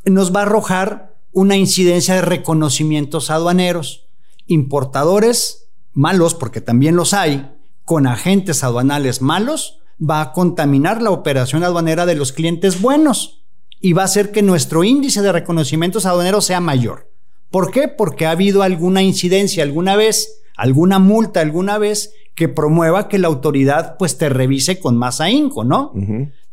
nos 0.04 0.36
va 0.36 0.42
a 0.42 0.44
arrojar 0.44 1.16
una 1.32 1.56
incidencia 1.56 2.16
de 2.16 2.22
reconocimientos 2.24 3.30
aduaneros. 3.30 4.10
Importadores 4.48 5.70
malos, 5.94 6.36
porque 6.36 6.60
también 6.60 6.98
los 6.98 7.14
hay, 7.14 7.56
con 7.86 8.06
agentes 8.06 8.66
aduanales 8.66 9.22
malos, 9.22 9.80
va 9.98 10.20
a 10.20 10.32
contaminar 10.34 11.02
la 11.02 11.12
operación 11.12 11.64
aduanera 11.64 12.06
de 12.06 12.16
los 12.16 12.34
clientes 12.34 12.82
buenos 12.82 13.46
y 13.80 13.94
va 13.94 14.02
a 14.02 14.06
hacer 14.06 14.32
que 14.32 14.42
nuestro 14.42 14.84
índice 14.84 15.22
de 15.22 15.32
reconocimientos 15.32 16.06
aduaneros 16.06 16.44
sea 16.44 16.60
mayor. 16.60 17.13
¿Por 17.54 17.70
qué? 17.70 17.88
Porque 17.88 18.26
ha 18.26 18.32
habido 18.32 18.64
alguna 18.64 19.04
incidencia 19.04 19.62
alguna 19.62 19.96
vez, 19.96 20.42
alguna 20.58 20.98
multa 20.98 21.40
alguna 21.40 21.78
vez 21.78 22.12
que 22.34 22.50
promueva 22.50 23.08
que 23.08 23.20
la 23.20 23.28
autoridad 23.28 23.96
pues 24.00 24.18
te 24.18 24.28
revise 24.28 24.80
con 24.80 24.98
más 24.98 25.22
ahínco, 25.22 25.64
¿no? 25.64 25.94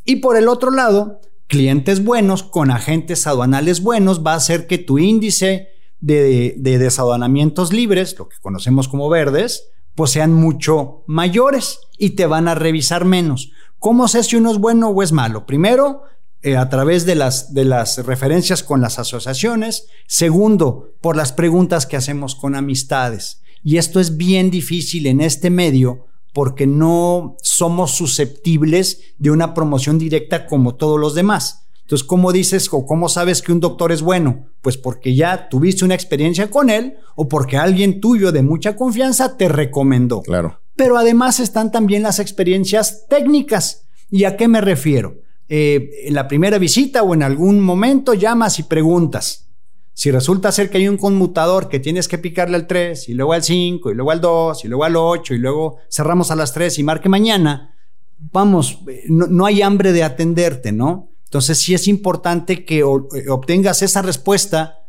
Y 0.05 0.17
por 0.17 0.37
el 0.37 0.47
otro 0.47 0.71
lado, 0.71 1.23
clientes 1.47 2.05
buenos 2.05 2.43
con 2.43 2.71
agentes 2.71 3.27
aduanales 3.27 3.83
buenos 3.83 4.23
va 4.23 4.35
a 4.35 4.37
hacer 4.37 4.67
que 4.67 4.77
tu 4.77 4.99
índice 4.99 5.69
de, 6.01 6.53
de 6.59 6.79
desaduanamientos 6.79 7.73
libres, 7.73 8.19
lo 8.19 8.29
que 8.29 8.37
conocemos 8.43 8.87
como 8.87 9.09
verdes, 9.09 9.71
pues 9.95 10.11
sean 10.11 10.35
mucho 10.35 11.03
mayores 11.07 11.81
y 11.97 12.11
te 12.11 12.27
van 12.27 12.47
a 12.47 12.55
revisar 12.55 13.07
menos. 13.07 13.53
¿Cómo 13.79 14.07
sé 14.07 14.23
si 14.23 14.37
uno 14.37 14.51
es 14.51 14.59
bueno 14.59 14.91
o 14.91 15.03
es 15.03 15.13
malo? 15.13 15.47
Primero, 15.47 16.03
eh, 16.42 16.57
a 16.57 16.68
través 16.68 17.05
de 17.07 17.14
las, 17.14 17.53
de 17.53 17.64
las 17.64 17.98
referencias 18.07 18.62
con 18.62 18.81
las 18.81 18.98
asociaciones. 18.98 19.87
Segundo, 20.07 20.94
por 21.00 21.16
las 21.16 21.33
preguntas 21.33 21.87
que 21.87 21.96
hacemos 21.96 22.35
con 22.35 22.55
amistades. 22.55 23.42
Y 23.62 23.76
esto 23.76 24.00
es 24.00 24.16
bien 24.16 24.50
difícil 24.50 25.07
en 25.07 25.20
este 25.20 25.50
medio 25.50 26.07
porque 26.33 26.66
no 26.66 27.37
somos 27.42 27.92
susceptibles 27.92 29.14
de 29.18 29.31
una 29.31 29.53
promoción 29.53 29.98
directa 29.98 30.46
como 30.46 30.76
todos 30.76 30.98
los 30.98 31.14
demás. 31.14 31.66
Entonces, 31.83 32.07
¿cómo 32.07 32.33
dices 32.33 32.68
o 32.70 32.87
cómo 32.87 33.09
sabes 33.09 33.42
que 33.42 33.53
un 33.53 33.59
doctor 33.59 33.90
es 33.90 34.00
bueno? 34.00 34.46
Pues 34.62 34.76
porque 34.76 35.14
ya 35.16 35.48
tuviste 35.48 35.85
una 35.85 35.96
experiencia 35.96 36.48
con 36.48 36.70
él 36.70 36.94
o 37.16 37.29
porque 37.29 37.57
alguien 37.57 38.00
tuyo 38.00 38.31
de 38.31 38.42
mucha 38.42 38.76
confianza 38.76 39.37
te 39.37 39.48
recomendó. 39.48 40.22
Claro. 40.22 40.61
Pero 40.76 40.96
además 40.96 41.40
están 41.40 41.72
también 41.72 42.05
las 42.05 42.20
experiencias 42.20 43.07
técnicas. 43.09 43.88
¿Y 44.09 44.22
a 44.22 44.37
qué 44.37 44.46
me 44.46 44.61
refiero? 44.61 45.16
Eh, 45.53 46.07
en 46.07 46.15
la 46.15 46.29
primera 46.29 46.59
visita 46.59 47.03
o 47.03 47.13
en 47.13 47.25
algún 47.25 47.61
momento 47.61 48.15
llamas 48.15 48.61
y 48.61 48.63
preguntas. 48.63 49.49
Si 49.95 50.13
resulta 50.13 50.53
ser 50.53 50.71
que 50.71 50.79
hay 50.79 50.87
un 50.87 50.97
conmutador 50.97 51.69
que 51.69 51.81
tienes 51.81 52.07
que 52.07 52.19
picarle 52.19 52.55
al 52.55 52.69
3 52.69 53.09
y 53.09 53.15
luego 53.15 53.33
al 53.33 53.43
5 53.43 53.91
y 53.91 53.95
luego 53.95 54.13
al 54.13 54.21
2 54.21 54.65
y 54.65 54.69
luego 54.69 54.85
al 54.85 54.95
8 54.95 55.35
y 55.35 55.39
luego 55.39 55.79
cerramos 55.91 56.31
a 56.31 56.37
las 56.37 56.53
3 56.55 56.79
y 56.79 56.85
marque 56.85 57.09
mañana, 57.09 57.75
vamos, 58.17 58.79
no, 59.09 59.45
hay 59.45 59.61
hambre 59.61 59.93
de 59.93 60.05
atenderte, 60.05 60.71
¿no? 60.71 61.11
Entonces 61.25 61.59
sí 61.59 61.75
es 61.75 61.89
importante 61.89 62.65
que 62.65 62.79
eh, 62.79 62.85
obtengas 63.29 63.83
esa 63.83 64.03
respuesta 64.03 64.85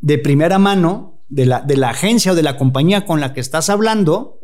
de 0.00 0.18
primera 0.18 0.58
mano 0.58 1.22
de 1.28 1.46
la, 1.46 1.60
de 1.60 1.76
la 1.76 1.90
agencia 1.90 2.32
o 2.32 2.34
de 2.34 2.42
la 2.42 2.56
compañía 2.56 3.06
con 3.06 3.20
la 3.20 3.32
que 3.32 3.40
estás 3.40 3.70
hablando, 3.70 4.40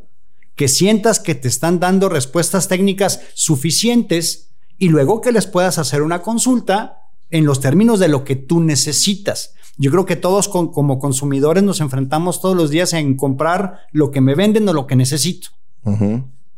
que 0.55 0.69
sientas 0.69 1.19
que 1.19 1.35
te 1.35 1.49
están 1.49 1.81
dando 1.81 2.09
respuestas 2.09 2.69
técnicas 2.69 3.21
suficientes 3.35 4.47
y 4.79 4.89
luego 4.89 5.21
que 5.21 5.33
les 5.33 5.47
puedas 5.47 5.79
hacer 5.79 6.03
una 6.03 6.23
consulta 6.23 6.99
en 7.31 7.45
los 7.45 7.61
términos 7.61 7.99
de 7.99 8.09
lo 8.09 8.25
que 8.25 8.37
tú 8.37 8.61
necesitas. 8.61 9.55
Yo 9.79 9.91
creo 9.91 10.07
que 10.07 10.17
todos 10.17 10.49
como 10.49 10.99
consumidores 10.99 11.62
nos 11.62 11.81
enfrentamos 11.81 12.41
todos 12.41 12.57
los 12.57 12.71
días 12.71 12.93
en 12.93 13.17
comprar 13.17 13.81
lo 13.93 14.11
que 14.11 14.21
me 14.21 14.35
venden 14.35 14.69
o 14.69 14.73
lo 14.73 14.87
que 14.87 14.97
necesito. 14.97 15.51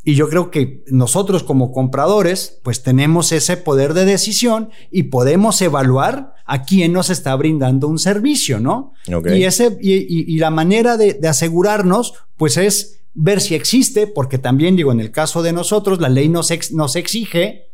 Y 0.05 0.15
yo 0.15 0.29
creo 0.29 0.51
que 0.51 0.85
nosotros 0.87 1.43
como 1.43 1.73
compradores, 1.73 2.61
pues 2.63 2.83
tenemos 2.83 3.33
ese 3.33 3.57
poder 3.57 3.93
de 3.93 4.05
decisión 4.05 4.71
y 4.91 5.05
podemos 5.05 5.61
evaluar 5.61 6.35
a 6.47 6.63
quién 6.63 6.93
nos 6.93 7.11
está 7.11 7.35
brindando 7.35 7.89
un 7.89 7.99
servicio, 7.99 8.61
¿no? 8.61 8.95
Y, 9.07 9.43
ese, 9.43 9.77
y, 9.83 10.39
la 10.39 10.51
manera 10.51 10.97
de, 10.97 11.19
asegurarnos, 11.29 12.15
pues 12.37 12.57
es 12.57 13.01
ver 13.13 13.41
si 13.41 13.55
existe, 13.55 14.07
porque 14.07 14.39
también 14.39 14.77
digo, 14.77 14.93
en 14.93 15.01
el 15.01 15.11
caso 15.11 15.43
de 15.43 15.53
nosotros, 15.53 16.01
la 16.01 16.09
ley 16.09 16.29
nos, 16.29 16.51
nos 16.73 16.97
exige 16.97 17.68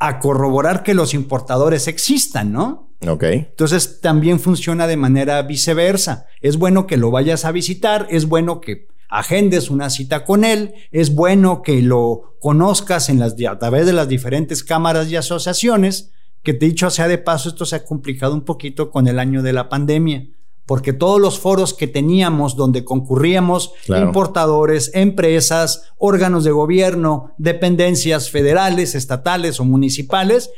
a 0.00 0.18
corroborar 0.18 0.82
que 0.82 0.94
los 0.94 1.14
importadores 1.14 1.86
existan, 1.86 2.52
¿no? 2.52 2.90
Ok. 3.06 3.24
Entonces 3.24 4.00
también 4.00 4.40
funciona 4.40 4.86
de 4.86 4.96
manera 4.96 5.40
viceversa. 5.42 6.26
Es 6.40 6.56
bueno 6.56 6.86
que 6.86 6.96
lo 6.96 7.10
vayas 7.10 7.44
a 7.44 7.52
visitar, 7.52 8.06
es 8.10 8.26
bueno 8.26 8.60
que 8.60 8.88
agendes 9.08 9.70
una 9.70 9.90
cita 9.90 10.24
con 10.24 10.44
él, 10.44 10.72
es 10.90 11.14
bueno 11.14 11.62
que 11.62 11.82
lo 11.82 12.36
conozcas 12.40 13.10
en 13.10 13.18
las, 13.18 13.34
a 13.48 13.58
través 13.58 13.86
de 13.86 13.92
las 13.92 14.08
diferentes 14.08 14.64
cámaras 14.64 15.10
y 15.10 15.16
asociaciones, 15.16 16.12
que 16.42 16.54
dicho 16.54 16.88
sea 16.88 17.06
de 17.06 17.18
paso, 17.18 17.50
esto 17.50 17.66
se 17.66 17.76
ha 17.76 17.84
complicado 17.84 18.32
un 18.32 18.44
poquito 18.44 18.90
con 18.90 19.06
el 19.06 19.18
año 19.18 19.42
de 19.42 19.52
la 19.52 19.68
pandemia 19.68 20.26
porque 20.70 20.92
todos 20.92 21.20
los 21.20 21.40
foros 21.40 21.74
que 21.74 21.88
teníamos 21.88 22.54
donde 22.54 22.84
concurríamos 22.84 23.72
importadores, 23.88 24.92
empresas, 24.94 25.90
órganos 25.98 26.44
de 26.44 26.52
gobierno, 26.52 27.32
dependencias 27.38 28.30
federales, 28.30 28.94
estatales 28.94 29.58
o 29.58 29.64
municipales, 29.64 30.52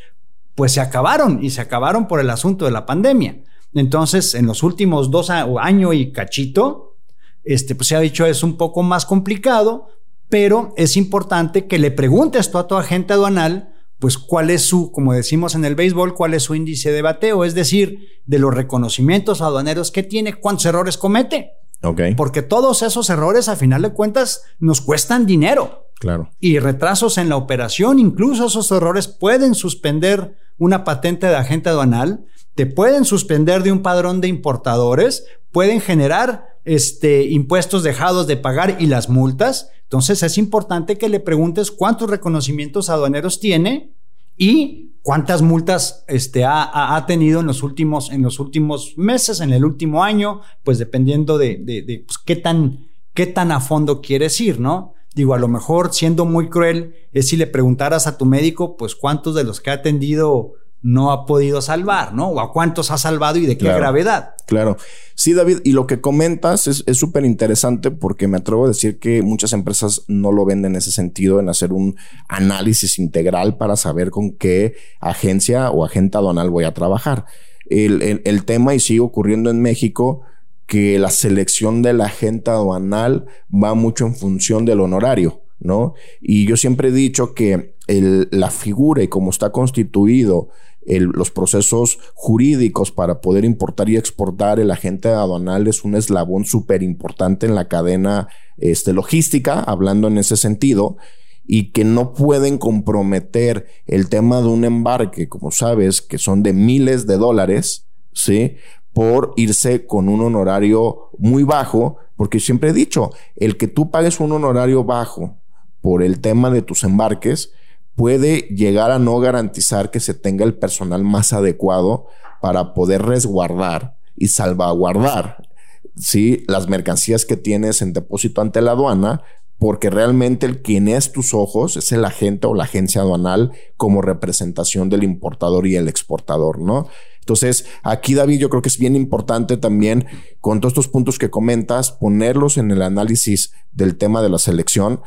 pues 0.54 0.72
se 0.72 0.82
acabaron 0.82 1.42
y 1.42 1.48
se 1.48 1.62
acabaron 1.62 2.08
por 2.08 2.20
el 2.20 2.28
asunto 2.28 2.66
de 2.66 2.72
la 2.72 2.84
pandemia. 2.84 3.42
Entonces, 3.72 4.34
en 4.34 4.44
los 4.44 4.62
últimos 4.62 5.10
dos 5.10 5.30
años 5.30 5.94
y 5.94 6.12
cachito, 6.12 6.98
este, 7.42 7.74
pues 7.74 7.88
se 7.88 7.96
ha 7.96 8.00
dicho 8.00 8.26
es 8.26 8.42
un 8.42 8.58
poco 8.58 8.82
más 8.82 9.06
complicado, 9.06 9.88
pero 10.28 10.74
es 10.76 10.98
importante 10.98 11.66
que 11.66 11.78
le 11.78 11.90
preguntes 11.90 12.50
tú 12.50 12.58
a 12.58 12.66
tu 12.66 12.74
agente 12.74 13.14
aduanal 13.14 13.71
pues 14.02 14.18
cuál 14.18 14.50
es 14.50 14.62
su, 14.62 14.90
como 14.90 15.12
decimos 15.12 15.54
en 15.54 15.64
el 15.64 15.76
béisbol, 15.76 16.14
cuál 16.14 16.34
es 16.34 16.42
su 16.42 16.56
índice 16.56 16.90
de 16.90 17.02
bateo, 17.02 17.44
es 17.44 17.54
decir, 17.54 18.08
de 18.26 18.40
los 18.40 18.52
reconocimientos 18.52 19.40
aduaneros 19.40 19.92
que 19.92 20.02
tiene, 20.02 20.34
cuántos 20.34 20.66
errores 20.66 20.98
comete. 20.98 21.52
Okay. 21.84 22.16
Porque 22.16 22.42
todos 22.42 22.82
esos 22.82 23.10
errores, 23.10 23.48
a 23.48 23.54
final 23.54 23.82
de 23.82 23.92
cuentas, 23.92 24.42
nos 24.58 24.80
cuestan 24.80 25.24
dinero. 25.24 25.86
Claro. 26.00 26.30
Y 26.40 26.58
retrasos 26.58 27.16
en 27.16 27.28
la 27.28 27.36
operación, 27.36 28.00
incluso 28.00 28.46
esos 28.46 28.72
errores 28.72 29.06
pueden 29.06 29.54
suspender 29.54 30.36
una 30.58 30.82
patente 30.82 31.28
de 31.28 31.36
agente 31.36 31.68
aduanal, 31.68 32.24
te 32.56 32.66
pueden 32.66 33.04
suspender 33.04 33.62
de 33.62 33.70
un 33.70 33.82
padrón 33.82 34.20
de 34.20 34.26
importadores, 34.26 35.26
pueden 35.52 35.80
generar 35.80 36.51
este, 36.64 37.24
impuestos 37.24 37.82
dejados 37.82 38.26
de 38.26 38.36
pagar 38.36 38.76
y 38.80 38.86
las 38.86 39.08
multas. 39.08 39.70
Entonces 39.82 40.22
es 40.22 40.38
importante 40.38 40.96
que 40.98 41.08
le 41.08 41.20
preguntes 41.20 41.70
cuántos 41.70 42.08
reconocimientos 42.08 42.88
aduaneros 42.88 43.40
tiene 43.40 43.94
y 44.36 44.92
cuántas 45.02 45.42
multas 45.42 46.04
este, 46.08 46.44
ha, 46.44 47.04
tenido 47.06 47.40
en 47.40 47.46
los, 47.46 47.62
últimos, 47.62 48.10
en 48.10 48.22
los 48.22 48.38
últimos 48.38 48.94
meses, 48.96 49.40
en 49.40 49.52
el 49.52 49.64
último 49.64 50.04
año, 50.04 50.40
pues 50.62 50.78
dependiendo 50.78 51.38
de, 51.38 52.04
pues, 52.06 52.18
qué, 52.18 52.36
tan, 52.36 52.86
qué 53.12 53.26
tan 53.26 53.52
a 53.52 53.60
fondo 53.60 54.00
quieres 54.00 54.40
ir, 54.40 54.60
¿no? 54.60 54.94
Digo, 55.14 55.34
a 55.34 55.38
lo 55.38 55.48
mejor 55.48 55.92
siendo 55.92 56.24
muy 56.24 56.48
cruel 56.48 56.94
es 57.12 57.28
si 57.28 57.36
le 57.36 57.46
preguntaras 57.46 58.06
a 58.06 58.16
tu 58.16 58.24
médico, 58.24 58.76
pues 58.76 58.94
cuántos 58.94 59.34
de 59.34 59.44
los 59.44 59.60
que 59.60 59.70
ha 59.70 59.74
atendido 59.74 60.54
no 60.82 61.12
ha 61.12 61.26
podido 61.26 61.62
salvar, 61.62 62.12
¿no? 62.12 62.28
O 62.28 62.40
a 62.40 62.52
cuántos 62.52 62.90
ha 62.90 62.98
salvado 62.98 63.38
y 63.38 63.46
de 63.46 63.56
qué 63.56 63.66
gravedad. 63.66 64.34
Claro. 64.46 64.76
Sí, 65.14 65.32
David, 65.32 65.58
y 65.64 65.72
lo 65.72 65.86
que 65.86 66.00
comentas 66.00 66.66
es 66.66 66.96
súper 66.96 67.24
interesante 67.24 67.90
porque 67.90 68.26
me 68.26 68.38
atrevo 68.38 68.64
a 68.64 68.68
decir 68.68 68.98
que 68.98 69.22
muchas 69.22 69.52
empresas 69.52 70.02
no 70.08 70.32
lo 70.32 70.44
ven 70.44 70.64
en 70.64 70.74
ese 70.74 70.90
sentido, 70.90 71.38
en 71.38 71.48
hacer 71.48 71.72
un 71.72 71.96
análisis 72.28 72.98
integral 72.98 73.56
para 73.56 73.76
saber 73.76 74.10
con 74.10 74.32
qué 74.32 74.74
agencia 75.00 75.70
o 75.70 75.84
agente 75.84 76.18
aduanal 76.18 76.50
voy 76.50 76.64
a 76.64 76.74
trabajar. 76.74 77.26
El, 77.66 78.20
el 78.24 78.44
tema, 78.44 78.74
y 78.74 78.80
sigue 78.80 79.00
ocurriendo 79.00 79.50
en 79.50 79.62
México, 79.62 80.22
que 80.66 80.98
la 80.98 81.10
selección 81.10 81.82
del 81.82 82.00
agente 82.00 82.50
aduanal 82.50 83.26
va 83.52 83.74
mucho 83.74 84.06
en 84.06 84.16
función 84.16 84.64
del 84.64 84.80
honorario. 84.80 85.42
¿no? 85.62 85.94
Y 86.20 86.46
yo 86.46 86.56
siempre 86.56 86.88
he 86.88 86.92
dicho 86.92 87.34
que 87.34 87.76
la 87.86 88.50
figura 88.50 89.02
y 89.02 89.08
cómo 89.08 89.30
está 89.30 89.52
constituido 89.52 90.48
los 90.86 91.30
procesos 91.30 91.98
jurídicos 92.14 92.90
para 92.90 93.20
poder 93.20 93.44
importar 93.44 93.88
y 93.88 93.96
exportar 93.96 94.58
el 94.58 94.70
agente 94.70 95.08
aduanal 95.08 95.68
es 95.68 95.84
un 95.84 95.94
eslabón 95.94 96.44
súper 96.44 96.82
importante 96.82 97.46
en 97.46 97.54
la 97.54 97.68
cadena 97.68 98.28
este, 98.56 98.92
logística, 98.92 99.60
hablando 99.60 100.08
en 100.08 100.18
ese 100.18 100.36
sentido, 100.36 100.96
y 101.44 101.72
que 101.72 101.84
no 101.84 102.12
pueden 102.12 102.58
comprometer 102.58 103.66
el 103.86 104.08
tema 104.08 104.40
de 104.40 104.48
un 104.48 104.64
embarque, 104.64 105.28
como 105.28 105.50
sabes, 105.50 106.00
que 106.00 106.18
son 106.18 106.42
de 106.42 106.52
miles 106.52 107.06
de 107.06 107.16
dólares, 107.16 107.86
¿sí? 108.12 108.56
Por 108.92 109.32
irse 109.36 109.86
con 109.86 110.08
un 110.08 110.20
honorario 110.20 111.10
muy 111.18 111.42
bajo, 111.42 111.96
porque 112.16 112.40
siempre 112.40 112.70
he 112.70 112.72
dicho, 112.72 113.10
el 113.36 113.56
que 113.56 113.68
tú 113.68 113.90
pagues 113.90 114.20
un 114.20 114.32
honorario 114.32 114.84
bajo 114.84 115.38
por 115.80 116.02
el 116.02 116.20
tema 116.20 116.50
de 116.50 116.62
tus 116.62 116.84
embarques, 116.84 117.52
puede 117.94 118.40
llegar 118.48 118.90
a 118.90 118.98
no 118.98 119.18
garantizar 119.18 119.90
que 119.90 120.00
se 120.00 120.14
tenga 120.14 120.44
el 120.44 120.54
personal 120.54 121.04
más 121.04 121.32
adecuado 121.32 122.06
para 122.40 122.74
poder 122.74 123.02
resguardar 123.02 123.96
y 124.16 124.28
salvaguardar 124.28 125.48
¿sí? 125.96 126.44
las 126.48 126.68
mercancías 126.68 127.24
que 127.24 127.36
tienes 127.36 127.82
en 127.82 127.92
depósito 127.92 128.40
ante 128.40 128.60
la 128.60 128.72
aduana, 128.72 129.22
porque 129.58 129.90
realmente 129.90 130.46
el 130.46 130.62
quien 130.62 130.88
es 130.88 131.12
tus 131.12 131.34
ojos 131.34 131.76
es 131.76 131.92
el 131.92 132.04
agente 132.04 132.46
o 132.46 132.54
la 132.54 132.64
agencia 132.64 133.00
aduanal 133.00 133.52
como 133.76 134.02
representación 134.02 134.88
del 134.88 135.04
importador 135.04 135.66
y 135.66 135.76
el 135.76 135.88
exportador, 135.88 136.58
¿no? 136.58 136.88
Entonces, 137.20 137.66
aquí 137.84 138.14
David, 138.14 138.40
yo 138.40 138.50
creo 138.50 138.62
que 138.62 138.68
es 138.68 138.78
bien 138.78 138.96
importante 138.96 139.56
también 139.56 140.06
con 140.40 140.60
todos 140.60 140.72
estos 140.72 140.88
puntos 140.88 141.20
que 141.20 141.30
comentas, 141.30 141.92
ponerlos 141.92 142.58
en 142.58 142.72
el 142.72 142.82
análisis 142.82 143.52
del 143.70 143.96
tema 143.96 144.22
de 144.22 144.28
la 144.28 144.38
selección, 144.38 145.00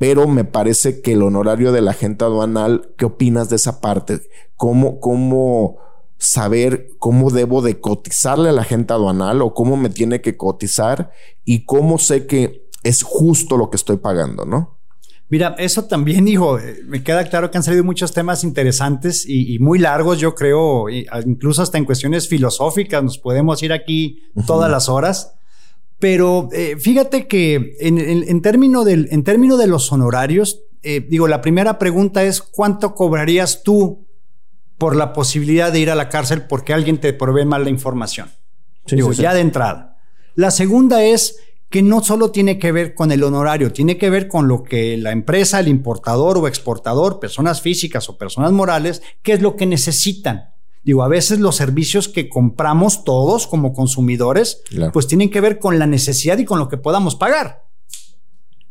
pero 0.00 0.26
me 0.26 0.44
parece 0.44 1.02
que 1.02 1.12
el 1.12 1.20
honorario 1.20 1.72
de 1.72 1.82
la 1.82 1.90
agente 1.90 2.24
aduanal, 2.24 2.94
¿qué 2.96 3.04
opinas 3.04 3.50
de 3.50 3.56
esa 3.56 3.82
parte? 3.82 4.22
¿Cómo, 4.56 4.98
cómo 4.98 5.76
saber 6.16 6.88
cómo 6.98 7.30
debo 7.30 7.60
de 7.60 7.80
cotizarle 7.80 8.48
a 8.48 8.52
la 8.52 8.62
agente 8.62 8.94
aduanal 8.94 9.42
o 9.42 9.52
cómo 9.52 9.76
me 9.76 9.90
tiene 9.90 10.22
que 10.22 10.38
cotizar 10.38 11.10
y 11.44 11.66
cómo 11.66 11.98
sé 11.98 12.26
que 12.26 12.70
es 12.82 13.02
justo 13.02 13.58
lo 13.58 13.68
que 13.68 13.76
estoy 13.76 13.98
pagando, 13.98 14.46
¿no? 14.46 14.78
Mira, 15.28 15.54
eso 15.58 15.84
también, 15.84 16.26
hijo, 16.28 16.58
eh, 16.58 16.80
me 16.86 17.04
queda 17.04 17.28
claro 17.28 17.50
que 17.50 17.58
han 17.58 17.62
salido 17.62 17.84
muchos 17.84 18.14
temas 18.14 18.42
interesantes 18.42 19.26
y, 19.28 19.58
muy 19.58 19.78
largos, 19.78 20.18
yo 20.18 20.34
creo, 20.34 20.86
incluso 20.88 21.60
hasta 21.60 21.76
en 21.76 21.84
cuestiones 21.84 22.26
filosóficas, 22.26 23.04
nos 23.04 23.18
podemos 23.18 23.62
ir 23.62 23.74
aquí 23.74 24.22
todas 24.46 24.70
las 24.70 24.88
horas. 24.88 25.34
Pero 26.00 26.48
eh, 26.52 26.76
fíjate 26.78 27.28
que 27.28 27.76
en, 27.78 27.98
en, 27.98 28.42
términos 28.42 28.84
de 28.86 29.66
los 29.66 29.92
honorarios, 29.92 30.62
eh, 30.82 31.06
digo, 31.08 31.28
la 31.28 31.42
primera 31.42 31.78
pregunta 31.78 32.24
es 32.24 32.40
¿cuánto 32.40 32.94
cobrarías 32.94 33.62
tú 33.62 34.06
por 34.78 34.96
la 34.96 35.12
posibilidad 35.12 35.70
de 35.70 35.80
ir 35.80 35.90
a 35.90 35.94
la 35.94 36.08
cárcel 36.08 36.46
porque 36.48 36.72
alguien 36.72 36.98
te 36.98 37.12
provee 37.12 37.44
mal 37.44 37.64
la 37.64 37.70
información? 37.70 38.30
digo, 38.86 39.12
ya 39.12 39.34
de 39.34 39.40
entrada. 39.40 39.98
La 40.34 40.50
segunda 40.50 41.04
es 41.04 41.38
que 41.68 41.82
no 41.82 42.02
solo 42.02 42.30
tiene 42.30 42.58
que 42.58 42.72
ver 42.72 42.94
con 42.94 43.12
el 43.12 43.22
honorario, 43.22 43.70
tiene 43.70 43.98
que 43.98 44.08
ver 44.08 44.26
con 44.26 44.48
lo 44.48 44.64
que 44.64 44.96
la 44.96 45.12
empresa, 45.12 45.60
el 45.60 45.68
importador 45.68 46.38
o 46.38 46.48
exportador, 46.48 47.20
personas 47.20 47.60
físicas 47.60 48.08
o 48.08 48.16
personas 48.16 48.52
morales, 48.52 49.02
qué 49.22 49.34
es 49.34 49.42
lo 49.42 49.54
que 49.54 49.66
necesitan. 49.66 50.54
Digo, 50.82 51.02
a 51.02 51.08
veces 51.08 51.40
los 51.40 51.56
servicios 51.56 52.08
que 52.08 52.28
compramos 52.28 53.04
todos 53.04 53.46
como 53.46 53.72
consumidores, 53.72 54.62
pues 54.92 55.06
tienen 55.06 55.30
que 55.30 55.40
ver 55.40 55.58
con 55.58 55.78
la 55.78 55.86
necesidad 55.86 56.38
y 56.38 56.44
con 56.44 56.58
lo 56.58 56.68
que 56.68 56.78
podamos 56.78 57.16
pagar. 57.16 57.64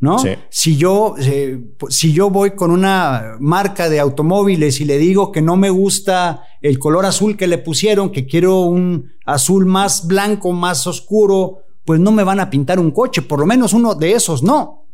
¿No? 0.01 0.17
Si 0.49 0.77
yo, 0.77 1.15
eh, 1.19 1.61
si 1.89 2.13
yo 2.13 2.29
voy 2.29 2.51
con 2.51 2.71
una 2.71 3.35
marca 3.39 3.89
de 3.89 3.99
automóviles 3.99 4.79
y 4.79 4.85
le 4.85 4.97
digo 4.97 5.31
que 5.31 5.41
no 5.41 5.57
me 5.57 5.69
gusta 5.69 6.43
el 6.61 6.79
color 6.79 7.05
azul 7.05 7.35
que 7.35 7.47
le 7.47 7.57
pusieron, 7.57 8.09
que 8.09 8.25
quiero 8.25 8.61
un 8.61 9.11
azul 9.25 9.65
más 9.65 10.07
blanco, 10.07 10.53
más 10.53 10.87
oscuro, 10.87 11.65
pues 11.83 11.99
no 11.99 12.13
me 12.13 12.23
van 12.23 12.39
a 12.39 12.49
pintar 12.49 12.79
un 12.79 12.91
coche, 12.91 13.21
por 13.21 13.39
lo 13.39 13.45
menos 13.45 13.73
uno 13.73 13.93
de 13.93 14.13
esos 14.13 14.41
no. 14.41 14.85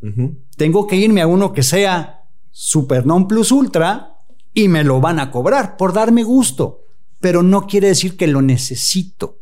Tengo 0.56 0.86
que 0.86 0.96
irme 0.96 1.22
a 1.22 1.26
uno 1.26 1.52
que 1.52 1.62
sea 1.62 2.24
super 2.50 3.06
non 3.06 3.26
plus 3.28 3.52
ultra 3.52 4.18
y 4.52 4.68
me 4.68 4.82
lo 4.82 5.00
van 5.00 5.20
a 5.20 5.30
cobrar 5.30 5.76
por 5.76 5.92
darme 5.92 6.22
gusto 6.22 6.85
pero 7.20 7.42
no 7.42 7.66
quiere 7.66 7.88
decir 7.88 8.16
que 8.16 8.26
lo 8.26 8.42
necesito. 8.42 9.38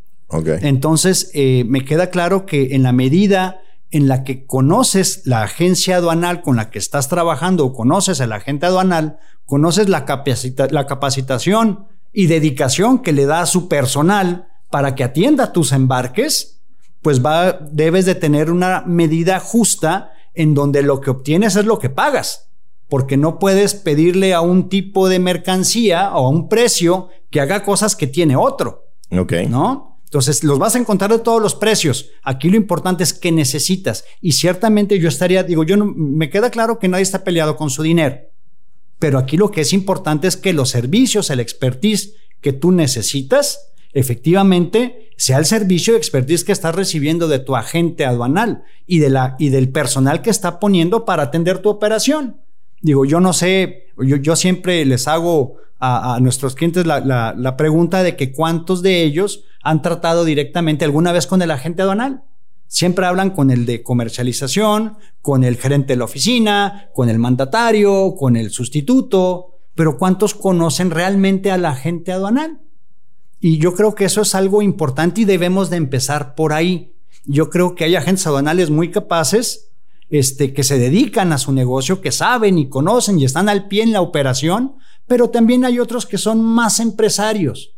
Entonces, 0.63 1.31
eh, 1.35 1.65
me 1.67 1.85
queda 1.85 2.11
claro 2.11 2.45
que 2.45 2.75
en 2.75 2.83
la 2.83 2.93
medida 2.93 3.61
en 3.91 4.09
la 4.09 4.25
que 4.25 4.47
conoces 4.47 5.23
la 5.25 5.43
agencia 5.43 5.97
aduanal 5.97 6.43
con 6.43 6.57
la 6.57 6.71
que 6.71 6.81
estás 6.81 7.09
trabajando 7.09 7.65
o 7.65 7.73
conoces 7.73 8.21
al 8.21 8.33
agente 8.33 8.67
aduanal, 8.67 9.19
conoces 9.47 9.89
la, 9.89 10.05
la 10.71 10.87
capacitación 10.87 11.87
y 12.13 12.27
dedicación 12.27 12.99
que 13.01 13.13
le 13.13 13.27
da 13.27 13.43
a 13.43 13.47
su 13.47 13.69
personal 13.69 14.49
para 14.71 14.97
que 14.97 15.05
atienda 15.05 15.53
tus 15.53 15.71
embarques, 15.71 16.61
pues 17.03 17.25
va, 17.25 17.61
debes 17.71 18.07
de 18.07 18.17
tener 18.17 18.51
una 18.51 18.83
medida 18.87 19.39
justa 19.39 20.13
en 20.35 20.55
donde 20.55 20.83
lo 20.83 21.01
que 21.01 21.11
obtienes 21.11 21.55
es 21.55 21.65
lo 21.65 21.79
que 21.79 21.91
pagas 21.91 22.49
porque 22.89 23.17
no 23.17 23.39
puedes 23.39 23.75
pedirle 23.75 24.35
a 24.35 24.41
un 24.41 24.69
tipo 24.69 25.09
de 25.09 25.19
mercancía 25.19 26.15
o 26.15 26.27
a 26.27 26.29
un 26.29 26.49
precio 26.49 27.09
que 27.35 27.41
haga 27.41 27.65
cosas 27.65 27.97
que 27.97 28.07
tiene 28.07 28.37
otro. 28.37 28.91
Ok. 29.11 29.33
¿No? 29.49 29.99
Entonces, 30.05 30.45
los 30.45 30.57
vas 30.57 30.77
a 30.77 30.79
encontrar 30.79 31.11
de 31.11 31.19
todos 31.19 31.43
los 31.43 31.57
precios. 31.57 32.11
Aquí 32.23 32.49
lo 32.49 32.57
importante 32.57 33.03
es 33.03 33.13
qué 33.13 33.33
necesitas. 33.33 34.05
Y 34.21 34.33
ciertamente 34.33 35.01
yo 35.01 35.09
estaría, 35.09 35.43
digo, 35.43 35.65
yo 35.65 35.77
no, 35.77 35.85
me 35.85 36.31
queda 36.31 36.51
claro 36.51 36.79
que 36.79 36.87
nadie 36.87 37.03
está 37.03 37.25
peleado 37.25 37.57
con 37.57 37.71
su 37.71 37.83
dinero. 37.83 38.19
Pero 39.01 39.19
aquí 39.19 39.37
lo 39.37 39.51
que 39.51 39.63
es 39.63 39.73
importante 39.73 40.29
es 40.29 40.37
que 40.37 40.53
los 40.53 40.71
servicios, 40.71 41.29
el 41.31 41.41
expertise 41.41 42.15
que 42.41 42.53
tú 42.53 42.71
necesitas, 42.71 43.73
efectivamente 43.93 45.11
sea 45.17 45.39
el 45.39 45.45
servicio 45.45 45.95
de 45.95 45.99
expertise 45.99 46.45
que 46.45 46.53
estás 46.53 46.73
recibiendo 46.73 47.27
de 47.27 47.41
tu 47.41 47.57
agente 47.57 48.05
aduanal 48.05 48.63
y, 48.87 49.01
de 49.01 49.11
la, 49.11 49.35
y 49.41 49.49
del 49.49 49.71
personal 49.71 50.23
que 50.23 50.31
está 50.31 50.61
poniendo 50.61 51.05
para 51.05 51.25
atender 51.25 51.59
tu 51.59 51.69
operación. 51.69 52.37
Digo, 52.81 53.05
yo 53.05 53.19
no 53.19 53.33
sé, 53.33 53.89
yo, 53.99 54.37
siempre 54.37 54.85
les 54.85 55.09
hago 55.09 55.57
a, 55.85 56.19
nuestros 56.21 56.55
clientes 56.55 56.87
la, 56.87 57.55
pregunta 57.57 58.03
de 58.03 58.17
que 58.17 58.33
cuántos 58.33 58.83
de 58.83 59.03
ellos 59.03 59.45
han 59.63 59.83
tratado 59.83 60.25
directamente 60.25 60.85
alguna 60.85 61.13
vez 61.13 61.27
con 61.27 61.43
el 61.43 61.51
agente 61.51 61.83
aduanal. 61.83 62.25
Siempre 62.67 63.07
hablan 63.07 63.31
con 63.31 63.51
el 63.51 63.67
de 63.67 63.83
comercialización, 63.83 64.97
con 65.21 65.45
el 65.45 65.57
gerente 65.57 65.93
de 65.93 65.99
la 65.99 66.07
oficina, 66.07 66.89
con 66.95 67.09
el 67.09 67.19
mandatario, 67.19 68.15
con 68.17 68.37
el 68.37 68.51
sustituto, 68.51 69.59
pero 69.75 69.97
¿cuántos 69.97 70.35
conocen 70.35 70.91
realmente 70.91 71.51
al 71.51 71.65
agente 71.67 72.13
aduanal? 72.13 72.61
Y 73.41 73.59
yo 73.59 73.75
creo 73.75 73.95
que 73.95 74.07
eso 74.07 74.23
es 74.23 74.35
algo 74.35 74.63
importante 74.63 75.21
y 75.21 75.25
debemos 75.25 75.71
de 75.71 75.77
empezar 75.77 76.35
por 76.35 76.53
ahí. 76.53 76.95
Yo 77.27 77.51
creo 77.51 77.75
que 77.75 77.85
hay 77.85 77.97
agentes 77.97 78.27
aduanales 78.27 78.71
muy 78.71 78.91
capaces 78.91 79.71
este, 80.11 80.53
que 80.53 80.63
se 80.63 80.79
dedican 80.79 81.33
a 81.33 81.39
su 81.39 81.53
negocio, 81.53 82.01
que 82.01 82.13
saben 82.13 82.59
y 82.59 82.69
conocen 82.69 83.19
y 83.19 83.25
están 83.25 83.49
al 83.49 83.69
pie 83.69 83.83
en 83.83 83.93
la 83.93 84.01
operación, 84.01 84.77
pero 85.07 85.31
también 85.31 85.65
hay 85.65 85.79
otros 85.79 86.07
que 86.07 86.19
son 86.19 86.43
más 86.43 86.81
empresarios 86.81 87.75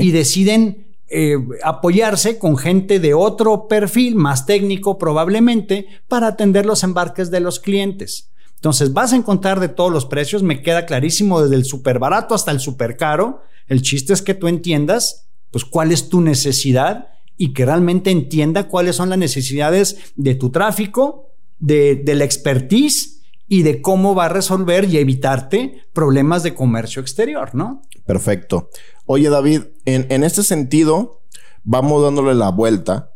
y 0.00 0.10
deciden 0.10 0.96
eh, 1.08 1.36
apoyarse 1.62 2.38
con 2.38 2.56
gente 2.56 2.98
de 2.98 3.14
otro 3.14 3.68
perfil, 3.68 4.16
más 4.16 4.46
técnico 4.46 4.98
probablemente, 4.98 5.86
para 6.08 6.28
atender 6.28 6.66
los 6.66 6.82
embarques 6.82 7.30
de 7.30 7.40
los 7.40 7.60
clientes. 7.60 8.30
Entonces 8.54 8.92
vas 8.92 9.12
a 9.12 9.16
encontrar 9.16 9.60
de 9.60 9.68
todos 9.68 9.92
los 9.92 10.06
precios, 10.06 10.42
me 10.42 10.62
queda 10.62 10.86
clarísimo, 10.86 11.42
desde 11.42 11.56
el 11.56 11.64
súper 11.64 11.98
barato 11.98 12.34
hasta 12.34 12.50
el 12.50 12.60
súper 12.60 12.96
caro. 12.96 13.42
El 13.66 13.82
chiste 13.82 14.12
es 14.12 14.22
que 14.22 14.34
tú 14.34 14.48
entiendas, 14.48 15.28
pues, 15.50 15.64
cuál 15.64 15.92
es 15.92 16.08
tu 16.08 16.20
necesidad 16.20 17.08
y 17.36 17.54
que 17.54 17.66
realmente 17.66 18.10
entienda 18.10 18.68
cuáles 18.68 18.96
son 18.96 19.10
las 19.10 19.18
necesidades 19.18 20.12
de 20.16 20.34
tu 20.34 20.50
tráfico, 20.50 21.32
de, 21.58 22.02
la 22.06 22.24
expertise 22.24 23.21
y 23.52 23.64
de 23.64 23.82
cómo 23.82 24.14
va 24.14 24.24
a 24.24 24.28
resolver 24.30 24.86
y 24.86 24.96
evitarte 24.96 25.84
problemas 25.92 26.42
de 26.42 26.54
comercio 26.54 27.02
exterior, 27.02 27.54
¿no? 27.54 27.82
Perfecto. 28.06 28.70
Oye, 29.04 29.28
David, 29.28 29.64
en, 29.84 30.24
este 30.24 30.42
sentido, 30.42 31.20
vamos 31.62 32.02
dándole 32.02 32.34
la 32.34 32.48
vuelta 32.48 33.12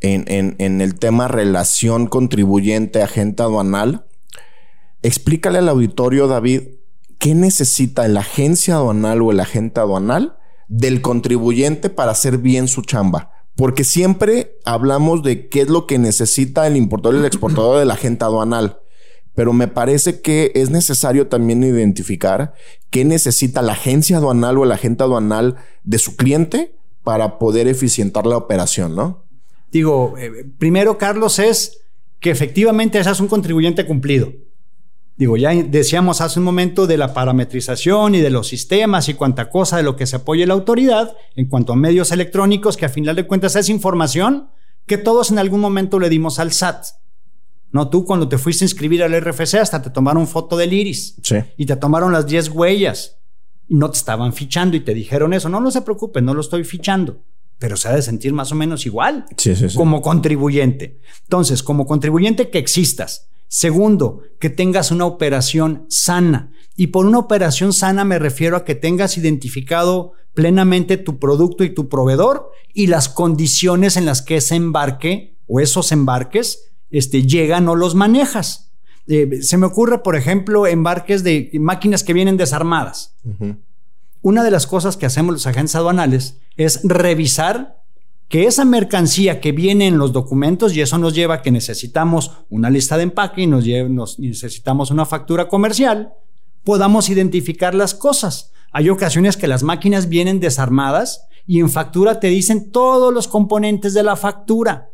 en, 0.00 0.56
en 0.58 0.80
el 0.80 0.98
tema 0.98 1.28
relación 1.28 2.08
contribuyente-agente 2.08 3.44
aduanal. 3.44 4.08
Explícale 5.02 5.58
al 5.58 5.68
auditorio, 5.68 6.26
David, 6.26 6.62
qué 7.20 7.36
necesita 7.36 8.08
la 8.08 8.22
agencia 8.22 8.74
aduanal 8.74 9.22
o 9.22 9.30
el 9.30 9.38
agente 9.38 9.78
aduanal 9.78 10.38
del 10.66 11.02
contribuyente 11.02 11.88
para 11.88 12.10
hacer 12.10 12.38
bien 12.38 12.66
su 12.66 12.82
chamba. 12.82 13.30
Porque 13.54 13.84
siempre 13.84 14.58
hablamos 14.64 15.22
de 15.22 15.48
qué 15.48 15.60
es 15.60 15.68
lo 15.68 15.86
que 15.86 15.98
necesita 15.98 16.66
el 16.66 16.76
importador 16.76 17.14
y 17.14 17.18
el 17.20 17.26
exportador 17.26 17.78
de 17.78 17.84
la 17.84 17.94
agente 17.94 18.24
aduanal. 18.24 18.80
Pero 19.36 19.52
me 19.52 19.68
parece 19.68 20.20
que 20.20 20.50
es 20.56 20.70
necesario 20.70 21.28
también 21.28 21.62
identificar 21.62 22.54
qué 22.90 23.04
necesita 23.04 23.62
la 23.62 23.74
agencia 23.74 24.16
aduanal 24.16 24.58
o 24.58 24.64
el 24.64 24.72
agente 24.72 25.04
aduanal 25.04 25.56
de 25.84 25.98
su 25.98 26.16
cliente 26.16 26.74
para 27.04 27.38
poder 27.38 27.68
eficientar 27.68 28.26
la 28.26 28.36
operación, 28.36 28.96
¿no? 28.96 29.24
Digo, 29.70 30.14
eh, 30.18 30.44
primero, 30.58 30.98
Carlos, 30.98 31.38
es 31.38 31.82
que 32.18 32.30
efectivamente 32.30 33.02
seas 33.04 33.20
un 33.20 33.28
contribuyente 33.28 33.86
cumplido. 33.86 34.32
Digo, 35.16 35.36
ya 35.36 35.54
decíamos 35.54 36.20
hace 36.20 36.38
un 36.38 36.44
momento 36.44 36.86
de 36.86 36.98
la 36.98 37.14
parametrización 37.14 38.14
y 38.14 38.20
de 38.20 38.30
los 38.30 38.48
sistemas 38.48 39.08
y 39.08 39.14
cuánta 39.14 39.48
cosa 39.48 39.76
de 39.76 39.82
lo 39.82 39.96
que 39.96 40.06
se 40.06 40.16
apoya 40.16 40.46
la 40.46 40.54
autoridad 40.54 41.14
en 41.36 41.46
cuanto 41.46 41.72
a 41.72 41.76
medios 41.76 42.10
electrónicos, 42.10 42.76
que 42.76 42.86
a 42.86 42.90
final 42.90 43.16
de 43.16 43.26
cuentas 43.26 43.56
es 43.56 43.68
información 43.68 44.48
que 44.86 44.98
todos 44.98 45.30
en 45.30 45.38
algún 45.38 45.60
momento 45.60 45.98
le 45.98 46.08
dimos 46.08 46.38
al 46.38 46.52
SAT. 46.52 46.84
No, 47.76 47.88
tú 47.88 48.04
cuando 48.04 48.28
te 48.28 48.38
fuiste 48.38 48.64
a 48.64 48.66
inscribir 48.66 49.02
al 49.02 49.20
RFC 49.20 49.54
hasta 49.54 49.80
te 49.80 49.90
tomaron 49.90 50.26
foto 50.26 50.56
del 50.56 50.72
iris. 50.72 51.16
Sí. 51.22 51.36
Y 51.56 51.66
te 51.66 51.76
tomaron 51.76 52.12
las 52.12 52.26
10 52.26 52.48
huellas. 52.50 53.18
Y 53.68 53.76
no 53.76 53.90
te 53.90 53.98
estaban 53.98 54.32
fichando 54.32 54.76
y 54.76 54.80
te 54.80 54.94
dijeron 54.94 55.32
eso. 55.32 55.48
No, 55.48 55.60
no 55.60 55.70
se 55.70 55.82
preocupe, 55.82 56.22
no 56.22 56.34
lo 56.34 56.40
estoy 56.40 56.64
fichando. 56.64 57.22
Pero 57.58 57.76
se 57.76 57.88
ha 57.88 57.94
de 57.94 58.02
sentir 58.02 58.32
más 58.32 58.50
o 58.50 58.54
menos 58.54 58.86
igual. 58.86 59.26
Sí, 59.36 59.54
sí, 59.54 59.70
sí. 59.70 59.76
Como 59.76 60.02
contribuyente. 60.02 61.00
Entonces, 61.22 61.62
como 61.62 61.86
contribuyente 61.86 62.50
que 62.50 62.58
existas 62.58 63.28
Segundo, 63.48 64.22
que 64.40 64.50
tengas 64.50 64.90
una 64.90 65.06
operación 65.06 65.86
sana. 65.88 66.52
Y 66.76 66.88
por 66.88 67.06
una 67.06 67.18
operación 67.18 67.72
sana 67.72 68.04
me 68.04 68.18
refiero 68.18 68.56
a 68.56 68.64
que 68.64 68.74
tengas 68.74 69.16
identificado 69.16 70.12
plenamente 70.34 70.96
tu 70.96 71.18
producto 71.18 71.64
y 71.64 71.70
tu 71.70 71.88
proveedor 71.88 72.50
y 72.74 72.88
las 72.88 73.08
condiciones 73.08 73.96
en 73.96 74.04
las 74.04 74.20
que 74.20 74.36
ese 74.36 74.56
embarque 74.56 75.38
o 75.46 75.60
esos 75.60 75.92
embarques 75.92 76.65
este, 76.90 77.22
llegan 77.22 77.68
o 77.68 77.74
los 77.74 77.94
manejas. 77.94 78.72
Eh, 79.06 79.42
se 79.42 79.56
me 79.56 79.66
ocurre, 79.66 79.98
por 79.98 80.16
ejemplo, 80.16 80.66
embarques 80.66 81.22
de 81.22 81.50
máquinas 81.60 82.02
que 82.02 82.12
vienen 82.12 82.36
desarmadas. 82.36 83.14
Una 84.22 84.42
de 84.42 84.50
las 84.50 84.66
cosas 84.66 84.96
que 84.96 85.06
hacemos 85.06 85.32
los 85.32 85.46
agentes 85.46 85.76
aduanales 85.76 86.38
es 86.56 86.80
revisar 86.82 87.82
que 88.28 88.46
esa 88.46 88.64
mercancía 88.64 89.40
que 89.40 89.52
viene 89.52 89.86
en 89.86 89.98
los 89.98 90.12
documentos, 90.12 90.74
y 90.74 90.80
eso 90.80 90.98
nos 90.98 91.14
lleva 91.14 91.36
a 91.36 91.42
que 91.42 91.52
necesitamos 91.52 92.32
una 92.50 92.70
lista 92.70 92.96
de 92.96 93.04
empaque 93.04 93.42
y 93.42 93.46
nos, 93.46 93.64
nos 93.66 94.18
necesitamos 94.18 94.90
una 94.90 95.06
factura 95.06 95.48
comercial, 95.48 96.12
podamos 96.64 97.08
identificar 97.08 97.74
las 97.74 97.94
cosas. 97.94 98.52
Hay 98.72 98.90
ocasiones 98.90 99.36
que 99.36 99.46
las 99.46 99.62
máquinas 99.62 100.08
vienen 100.08 100.40
desarmadas 100.40 101.28
y 101.46 101.60
en 101.60 101.70
factura 101.70 102.18
te 102.18 102.26
dicen 102.26 102.72
todos 102.72 103.14
los 103.14 103.28
componentes 103.28 103.94
de 103.94 104.02
la 104.02 104.16
factura. 104.16 104.90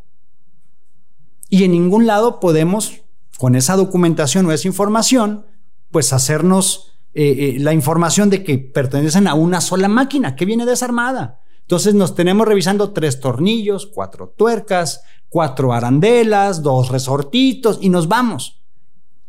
Y 1.53 1.65
en 1.65 1.71
ningún 1.73 2.07
lado 2.07 2.39
podemos, 2.39 3.03
con 3.37 3.53
esa 3.53 3.75
documentación 3.75 4.47
o 4.47 4.51
esa 4.51 4.67
información, 4.67 5.45
pues 5.91 6.11
hacernos 6.11 6.97
eh, 7.13 7.53
eh, 7.57 7.59
la 7.59 7.73
información 7.73 8.31
de 8.31 8.43
que 8.43 8.57
pertenecen 8.57 9.27
a 9.27 9.35
una 9.35 9.61
sola 9.61 9.87
máquina 9.87 10.35
que 10.35 10.45
viene 10.45 10.65
desarmada. 10.65 11.41
Entonces 11.61 11.93
nos 11.93 12.15
tenemos 12.15 12.47
revisando 12.47 12.91
tres 12.91 13.19
tornillos, 13.19 13.85
cuatro 13.85 14.33
tuercas, 14.35 15.01
cuatro 15.29 15.73
arandelas, 15.73 16.63
dos 16.63 16.89
resortitos 16.89 17.77
y 17.79 17.89
nos 17.89 18.07
vamos. 18.07 18.63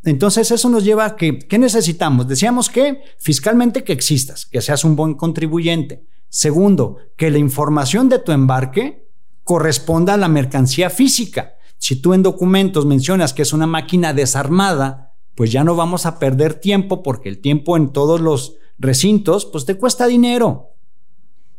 Entonces 0.02 0.50
eso 0.50 0.70
nos 0.70 0.82
lleva 0.82 1.04
a 1.04 1.16
que, 1.16 1.40
¿qué 1.40 1.58
necesitamos? 1.58 2.26
Decíamos 2.26 2.70
que 2.70 3.02
fiscalmente 3.18 3.84
que 3.84 3.92
existas, 3.92 4.46
que 4.46 4.62
seas 4.62 4.82
un 4.86 4.96
buen 4.96 5.12
contribuyente. 5.12 6.06
Segundo, 6.30 6.96
que 7.18 7.30
la 7.30 7.36
información 7.36 8.08
de 8.08 8.18
tu 8.18 8.32
embarque 8.32 9.10
corresponda 9.42 10.14
a 10.14 10.16
la 10.16 10.28
mercancía 10.28 10.88
física. 10.88 11.53
Si 11.78 11.96
tú 11.96 12.14
en 12.14 12.22
documentos 12.22 12.86
mencionas 12.86 13.32
que 13.32 13.42
es 13.42 13.52
una 13.52 13.66
máquina 13.66 14.12
desarmada, 14.12 15.14
pues 15.34 15.52
ya 15.52 15.64
no 15.64 15.76
vamos 15.76 16.06
a 16.06 16.18
perder 16.18 16.54
tiempo 16.54 17.02
porque 17.02 17.28
el 17.28 17.40
tiempo 17.40 17.76
en 17.76 17.92
todos 17.92 18.20
los 18.20 18.56
recintos, 18.78 19.44
pues 19.46 19.64
te 19.64 19.76
cuesta 19.76 20.06
dinero. 20.06 20.70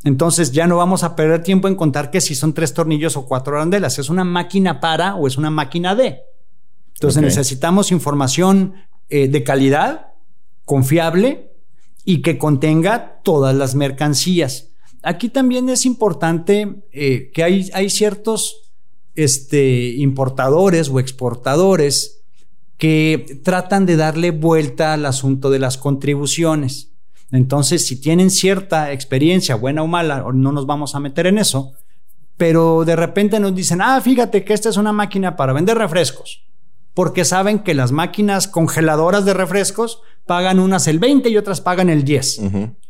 Entonces 0.04 0.52
ya 0.52 0.68
no 0.68 0.78
vamos 0.78 1.04
a 1.04 1.16
perder 1.16 1.42
tiempo 1.44 1.68
en 1.68 1.76
contar 1.76 2.12
que 2.12 2.22
si 2.22 2.36
son 2.36 2.54
tres 2.54 2.74
tornillos 2.74 3.18
o 3.18 3.26
cuatro 3.26 3.56
arandelas. 3.56 3.98
Es 3.98 4.10
una 4.10 4.24
máquina 4.24 4.80
para 4.80 5.16
o 5.16 5.28
es 5.28 5.38
una 5.38 5.50
máquina 5.50 5.96
de. 5.96 6.22
Entonces 6.94 7.22
necesitamos 7.22 7.92
información 7.92 8.76
eh, 9.10 9.28
de 9.28 9.44
calidad, 9.44 10.14
confiable 10.64 11.52
y 12.06 12.22
que 12.22 12.38
contenga 12.38 13.20
todas 13.24 13.56
las 13.56 13.76
mercancías. 13.76 14.70
Aquí 15.02 15.30
también 15.30 15.70
es 15.70 15.86
importante 15.86 16.84
eh, 16.92 17.32
que 17.34 17.44
hay, 17.44 17.70
hay 17.74 17.90
ciertos 17.90 18.65
este, 19.16 19.96
importadores 19.98 20.90
o 20.90 21.00
exportadores 21.00 22.24
que 22.78 23.40
tratan 23.44 23.86
de 23.86 23.96
darle 23.96 24.32
vuelta 24.32 24.94
al 24.94 25.06
asunto 25.06 25.50
de 25.50 25.60
las 25.60 25.78
contribuciones. 25.78 26.92
Entonces, 27.32 27.88
si 27.88 28.00
tienen 28.00 28.30
cierta 28.30 28.92
experiencia, 28.92 29.56
buena 29.56 29.82
o 29.82 29.88
mala, 29.88 30.26
no 30.34 30.52
nos 30.52 30.66
vamos 30.66 30.96
a 30.96 31.00
meter 31.00 31.28
en 31.28 31.38
eso, 31.38 31.74
pero 32.38 32.84
de 32.86 32.96
repente 32.96 33.40
nos 33.40 33.56
dicen, 33.56 33.82
ah, 33.82 34.00
fíjate 34.02 34.44
que 34.44 34.54
esta 34.54 34.70
es 34.70 34.78
una 34.78 34.92
máquina 34.92 35.36
para 35.36 35.54
vender 35.54 35.78
refrescos, 35.78 36.44
porque 36.94 37.26
saben 37.26 37.60
que 37.60 37.74
las 37.74 37.92
máquinas 37.92 38.48
congeladoras 38.48 39.26
de 39.26 39.34
refrescos 39.34 40.02
pagan 40.26 40.60
unas 40.60 40.88
el 40.88 41.00
20 41.00 41.30
y 41.30 41.38
otras 41.38 41.62
pagan 41.62 41.90
el 41.90 42.04
10. 42.04 42.42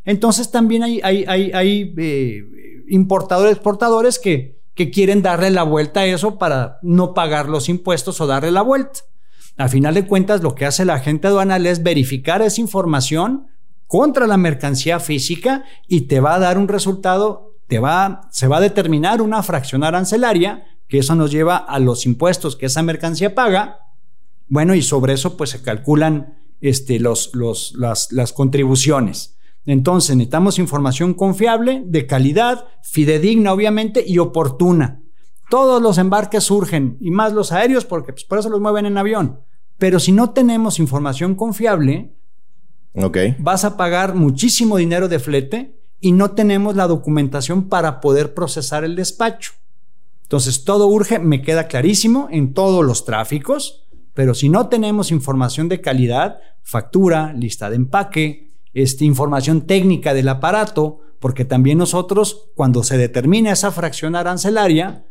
Entonces 0.04 0.52
también 0.52 0.84
hay, 0.84 1.02
hay, 1.02 1.52
hay, 1.54 1.94
eh, 1.98 2.44
importadores, 2.88 3.54
exportadores 3.54 4.20
que, 4.20 4.60
que 4.76 4.92
quieren 4.92 5.22
darle 5.22 5.50
la 5.50 5.64
vuelta 5.64 6.02
a 6.02 6.06
eso 6.06 6.38
para 6.38 6.80
no 6.82 7.14
pagar 7.14 7.50
los 7.50 7.70
impuestos 7.70 8.22
o 8.22 8.28
darle 8.28 8.52
la 8.52 8.62
vuelta. 8.62 9.00
A 9.58 9.70
final 9.70 9.94
de 9.94 10.06
cuentas, 10.06 10.44
lo 10.44 10.54
que 10.54 10.66
hace 10.66 10.86
la 10.86 10.96
agente 10.96 11.28
aduanal 11.28 11.66
es 11.66 11.82
verificar 11.82 12.42
esa 12.42 12.62
información, 12.62 13.48
contra 13.88 14.28
la 14.28 14.38
mercancía 14.38 15.00
física 15.00 15.64
y 15.88 16.02
te 16.02 16.20
va 16.20 16.36
a 16.36 16.40
dar 16.40 16.58
un 16.58 16.68
resultado, 16.68 17.56
te 17.68 17.80
va, 17.80 18.28
se 18.32 18.48
va 18.48 18.58
a 18.58 18.62
determinar 18.62 19.22
una 19.22 19.44
fracción 19.44 19.84
arancelaria, 19.84 20.66
que 20.88 21.00
eso 21.00 21.16
nos 21.16 21.32
lleva 21.32 21.58
a 21.58 21.80
los 21.80 22.06
impuestos 22.06 22.56
que 22.56 22.68
esa 22.68 22.84
mercancía 22.84 23.36
paga. 23.36 23.80
Bueno, 24.48 24.76
y 24.76 24.82
sobre 24.82 25.14
eso 25.14 25.38
pues 25.38 25.52
se 25.52 25.62
calculan 25.62 26.38
este, 26.62 27.00
los, 27.00 27.32
las 27.34 28.34
contribuciones. 28.34 29.38
Entonces 29.66 30.16
necesitamos 30.16 30.60
información 30.60 31.14
confiable, 31.14 31.84
de 31.86 32.06
calidad, 32.06 32.66
fidedigna 32.84 33.54
obviamente 33.54 34.04
y 34.06 34.20
oportuna. 34.20 35.02
Todos 35.50 35.82
los 35.82 35.98
embarques 35.98 36.44
surgen, 36.44 36.98
y 37.00 37.12
más 37.12 37.34
los 37.34 37.52
aéreos, 37.52 37.86
porque 37.86 38.14
pues, 38.14 38.26
por 38.26 38.40
eso 38.40 38.50
los 38.50 38.62
mueven 38.62 38.86
en 38.86 38.98
avión. 38.98 39.40
Pero 39.78 40.00
si 40.00 40.12
no 40.12 40.32
tenemos 40.32 40.80
información 40.80 41.36
confiable, 41.36 42.16
Vas 43.40 43.66
a 43.66 43.76
pagar 43.76 44.16
muchísimo 44.16 44.78
dinero 44.78 45.08
de 45.08 45.20
flete 45.20 45.76
y 46.00 46.14
no 46.14 46.32
tenemos 46.32 46.76
la 46.76 46.88
documentación 46.88 47.68
para 47.68 48.00
poder 48.00 48.34
procesar 48.34 48.84
el 48.84 48.96
despacho. 48.96 49.52
Entonces, 50.24 50.64
todo 50.64 50.88
urge, 50.88 51.20
me 51.20 51.42
queda 51.42 51.68
clarísimo 51.68 52.28
en 52.32 52.54
todos 52.54 52.84
los 52.86 53.06
tráficos, 53.06 53.86
pero 54.14 54.34
si 54.34 54.50
no 54.50 54.70
tenemos 54.70 55.12
información 55.12 55.68
de 55.68 55.82
calidad, 55.82 56.40
factura, 56.64 57.34
lista 57.34 57.70
de 57.70 57.76
empaque, 57.76 58.45
este, 58.76 59.06
información 59.06 59.62
técnica 59.62 60.14
del 60.14 60.28
aparato, 60.28 61.00
porque 61.20 61.46
también 61.46 61.80
nosotros, 61.80 62.50
cuando 62.56 62.84
se 62.84 62.98
determina 62.98 63.52
esa 63.52 63.72
fracción 63.72 64.16
arancelaria, 64.16 65.06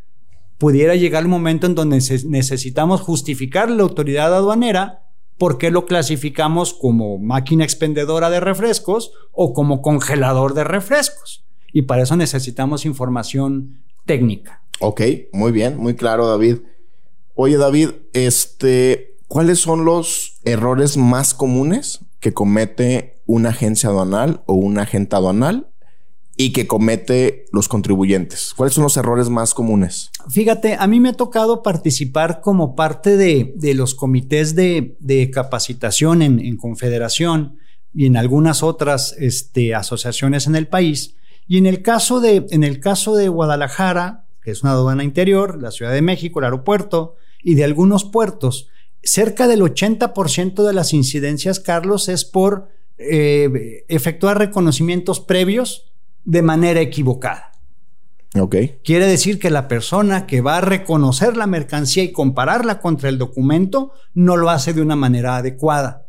pudiera 0.59 0.95
llegar 0.95 1.23
el 1.23 1.29
momento 1.29 1.67
en 1.67 1.75
donde 1.75 1.97
necesitamos 2.27 3.01
justificar 3.01 3.71
la 3.71 3.83
autoridad 3.83 4.33
aduanera 4.33 5.09
por 5.39 5.59
qué 5.59 5.71
lo 5.71 5.87
clasificamos 5.87 6.75
como 6.75 7.19
máquina 7.19 7.65
expendedora 7.65 8.31
de 8.31 8.39
refrescos 8.39 9.13
o 9.33 9.53
como 9.53 9.83
congelador 9.83 10.55
de 10.55 10.63
refrescos. 10.63 11.45
Y 11.73 11.83
para 11.83 12.03
eso 12.03 12.17
necesitamos 12.17 12.85
información 12.85 13.83
técnica. 14.05 14.63
Ok, 14.81 15.01
muy 15.33 15.53
bien, 15.53 15.79
muy 15.79 15.95
claro, 15.95 16.27
David. 16.29 16.59
Oye, 17.35 17.57
David, 17.57 17.91
este, 18.13 19.17
¿cuáles 19.27 19.59
son 19.59 19.85
los 19.87 20.39
errores 20.45 20.97
más 20.99 21.33
comunes 21.35 22.01
que 22.21 22.33
comete 22.33 23.14
una 23.27 23.51
agencia 23.51 23.89
aduanal 23.89 24.43
o 24.47 24.55
un 24.55 24.79
agente 24.79 25.17
aduanal 25.17 25.69
y 26.37 26.53
que 26.53 26.67
comete 26.67 27.47
los 27.53 27.69
contribuyentes? 27.69 28.53
¿Cuáles 28.57 28.75
son 28.75 28.85
los 28.85 28.97
errores 28.97 29.29
más 29.29 29.55
comunes? 29.55 30.11
Fíjate, 30.29 30.77
a 30.79 30.87
mí 30.87 31.01
me 31.01 31.11
ha 31.11 31.15
tocado 31.15 31.63
participar 31.63 32.41
como 32.41 32.75
parte 32.75 33.17
de, 33.17 33.75
los 33.75 33.95
comités 33.95 34.55
de, 34.55 35.31
capacitación 35.33 36.23
en, 36.23 36.57
Confederación 36.57 37.59
y 37.93 38.07
en 38.07 38.17
algunas 38.17 38.63
otras 38.63 39.15
este, 39.19 39.75
asociaciones 39.75 40.47
en 40.47 40.57
el 40.57 40.67
país. 40.67 41.17
Y 41.47 41.59
en 41.59 41.67
el, 41.67 41.83
caso 41.83 42.21
de, 42.21 42.47
en 42.51 42.65
el 42.65 42.81
caso 42.81 43.15
de 43.15 43.29
Guadalajara, 43.29 44.27
que 44.43 44.51
es 44.51 44.63
una 44.63 44.73
aduana 44.73 45.05
interior, 45.05 45.61
la 45.61 45.71
Ciudad 45.71 45.93
de 45.93 46.03
México, 46.03 46.39
el 46.39 46.47
aeropuerto 46.47 47.17
y 47.43 47.55
de 47.55 47.65
algunos 47.65 48.05
puertos, 48.05 48.69
cerca 49.03 49.47
del 49.47 49.61
80% 49.61 50.67
de 50.67 50.73
las 50.73 50.93
incidencias, 50.93 51.61
Carlos, 51.61 52.09
es 52.09 52.25
por 52.25 52.69
eh, 52.99 53.85
efectuar 53.89 54.39
reconocimientos 54.39 55.21
previos 55.21 55.93
de 56.25 56.43
manera 56.43 56.81
equivocada. 56.81 57.53
Ok. 58.39 58.57
Quiere 58.83 59.07
decir 59.07 59.39
que 59.39 59.51
la 59.51 59.69
persona 59.69 60.27
que 60.27 60.41
va 60.41 60.59
a 60.59 60.61
reconocer 60.61 61.37
la 61.37 61.47
mercancía 61.47 62.03
y 62.03 62.13
compararla 62.13 62.81
contra 62.81 63.09
el 63.09 63.19
documento 63.19 63.93
no 64.13 64.37
lo 64.37 64.51
hace 64.51 64.73
de 64.73 64.83
una 64.83 64.97
manera 64.97 65.37
adecuada. 65.37 66.09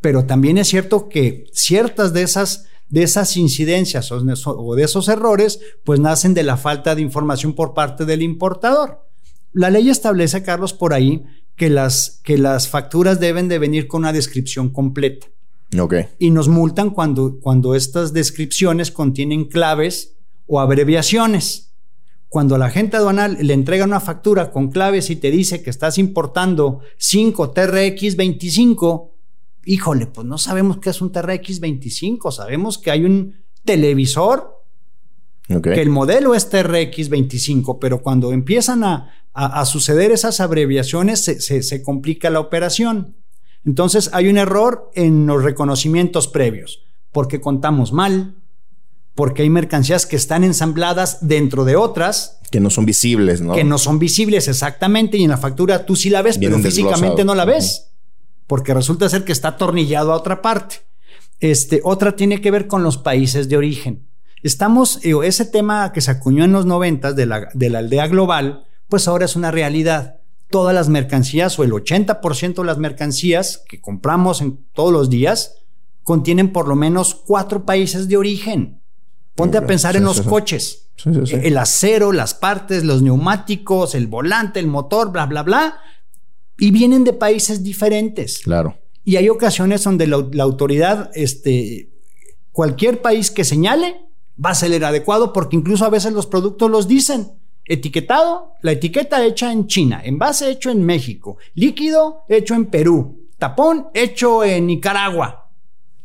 Pero 0.00 0.26
también 0.26 0.58
es 0.58 0.68
cierto 0.68 1.08
que 1.08 1.46
ciertas 1.52 2.12
de 2.12 2.22
esas, 2.22 2.66
de 2.88 3.02
esas 3.02 3.36
incidencias 3.36 4.12
o 4.12 4.74
de 4.74 4.82
esos 4.84 5.08
errores 5.08 5.60
pues 5.84 5.98
nacen 5.98 6.34
de 6.34 6.44
la 6.44 6.56
falta 6.56 6.94
de 6.94 7.02
información 7.02 7.54
por 7.54 7.74
parte 7.74 8.04
del 8.04 8.22
importador. 8.22 9.06
La 9.52 9.70
ley 9.70 9.88
establece, 9.88 10.42
Carlos, 10.42 10.72
por 10.72 10.92
ahí 10.92 11.24
que 11.56 11.70
las, 11.70 12.20
que 12.22 12.38
las 12.38 12.68
facturas 12.68 13.18
deben 13.18 13.48
de 13.48 13.58
venir 13.58 13.88
con 13.88 14.02
una 14.02 14.12
descripción 14.12 14.68
completa. 14.68 15.26
Y 16.18 16.30
nos 16.30 16.48
multan 16.48 16.90
cuando, 16.90 17.38
cuando 17.40 17.74
estas 17.74 18.12
descripciones 18.12 18.90
contienen 18.90 19.46
claves 19.46 20.16
o 20.46 20.60
abreviaciones. 20.60 21.74
Cuando 22.28 22.58
la 22.58 22.70
gente 22.70 22.96
aduanal 22.96 23.38
le 23.40 23.54
entrega 23.54 23.84
una 23.84 24.00
factura 24.00 24.50
con 24.50 24.70
claves 24.70 25.10
y 25.10 25.16
te 25.16 25.30
dice 25.30 25.62
que 25.62 25.70
estás 25.70 25.98
importando 25.98 26.80
5 26.98 27.54
TRX25, 27.54 29.10
híjole, 29.64 30.06
pues 30.06 30.26
no 30.26 30.38
sabemos 30.38 30.78
qué 30.78 30.90
es 30.90 31.00
un 31.00 31.12
TRX25, 31.12 32.32
sabemos 32.32 32.78
que 32.78 32.90
hay 32.90 33.04
un 33.04 33.36
televisor, 33.64 34.54
que 35.62 35.80
el 35.80 35.90
modelo 35.90 36.34
es 36.34 36.50
TRX25, 36.50 37.78
pero 37.80 38.02
cuando 38.02 38.32
empiezan 38.32 38.82
a, 38.82 39.12
suceder 39.64 40.10
esas 40.12 40.40
abreviaciones 40.40 41.24
se 41.24 41.82
complica 41.82 42.30
la 42.30 42.40
operación. 42.40 43.16
Entonces 43.66 44.10
hay 44.12 44.28
un 44.28 44.38
error 44.38 44.90
en 44.94 45.26
los 45.26 45.42
reconocimientos 45.42 46.28
previos, 46.28 46.84
porque 47.10 47.40
contamos 47.40 47.92
mal, 47.92 48.36
porque 49.14 49.42
hay 49.42 49.50
mercancías 49.50 50.06
que 50.06 50.14
están 50.14 50.44
ensambladas 50.44 51.26
dentro 51.26 51.64
de 51.64 51.74
otras. 51.74 52.38
Que 52.50 52.60
no 52.60 52.70
son 52.70 52.86
visibles, 52.86 53.40
¿no? 53.40 53.54
Que 53.54 53.64
no 53.64 53.78
son 53.78 53.98
visibles 53.98 54.46
exactamente 54.46 55.18
y 55.18 55.24
en 55.24 55.30
la 55.30 55.36
factura 55.36 55.84
tú 55.84 55.96
sí 55.96 56.10
la 56.10 56.22
ves, 56.22 56.38
pero 56.38 56.58
físicamente 56.60 57.24
no 57.24 57.34
la 57.34 57.44
ves, 57.44 57.90
porque 58.46 58.72
resulta 58.72 59.08
ser 59.08 59.24
que 59.24 59.32
está 59.32 59.48
atornillado 59.48 60.12
a 60.12 60.16
otra 60.16 60.42
parte. 60.42 60.76
Este, 61.40 61.80
otra 61.82 62.14
tiene 62.14 62.40
que 62.40 62.52
ver 62.52 62.68
con 62.68 62.84
los 62.84 62.98
países 62.98 63.48
de 63.48 63.56
origen. 63.56 64.06
Estamos, 64.42 65.04
eh, 65.04 65.14
ese 65.24 65.44
tema 65.44 65.92
que 65.92 66.00
se 66.00 66.12
acuñó 66.12 66.44
en 66.44 66.52
los 66.52 66.66
noventas 66.66 67.16
de 67.16 67.26
la, 67.26 67.48
de 67.52 67.68
la 67.68 67.80
aldea 67.80 68.06
global, 68.06 68.64
pues 68.88 69.08
ahora 69.08 69.24
es 69.24 69.34
una 69.34 69.50
realidad 69.50 70.20
todas 70.56 70.74
las 70.74 70.88
mercancías 70.88 71.58
o 71.58 71.64
el 71.64 71.72
80% 71.72 72.54
de 72.54 72.64
las 72.64 72.78
mercancías 72.78 73.62
que 73.68 73.78
compramos 73.78 74.40
en 74.40 74.64
todos 74.72 74.90
los 74.90 75.10
días 75.10 75.56
contienen 76.02 76.50
por 76.50 76.66
lo 76.66 76.74
menos 76.74 77.14
cuatro 77.14 77.66
países 77.66 78.08
de 78.08 78.16
origen. 78.16 78.80
Ponte 79.34 79.58
a 79.58 79.66
pensar 79.66 79.96
en 79.96 80.04
los 80.04 80.22
coches. 80.22 80.88
el 81.04 81.58
acero, 81.58 82.10
las 82.10 82.32
partes, 82.32 82.84
los 82.84 83.02
neumáticos, 83.02 83.94
el 83.94 84.06
volante, 84.06 84.58
el 84.58 84.66
motor, 84.66 85.12
bla, 85.12 85.26
bla, 85.26 85.42
bla. 85.42 85.78
Y 86.56 86.70
vienen 86.70 87.04
de 87.04 87.12
países 87.12 87.62
diferentes. 87.62 88.38
Claro. 88.38 88.78
Y 89.04 89.16
hay 89.16 89.28
ocasiones 89.28 89.84
donde 89.84 90.06
la, 90.06 90.26
la 90.32 90.44
autoridad, 90.44 91.10
este, 91.12 91.90
cualquier 92.50 93.02
país 93.02 93.30
que 93.30 93.44
señale, 93.44 94.06
va 94.42 94.50
a 94.50 94.54
ser 94.54 94.72
el 94.72 94.84
adecuado 94.84 95.34
porque 95.34 95.56
incluso 95.56 95.84
a 95.84 95.90
veces 95.90 96.14
los 96.14 96.26
productos 96.26 96.70
los 96.70 96.88
dicen. 96.88 97.32
Etiquetado, 97.68 98.54
la 98.62 98.72
etiqueta 98.72 99.24
hecha 99.24 99.50
en 99.50 99.66
China, 99.66 100.00
envase 100.04 100.50
hecho 100.50 100.70
en 100.70 100.84
México, 100.84 101.36
líquido 101.54 102.24
hecho 102.28 102.54
en 102.54 102.66
Perú, 102.66 103.28
tapón 103.38 103.88
hecho 103.92 104.44
en 104.44 104.66
Nicaragua. 104.66 105.50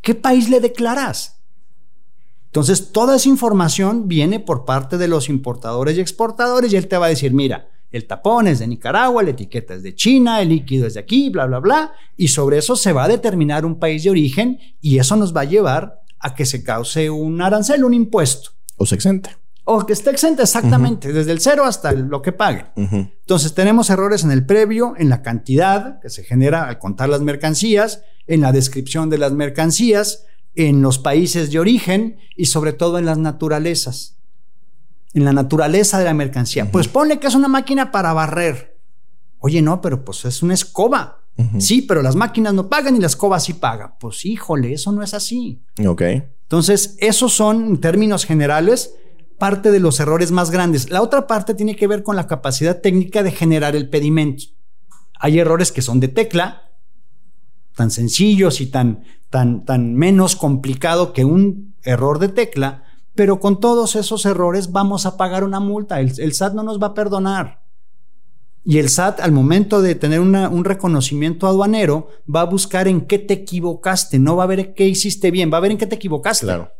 ¿Qué 0.01 0.15
país 0.15 0.49
le 0.49 0.59
declaras? 0.59 1.41
Entonces, 2.45 2.91
toda 2.91 3.15
esa 3.15 3.29
información 3.29 4.07
viene 4.07 4.39
por 4.39 4.65
parte 4.65 4.97
de 4.97 5.07
los 5.07 5.29
importadores 5.29 5.97
y 5.97 6.01
exportadores 6.01 6.73
y 6.73 6.77
él 6.77 6.87
te 6.87 6.97
va 6.97 7.05
a 7.05 7.09
decir, 7.09 7.31
mira, 7.31 7.69
el 7.91 8.07
tapón 8.07 8.47
es 8.47 8.59
de 8.59 8.67
Nicaragua, 8.67 9.21
la 9.21 9.29
etiqueta 9.29 9.75
es 9.75 9.83
de 9.83 9.95
China, 9.95 10.41
el 10.41 10.49
líquido 10.49 10.87
es 10.87 10.95
de 10.95 11.01
aquí, 11.01 11.29
bla, 11.29 11.45
bla, 11.45 11.59
bla, 11.59 11.93
y 12.17 12.29
sobre 12.29 12.57
eso 12.57 12.75
se 12.75 12.93
va 12.93 13.03
a 13.03 13.07
determinar 13.07 13.65
un 13.65 13.79
país 13.79 14.03
de 14.03 14.09
origen 14.09 14.59
y 14.81 14.97
eso 14.97 15.15
nos 15.15 15.35
va 15.35 15.41
a 15.41 15.45
llevar 15.45 16.01
a 16.19 16.33
que 16.33 16.45
se 16.45 16.63
cause 16.63 17.09
un 17.09 17.41
arancel, 17.41 17.83
un 17.83 17.93
impuesto. 17.93 18.51
O 18.77 18.85
se 18.85 18.95
exente. 18.95 19.40
O 19.73 19.85
que 19.85 19.93
esté 19.93 20.09
exenta 20.09 20.43
exactamente, 20.43 21.13
desde 21.13 21.31
el 21.31 21.39
cero 21.39 21.63
hasta 21.63 21.93
lo 21.93 22.21
que 22.21 22.33
pague. 22.33 22.65
Entonces 22.75 23.53
tenemos 23.53 23.89
errores 23.89 24.25
en 24.25 24.31
el 24.31 24.45
previo, 24.45 24.95
en 24.97 25.07
la 25.07 25.21
cantidad 25.21 26.01
que 26.01 26.09
se 26.09 26.25
genera 26.25 26.67
al 26.67 26.77
contar 26.77 27.07
las 27.07 27.21
mercancías, 27.21 28.03
en 28.27 28.41
la 28.41 28.51
descripción 28.51 29.09
de 29.09 29.17
las 29.17 29.31
mercancías, 29.31 30.25
en 30.55 30.81
los 30.81 30.99
países 30.99 31.51
de 31.51 31.59
origen 31.59 32.17
y 32.35 32.47
sobre 32.47 32.73
todo 32.73 32.99
en 32.99 33.05
las 33.05 33.17
naturalezas. 33.17 34.17
En 35.13 35.23
la 35.23 35.31
naturaleza 35.31 35.99
de 35.99 36.03
la 36.03 36.13
mercancía. 36.13 36.69
Pues 36.69 36.89
pone 36.89 37.21
que 37.21 37.27
es 37.27 37.35
una 37.35 37.47
máquina 37.47 37.93
para 37.93 38.11
barrer. 38.11 38.77
Oye, 39.39 39.61
no, 39.61 39.79
pero 39.79 40.03
pues 40.03 40.25
es 40.25 40.43
una 40.43 40.53
escoba. 40.53 41.19
Sí, 41.59 41.81
pero 41.81 42.01
las 42.01 42.17
máquinas 42.17 42.53
no 42.53 42.67
pagan 42.67 42.97
y 42.97 42.99
la 42.99 43.07
escoba 43.07 43.39
sí 43.39 43.53
paga. 43.53 43.97
Pues 43.97 44.25
híjole, 44.25 44.73
eso 44.73 44.91
no 44.91 45.01
es 45.01 45.13
así. 45.13 45.63
Ok. 45.87 46.01
Entonces, 46.43 46.97
esos 46.99 47.31
son 47.31 47.65
en 47.67 47.79
términos 47.79 48.25
generales 48.25 48.95
parte 49.41 49.71
de 49.71 49.79
los 49.79 49.99
errores 49.99 50.29
más 50.29 50.51
grandes. 50.51 50.91
La 50.91 51.01
otra 51.01 51.25
parte 51.25 51.55
tiene 51.55 51.75
que 51.75 51.87
ver 51.87 52.03
con 52.03 52.15
la 52.15 52.27
capacidad 52.27 52.79
técnica 52.79 53.23
de 53.23 53.31
generar 53.31 53.75
el 53.75 53.89
pedimento. 53.89 54.43
Hay 55.19 55.39
errores 55.39 55.71
que 55.71 55.81
son 55.81 55.99
de 55.99 56.09
tecla, 56.09 56.69
tan 57.75 57.89
sencillos 57.89 58.61
y 58.61 58.67
tan, 58.67 59.03
tan, 59.31 59.65
tan 59.65 59.95
menos 59.95 60.35
complicado 60.35 61.11
que 61.11 61.25
un 61.25 61.73
error 61.81 62.19
de 62.19 62.27
tecla, 62.27 62.83
pero 63.15 63.39
con 63.39 63.59
todos 63.59 63.95
esos 63.95 64.27
errores 64.27 64.71
vamos 64.71 65.07
a 65.07 65.17
pagar 65.17 65.43
una 65.43 65.59
multa. 65.59 66.01
El, 66.01 66.33
SAT 66.33 66.53
no 66.53 66.61
nos 66.61 66.79
va 66.79 66.87
a 66.87 66.93
perdonar. 66.93 67.63
Y 68.63 68.77
el 68.77 68.89
SAT, 68.89 69.21
al 69.21 69.31
momento 69.31 69.81
de 69.81 69.95
tener 69.95 70.19
un 70.19 70.65
reconocimiento 70.65 71.47
aduanero, 71.47 72.09
va 72.33 72.41
a 72.41 72.45
buscar 72.45 72.87
en 72.87 73.07
qué 73.07 73.17
te 73.17 73.33
equivocaste. 73.33 74.19
No 74.19 74.35
va 74.35 74.43
a 74.43 74.47
ver 74.53 74.75
qué 74.75 74.87
hiciste 74.87 75.31
bien, 75.31 75.51
va 75.51 75.57
a 75.57 75.61
ver 75.61 75.71
en 75.71 75.79
qué 75.79 75.87
te 75.87 75.95
equivocaste. 75.95 76.45
Claro. 76.45 76.71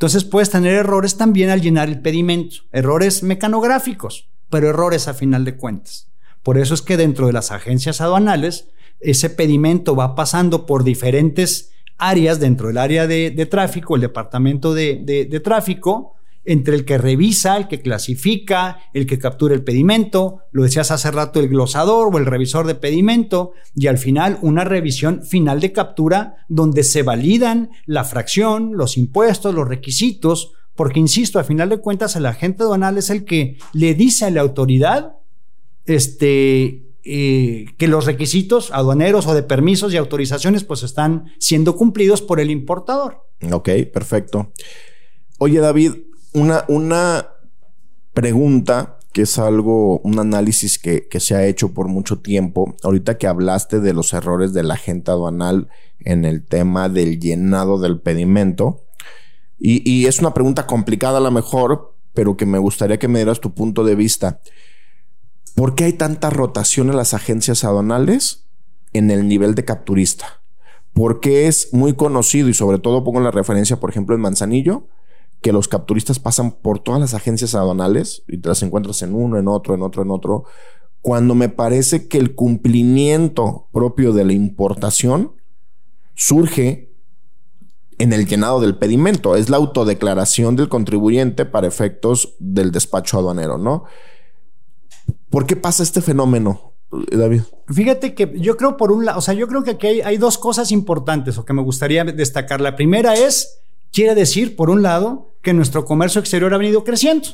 Entonces 0.00 0.24
puedes 0.24 0.48
tener 0.48 0.72
errores 0.72 1.18
también 1.18 1.50
al 1.50 1.60
llenar 1.60 1.90
el 1.90 2.00
pedimento, 2.00 2.56
errores 2.72 3.22
mecanográficos, 3.22 4.30
pero 4.48 4.70
errores 4.70 5.08
a 5.08 5.12
final 5.12 5.44
de 5.44 5.58
cuentas. 5.58 6.08
Por 6.42 6.56
eso 6.56 6.72
es 6.72 6.80
que 6.80 6.96
dentro 6.96 7.26
de 7.26 7.34
las 7.34 7.52
agencias 7.52 8.00
aduanales, 8.00 8.70
ese 9.00 9.28
pedimento 9.28 9.94
va 9.94 10.14
pasando 10.14 10.64
por 10.64 10.84
diferentes 10.84 11.72
áreas 11.98 12.40
dentro 12.40 12.68
del 12.68 12.78
área 12.78 13.06
de, 13.06 13.46
tráfico, 13.50 13.94
el 13.94 14.00
departamento 14.00 14.72
de 14.72 15.42
tráfico, 15.44 16.16
entre 16.44 16.74
el 16.74 16.84
que 16.84 16.98
revisa, 16.98 17.56
el 17.56 17.68
que 17.68 17.80
clasifica, 17.80 18.78
el 18.94 19.06
que 19.06 19.18
captura 19.18 19.54
el 19.54 19.62
pedimento, 19.62 20.40
lo 20.52 20.62
decías 20.62 20.90
hace 20.90 21.10
rato, 21.10 21.40
el 21.40 21.48
glosador 21.48 22.14
o 22.14 22.18
el 22.18 22.26
revisor 22.26 22.66
de 22.66 22.74
pedimento, 22.74 23.52
y 23.74 23.86
al 23.88 23.98
final 23.98 24.38
una 24.42 24.64
revisión 24.64 25.22
final 25.24 25.60
de 25.60 25.72
captura 25.72 26.46
donde 26.48 26.82
se 26.82 27.02
validan 27.02 27.70
la 27.86 28.04
fracción, 28.04 28.72
los 28.74 28.96
impuestos, 28.96 29.54
los 29.54 29.68
requisitos, 29.68 30.52
porque 30.74 31.00
insisto, 31.00 31.38
a 31.38 31.44
final 31.44 31.68
de 31.68 31.78
cuentas 31.78 32.16
el 32.16 32.26
agente 32.26 32.62
aduanal 32.62 32.96
es 32.96 33.10
el 33.10 33.24
que 33.24 33.58
le 33.72 33.94
dice 33.94 34.24
a 34.24 34.30
la 34.30 34.40
autoridad 34.40 35.16
este, 35.84 36.90
eh, 37.04 37.66
que 37.76 37.88
los 37.88 38.06
requisitos 38.06 38.70
aduaneros 38.72 39.26
o 39.26 39.34
de 39.34 39.42
permisos 39.42 39.92
y 39.92 39.96
autorizaciones 39.96 40.64
pues 40.64 40.82
están 40.82 41.32
siendo 41.38 41.76
cumplidos 41.76 42.22
por 42.22 42.40
el 42.40 42.50
importador. 42.50 43.26
Ok, 43.52 43.70
perfecto. 43.92 44.52
Oye, 45.38 45.60
David, 45.60 45.92
una, 46.32 46.64
una 46.68 47.28
pregunta 48.12 48.98
que 49.12 49.22
es 49.22 49.38
algo, 49.38 49.98
un 50.00 50.18
análisis 50.18 50.78
que, 50.78 51.08
se 51.18 51.34
ha 51.34 51.44
hecho 51.46 51.74
por 51.74 51.88
mucho 51.88 52.20
tiempo. 52.20 52.76
Ahorita 52.82 53.18
que 53.18 53.26
hablaste 53.26 53.80
de 53.80 53.92
los 53.92 54.12
errores 54.12 54.52
de 54.52 54.62
la 54.62 54.74
agente 54.74 55.10
aduanal 55.10 55.68
en 55.98 56.24
el 56.24 56.44
tema 56.44 56.88
del 56.88 57.18
llenado 57.18 57.78
del 57.78 58.00
pedimento. 58.00 58.84
Y, 59.58 59.88
y, 59.90 60.06
es 60.06 60.20
una 60.20 60.32
pregunta 60.32 60.66
complicada 60.66 61.18
a 61.18 61.22
lo 61.22 61.30
mejor, 61.30 61.94
pero 62.14 62.36
que 62.36 62.46
me 62.46 62.58
gustaría 62.58 62.98
que 62.98 63.08
me 63.08 63.18
dieras 63.18 63.40
tu 63.40 63.52
punto 63.52 63.84
de 63.84 63.94
vista. 63.96 64.40
¿Por 65.54 65.74
qué 65.74 65.84
hay 65.84 65.92
tanta 65.92 66.30
rotación 66.30 66.88
en 66.88 66.96
las 66.96 67.12
agencias 67.12 67.64
aduanales 67.64 68.46
en 68.92 69.10
el 69.10 69.28
nivel 69.28 69.54
de 69.54 69.64
capturista? 69.64 70.40
Porque 70.92 71.48
es 71.48 71.72
muy 71.72 71.94
conocido 71.94 72.48
y 72.48 72.54
sobre 72.54 72.78
todo 72.78 73.04
pongo 73.04 73.20
la 73.20 73.30
referencia, 73.30 73.78
por 73.78 73.90
ejemplo, 73.90 74.14
en 74.14 74.22
Manzanillo, 74.22 74.86
que 75.40 75.52
los 75.52 75.68
capturistas 75.68 76.18
pasan 76.18 76.52
por 76.52 76.80
todas 76.80 77.00
las 77.00 77.14
agencias 77.14 77.54
aduanales 77.54 78.22
y 78.28 78.38
te 78.38 78.48
las 78.48 78.62
encuentras 78.62 79.02
en 79.02 79.14
uno, 79.14 79.38
en 79.38 79.48
otro, 79.48 79.74
en 79.74 79.82
otro, 79.82 80.02
en 80.02 80.10
otro, 80.10 80.44
cuando 81.00 81.34
me 81.34 81.48
parece 81.48 82.08
que 82.08 82.18
el 82.18 82.34
cumplimiento 82.34 83.68
propio 83.72 84.12
de 84.12 84.24
la 84.24 84.34
importación 84.34 85.32
surge 86.14 86.94
en 87.98 88.12
el 88.12 88.26
llenado 88.26 88.60
del 88.60 88.76
pedimento, 88.76 89.36
es 89.36 89.50
la 89.50 89.58
autodeclaración 89.58 90.56
del 90.56 90.68
contribuyente 90.68 91.44
para 91.44 91.66
efectos 91.66 92.34
del 92.38 92.70
despacho 92.70 93.18
aduanero, 93.18 93.58
¿no? 93.58 93.84
¿Por 95.28 95.46
qué 95.46 95.56
pasa 95.56 95.82
este 95.82 96.00
fenómeno, 96.00 96.74
David? 96.90 97.42
Fíjate 97.68 98.14
que 98.14 98.32
yo 98.36 98.56
creo 98.56 98.76
por 98.76 98.90
un 98.90 99.04
lado, 99.04 99.18
o 99.18 99.22
sea, 99.22 99.34
yo 99.34 99.46
creo 99.48 99.62
que 99.62 99.72
aquí 99.72 99.86
hay, 99.86 100.00
hay 100.00 100.16
dos 100.16 100.38
cosas 100.38 100.72
importantes 100.72 101.38
o 101.38 101.44
que 101.44 101.52
me 101.52 101.62
gustaría 101.62 102.04
destacar. 102.04 102.60
La 102.60 102.74
primera 102.74 103.14
es 103.14 103.62
Quiere 103.92 104.14
decir, 104.14 104.56
por 104.56 104.70
un 104.70 104.82
lado, 104.82 105.34
que 105.42 105.52
nuestro 105.52 105.84
comercio 105.84 106.20
exterior 106.20 106.52
ha 106.54 106.58
venido 106.58 106.84
creciendo. 106.84 107.28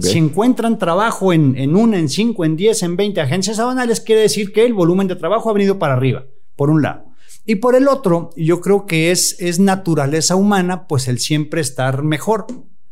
Si 0.00 0.16
encuentran 0.18 0.78
trabajo 0.78 1.32
en, 1.32 1.56
en 1.58 1.76
una, 1.76 1.98
en 1.98 2.08
cinco, 2.08 2.44
en 2.44 2.56
diez, 2.56 2.82
en 2.82 2.96
veinte 2.96 3.20
agencias 3.20 3.58
aduanales, 3.58 4.00
quiere 4.00 4.22
decir 4.22 4.52
que 4.52 4.64
el 4.64 4.72
volumen 4.72 5.08
de 5.08 5.16
trabajo 5.16 5.50
ha 5.50 5.52
venido 5.52 5.78
para 5.78 5.92
arriba, 5.92 6.24
por 6.56 6.70
un 6.70 6.80
lado. 6.80 7.04
Y 7.44 7.56
por 7.56 7.74
el 7.74 7.88
otro, 7.88 8.30
yo 8.34 8.62
creo 8.62 8.86
que 8.86 9.10
es, 9.10 9.36
es 9.38 9.60
naturaleza 9.60 10.36
humana, 10.36 10.86
pues 10.86 11.06
el 11.06 11.18
siempre 11.18 11.60
estar 11.60 12.02
mejor. 12.02 12.46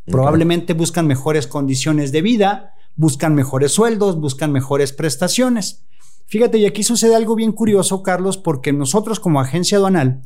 Probablemente 0.05 0.75
buscan 0.75 1.07
mejores 1.07 1.47
condiciones 1.47 2.13
de 2.13 2.21
vida, 2.21 2.75
buscan 2.95 3.35
mejores 3.35 3.73
sueldos, 3.73 4.21
buscan 4.21 4.53
mejores 4.53 4.93
prestaciones. 4.93 5.87
Fíjate, 6.27 6.59
y 6.59 6.67
aquí 6.67 6.83
sucede 6.83 7.15
algo 7.15 7.35
bien 7.35 7.53
curioso, 7.53 8.03
Carlos, 8.03 8.37
porque 8.37 8.73
nosotros 8.73 9.19
como 9.19 9.41
agencia 9.41 9.79
aduanal 9.79 10.23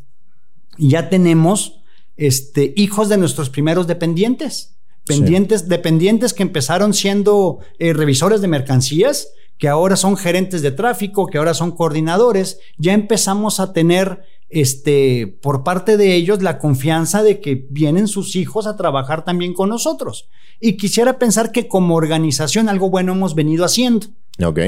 ya 0.79 1.09
tenemos 1.09 1.85
este, 2.17 2.73
hijos 2.77 3.09
de 3.09 3.19
nuestros 3.19 3.51
primeros 3.51 3.87
dependientes. 3.87 4.77
Pendientes, 5.05 5.69
Dependientes 5.69 6.35
que 6.35 6.43
empezaron 6.43 6.93
siendo 6.93 7.61
eh, 7.79 7.93
revisores 7.93 8.41
de 8.41 8.49
mercancías, 8.49 9.29
que 9.57 9.69
ahora 9.69 9.97
son 9.97 10.17
gerentes 10.17 10.63
de 10.63 10.73
tráfico, 10.73 11.27
que 11.27 11.39
ahora 11.39 11.55
son 11.55 11.73
coordinadores. 11.73 12.59
Ya 12.77 12.93
empezamos 12.93 13.61
a 13.61 13.73
tener 13.73 14.25
este, 14.49 15.39
por 15.43 15.65
parte 15.65 15.97
de 15.97 16.15
ellos 16.15 16.43
la 16.43 16.59
confianza 16.59 17.23
de 17.23 17.41
que 17.41 17.67
vienen 17.71 18.09
sus 18.09 18.37
hijos 18.37 18.67
a 18.67 18.77
trabajar 18.77 19.25
también 19.25 19.55
con 19.55 19.69
nosotros. 19.69 20.29
Y 20.61 20.77
quisiera 20.77 21.19
pensar 21.19 21.53
que 21.53 21.69
como 21.69 21.95
organización 21.95 22.69
algo 22.69 22.91
bueno 22.91 23.13
hemos 23.13 23.35
venido 23.35 23.65
haciendo. 23.65 24.09
Ok. 24.45 24.61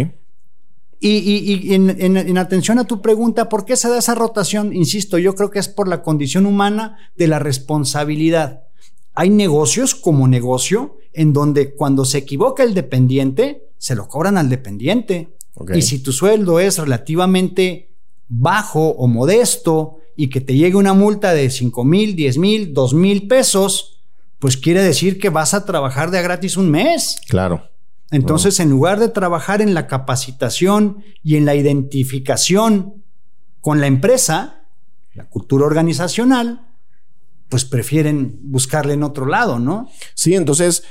Y, 1.01 1.75
en, 1.75 2.39
atención 2.39 2.79
a 2.79 2.85
tu 2.85 3.01
pregunta, 3.01 3.49
¿por 3.49 3.65
qué 3.65 3.77
se 3.77 3.89
da 3.89 3.99
esa 3.99 4.15
rotación? 4.15 4.75
Insisto, 4.75 5.19
yo 5.19 5.35
creo 5.35 5.51
que 5.51 5.61
es 5.61 5.69
por 5.69 5.87
la 5.87 6.03
condición 6.03 6.45
humana 6.45 6.97
de 7.17 7.29
la 7.29 7.39
responsabilidad. 7.39 8.65
Hay 9.15 9.31
negocios 9.31 9.95
como 9.95 10.27
negocio 10.27 10.97
en 11.13 11.33
donde 11.33 11.75
cuando 11.75 12.05
se 12.05 12.19
equivoca 12.19 12.63
el 12.63 12.75
dependiente, 12.75 13.69
se 13.79 13.95
lo 13.95 14.09
cobran 14.09 14.39
al 14.39 14.49
dependiente. 14.49 15.37
Y 15.75 15.83
si 15.83 16.01
tu 16.01 16.13
sueldo 16.13 16.61
es 16.61 16.79
relativamente 16.79 17.91
bajo 18.29 18.91
o 18.91 19.07
modesto 19.07 19.99
y 20.17 20.29
que 20.29 20.41
te 20.41 20.55
llegue 20.55 20.77
una 20.77 20.95
multa 20.95 21.33
de 21.33 21.51
5 21.51 21.85
mil, 21.85 22.15
10 22.15 22.39
mil, 22.39 22.75
2 22.75 22.95
mil 22.95 23.27
pesos, 23.27 24.01
pues 24.39 24.57
quiere 24.57 24.83
decir 24.83 25.19
que 25.19 25.31
vas 25.31 25.55
a 25.55 25.65
trabajar 25.65 26.11
de 26.11 26.23
gratis 26.23 26.57
un 26.57 26.71
mes. 26.71 27.17
Claro. 27.29 27.69
Entonces, 28.11 28.59
en 28.61 28.71
lugar 28.71 28.99
de 29.01 29.09
trabajar 29.09 29.61
en 29.61 29.75
la 29.75 29.87
capacitación 29.87 31.05
y 31.23 31.37
en 31.37 31.45
la 31.45 31.55
identificación 31.55 33.05
con 33.61 33.81
la 33.81 33.87
empresa, 33.87 34.67
la 35.15 35.29
cultura 35.29 35.67
organizacional, 35.67 36.67
pues 37.49 37.65
prefieren 37.65 38.39
buscarle 38.43 38.95
en 38.95 39.03
otro 39.03 39.27
lado, 39.27 39.59
¿no? 39.59 39.89
Sí, 40.15 40.35
entonces 40.35 40.85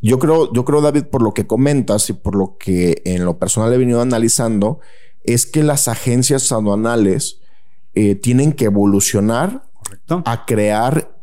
yo 0.00 0.18
creo, 0.18 0.52
yo 0.52 0.64
creo, 0.64 0.80
David, 0.80 1.04
por 1.04 1.22
lo 1.22 1.34
que 1.34 1.46
comentas 1.46 2.08
y 2.08 2.14
por 2.14 2.34
lo 2.34 2.56
que 2.58 3.02
en 3.04 3.24
lo 3.24 3.38
personal 3.38 3.72
he 3.72 3.78
venido 3.78 4.00
analizando, 4.00 4.80
es 5.24 5.44
que 5.46 5.62
las 5.62 5.88
agencias 5.88 6.50
aduanales 6.52 7.40
eh, 7.94 8.14
tienen 8.14 8.52
que 8.52 8.66
evolucionar 8.66 9.68
a 10.24 10.46
crear 10.46 11.20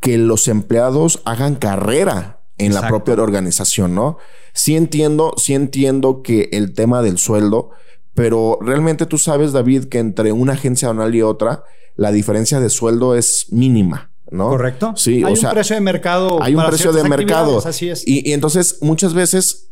que 0.00 0.16
los 0.16 0.48
empleados 0.48 1.20
hagan 1.24 1.56
carrera 1.56 2.37
en 2.58 2.74
la 2.74 2.86
propia 2.88 3.14
organización, 3.14 3.94
¿no? 3.94 4.18
Sí 4.52 4.76
entiendo, 4.76 5.34
sí 5.36 5.54
entiendo 5.54 6.22
que 6.22 6.48
el 6.52 6.74
tema 6.74 7.02
del 7.02 7.18
sueldo, 7.18 7.70
pero 8.14 8.58
realmente 8.60 9.06
tú 9.06 9.16
sabes, 9.16 9.52
David, 9.52 9.84
que 9.84 10.00
entre 10.00 10.32
una 10.32 10.54
agencia 10.54 10.88
aduanal 10.88 11.14
y 11.14 11.22
otra, 11.22 11.62
la 11.96 12.10
diferencia 12.12 12.60
de 12.60 12.68
sueldo 12.68 13.14
es 13.14 13.46
mínima. 13.50 14.10
¿no? 14.30 14.50
Correcto. 14.50 14.92
Sí, 14.96 15.22
hay 15.24 15.34
un 15.34 15.50
precio 15.50 15.74
de 15.76 15.80
mercado. 15.80 16.42
Hay 16.42 16.54
un 16.54 16.66
precio 16.66 16.92
de 16.92 17.04
mercado. 17.08 17.62
Así 17.64 17.88
es. 17.88 18.06
Y, 18.06 18.32
entonces 18.32 18.78
muchas 18.82 19.14
veces 19.14 19.70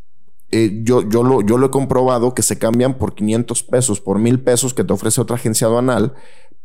eh, 0.51 0.81
yo, 0.83 1.07
yo, 1.09 1.23
lo, 1.23 1.43
yo 1.43 1.59
lo 1.59 1.67
he 1.67 1.71
comprobado 1.71 2.35
que 2.35 2.43
se 2.43 2.59
cambian 2.59 2.95
por 2.99 3.15
500 3.15 3.63
pesos, 3.65 4.01
por 4.01 4.19
mil 4.19 4.41
pesos 4.41 4.75
que 4.75 4.85
te 4.85 4.93
ofrece 4.93 5.21
otra 5.21 5.37
agencia 5.37 5.67
aduanal 5.67 6.15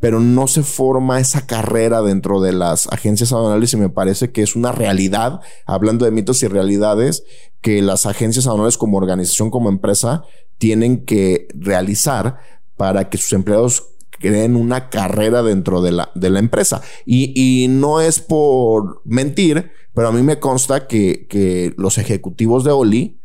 pero 0.02 0.20
no 0.20 0.48
se 0.48 0.64
forma 0.64 1.20
esa 1.20 1.46
carrera 1.46 2.02
dentro 2.02 2.42
de 2.42 2.52
las 2.52 2.88
agencias 2.88 3.32
aduanales 3.32 3.72
y 3.72 3.78
me 3.78 3.90
parece 3.90 4.32
que 4.32 4.42
es 4.42 4.56
una 4.56 4.74
realidad, 4.74 5.40
hablando 5.66 6.04
de 6.04 6.12
mitos 6.12 6.44
y 6.44 6.48
realidades, 6.48 7.24
que 7.62 7.82
las 7.82 8.06
agencias 8.06 8.48
aduanales 8.48 8.78
como 8.78 8.98
organización, 8.98 9.52
como 9.52 9.70
empresa, 9.70 10.24
tienen 10.58 11.06
que 11.06 11.48
realizar 11.54 12.40
para 12.76 13.10
que 13.10 13.20
sus 13.20 13.32
empleados 13.34 13.90
creen 14.20 14.56
una 14.56 14.90
carrera 14.90 15.44
dentro 15.44 15.82
de 15.82 15.92
la, 15.92 16.12
de 16.16 16.32
la 16.32 16.40
empresa. 16.40 16.82
Y, 17.06 17.68
no 17.70 18.02
es 18.02 18.20
por 18.20 19.02
mentir, 19.06 19.72
pero 19.94 20.08
a 20.08 20.12
mí 20.12 20.24
me 20.24 20.40
consta 20.40 20.88
que 20.88 21.74
los 21.78 22.00
ejecutivos 22.00 22.64
de 22.64 22.72
Oli 22.72 23.21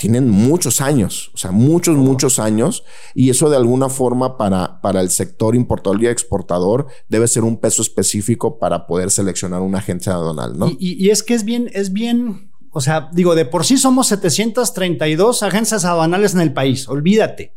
tienen 0.00 0.30
muchos 0.30 0.80
años, 0.80 1.30
o 1.34 1.36
sea, 1.36 1.50
muchos, 1.50 1.94
muchos 1.94 2.38
años, 2.38 2.84
y 3.14 3.28
eso 3.28 3.50
de 3.50 3.58
alguna 3.58 3.90
forma 3.90 4.38
para, 4.38 4.80
para 4.80 5.02
el 5.02 5.10
sector 5.10 5.54
importador 5.54 6.02
y 6.02 6.06
exportador 6.06 6.86
debe 7.10 7.28
ser 7.28 7.44
un 7.44 7.58
peso 7.58 7.82
específico 7.82 8.58
para 8.58 8.86
poder 8.86 9.10
seleccionar 9.10 9.60
una 9.60 9.76
agencia 9.76 10.14
aduanal, 10.14 10.58
¿no? 10.58 10.72
Y, 10.78 11.10
es 11.10 11.22
que 11.22 11.34
es 11.34 11.44
bien, 11.44 11.70
es 11.74 11.92
bien, 11.92 12.50
o 12.70 12.80
sea, 12.80 13.10
digo, 13.12 13.34
de 13.34 13.44
por 13.44 13.66
sí 13.66 13.76
somos 13.76 14.06
732 14.06 15.42
agencias 15.42 15.84
aduanales 15.84 16.32
en 16.32 16.40
el 16.40 16.54
país, 16.54 16.88
olvídate. 16.88 17.54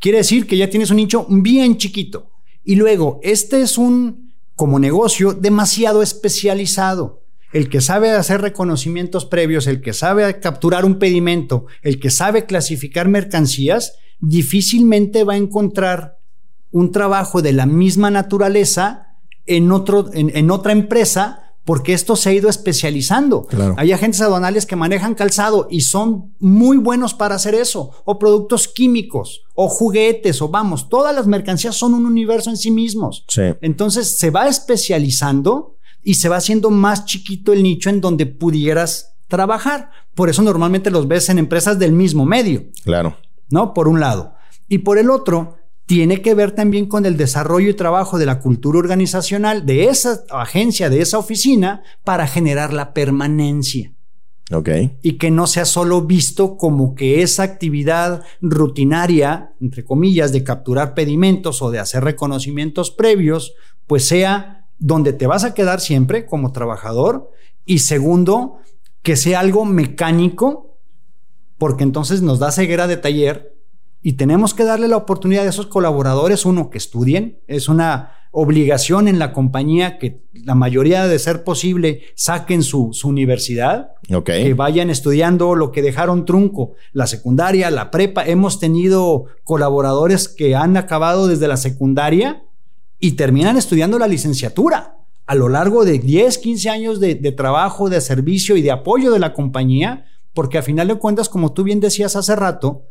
Quiere 0.00 0.18
decir 0.18 0.48
que 0.48 0.56
ya 0.56 0.68
tienes 0.68 0.90
un 0.90 0.96
nicho 0.96 1.26
bien 1.30 1.76
chiquito. 1.78 2.32
Y 2.64 2.74
luego, 2.74 3.20
este 3.22 3.62
es 3.62 3.78
un, 3.78 4.34
como 4.56 4.80
negocio, 4.80 5.32
demasiado 5.32 6.02
especializado 6.02 7.23
el 7.54 7.68
que 7.68 7.80
sabe 7.80 8.10
hacer 8.10 8.40
reconocimientos 8.40 9.26
previos, 9.26 9.68
el 9.68 9.80
que 9.80 9.92
sabe 9.92 10.40
capturar 10.40 10.84
un 10.84 10.98
pedimento, 10.98 11.66
el 11.82 12.00
que 12.00 12.10
sabe 12.10 12.46
clasificar 12.46 13.06
mercancías, 13.06 13.94
difícilmente 14.18 15.22
va 15.22 15.34
a 15.34 15.38
encontrar 15.38 16.18
un 16.72 16.90
trabajo 16.90 17.42
de 17.42 17.52
la 17.52 17.66
misma 17.66 18.10
naturaleza 18.10 19.18
en, 19.46 19.70
otro, 19.70 20.10
en, 20.12 20.50
otra 20.50 20.72
empresa 20.72 21.52
porque 21.64 21.92
esto 21.92 22.16
se 22.16 22.30
ha 22.30 22.32
ido 22.32 22.50
especializando. 22.50 23.46
Hay 23.76 23.92
agentes 23.92 24.20
aduanales 24.20 24.66
que 24.66 24.74
manejan 24.74 25.14
calzado 25.14 25.68
y 25.70 25.82
son 25.82 26.34
muy 26.40 26.76
buenos 26.76 27.14
para 27.14 27.36
hacer 27.36 27.54
eso, 27.54 27.92
o 28.04 28.18
productos 28.18 28.66
químicos, 28.66 29.44
o 29.54 29.68
juguetes, 29.68 30.42
o 30.42 30.48
vamos, 30.48 30.88
todas 30.88 31.14
las 31.14 31.28
mercancías 31.28 31.76
son 31.76 31.94
un 31.94 32.04
universo 32.04 32.50
en 32.50 32.56
sí 32.56 32.72
mismos. 32.72 33.24
Entonces 33.60 34.18
se 34.18 34.30
va 34.30 34.48
especializando 34.48 35.73
y 36.04 36.14
se 36.14 36.28
va 36.28 36.36
haciendo 36.36 36.70
más 36.70 37.06
chiquito 37.06 37.52
el 37.52 37.62
nicho 37.62 37.90
en 37.90 38.00
donde 38.00 38.26
pudieras 38.26 39.16
trabajar. 39.28 39.90
Por 40.14 40.28
eso 40.28 40.42
normalmente 40.42 40.90
los 40.90 41.08
ves 41.08 41.28
en 41.30 41.38
empresas 41.38 41.78
del 41.78 41.92
mismo 41.92 42.24
medio. 42.24 42.66
Claro. 42.84 43.16
¿No? 43.50 43.74
Por 43.74 43.88
un 43.88 43.98
lado. 43.98 44.34
Y 44.68 44.78
por 44.78 44.98
el 44.98 45.10
otro, 45.10 45.56
tiene 45.86 46.22
que 46.22 46.34
ver 46.34 46.52
también 46.52 46.86
con 46.86 47.04
el 47.06 47.16
desarrollo 47.16 47.70
y 47.70 47.74
trabajo 47.74 48.18
de 48.18 48.26
la 48.26 48.38
cultura 48.38 48.78
organizacional 48.78 49.66
de 49.66 49.84
esa 49.84 50.22
agencia, 50.30 50.88
de 50.88 51.00
esa 51.00 51.18
oficina, 51.18 51.82
para 52.04 52.26
generar 52.26 52.72
la 52.72 52.94
permanencia. 52.94 53.92
Ok. 54.52 54.68
Y 55.02 55.12
que 55.14 55.30
no 55.30 55.46
sea 55.46 55.64
solo 55.64 56.02
visto 56.02 56.56
como 56.56 56.94
que 56.94 57.22
esa 57.22 57.42
actividad 57.42 58.22
rutinaria, 58.40 59.54
entre 59.60 59.84
comillas, 59.84 60.32
de 60.32 60.44
capturar 60.44 60.94
pedimentos 60.94 61.62
o 61.62 61.70
de 61.70 61.78
hacer 61.78 62.04
reconocimientos 62.04 62.90
previos, 62.90 63.54
pues 63.86 64.06
sea 64.06 64.63
donde 64.78 65.12
te 65.12 65.26
vas 65.26 65.44
a 65.44 65.54
quedar 65.54 65.80
siempre 65.80 66.26
como 66.26 66.52
trabajador 66.52 67.30
y 67.64 67.78
segundo, 67.78 68.58
que 69.02 69.16
sea 69.16 69.40
algo 69.40 69.64
mecánico, 69.64 70.78
porque 71.58 71.84
entonces 71.84 72.22
nos 72.22 72.38
da 72.38 72.52
ceguera 72.52 72.86
de 72.86 72.96
taller 72.96 73.54
y 74.02 74.14
tenemos 74.14 74.52
que 74.52 74.64
darle 74.64 74.88
la 74.88 74.98
oportunidad 74.98 75.46
a 75.46 75.48
esos 75.48 75.66
colaboradores, 75.66 76.44
uno, 76.44 76.68
que 76.68 76.78
estudien, 76.78 77.38
es 77.46 77.68
una 77.68 78.12
obligación 78.36 79.06
en 79.06 79.20
la 79.20 79.32
compañía 79.32 79.98
que 79.98 80.24
la 80.32 80.56
mayoría 80.56 81.06
de 81.06 81.18
ser 81.20 81.44
posible 81.44 82.02
saquen 82.16 82.64
su, 82.64 82.90
universidad, 83.04 83.92
que 84.24 84.54
vayan 84.54 84.90
estudiando 84.90 85.54
lo 85.54 85.70
que 85.70 85.82
dejaron 85.82 86.24
trunco, 86.24 86.72
la 86.92 87.06
secundaria, 87.06 87.70
la 87.70 87.92
prepa. 87.92 88.26
Hemos 88.26 88.58
tenido 88.58 89.26
colaboradores 89.44 90.28
que 90.28 90.56
han 90.56 90.76
acabado 90.76 91.28
desde 91.28 91.46
la 91.46 91.56
secundaria 91.56 92.42
y 93.04 93.12
terminan 93.12 93.58
estudiando 93.58 93.98
la 93.98 94.08
licenciatura. 94.08 94.96
A 95.26 95.34
lo 95.34 95.50
largo 95.50 95.84
de 95.84 95.98
10, 95.98 96.38
15 96.38 96.70
años 96.70 97.00
de, 97.00 97.14
trabajo, 97.32 97.90
de 97.90 98.00
servicio 98.00 98.56
y 98.56 98.62
de 98.62 98.70
apoyo 98.70 99.10
de 99.10 99.18
la 99.18 99.34
compañía, 99.34 100.06
porque 100.32 100.56
a 100.56 100.62
final 100.62 100.88
de 100.88 100.94
cuentas, 100.94 101.28
como 101.28 101.52
tú 101.52 101.64
bien 101.64 101.80
decías 101.80 102.16
hace 102.16 102.34
rato, 102.34 102.84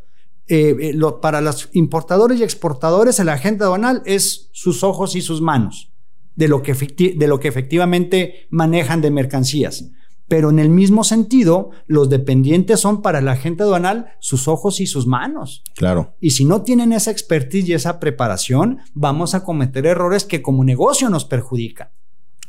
eh, 0.46 0.76
eh, 0.80 0.98
para 1.20 1.40
los 1.40 1.68
importadores 1.72 2.38
y 2.38 2.44
exportadores 2.44 3.18
el 3.18 3.28
agente 3.28 3.64
aduanal 3.64 4.02
es 4.06 4.50
sus 4.52 4.84
ojos 4.84 5.16
y 5.16 5.20
sus 5.20 5.40
manos 5.40 5.90
de 6.36 6.46
lo, 6.46 6.62
que 6.62 6.74
de 6.74 7.26
lo 7.26 7.40
que 7.40 7.48
efectivamente 7.48 8.46
manejan 8.50 9.00
de 9.00 9.10
mercancías. 9.10 9.90
Pero 10.34 10.50
en 10.50 10.58
el 10.58 10.68
mismo 10.68 11.04
sentido, 11.04 11.70
los 11.86 12.10
dependientes 12.10 12.80
son 12.80 13.02
para 13.02 13.20
el 13.20 13.28
agente 13.28 13.62
aduanal 13.62 14.16
sus 14.18 14.48
ojos 14.48 14.80
y 14.80 14.88
sus 14.88 15.06
manos. 15.06 15.62
Claro. 15.76 16.16
Y 16.20 16.30
si 16.30 16.44
no 16.44 16.62
tienen 16.62 16.92
esa 16.92 17.12
expertise 17.12 17.68
y 17.68 17.72
esa 17.72 18.00
preparación, 18.00 18.80
vamos 18.94 19.36
a 19.36 19.44
cometer 19.44 19.86
errores 19.86 20.24
que 20.24 20.42
como 20.42 20.64
negocio 20.64 21.08
nos 21.08 21.24
perjudican. 21.24 21.90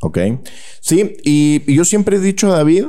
Ok. 0.02 0.18
Sí, 0.82 1.16
y 1.24 1.72
yo 1.72 1.86
siempre 1.86 2.18
he 2.18 2.20
dicho, 2.20 2.50
David, 2.50 2.86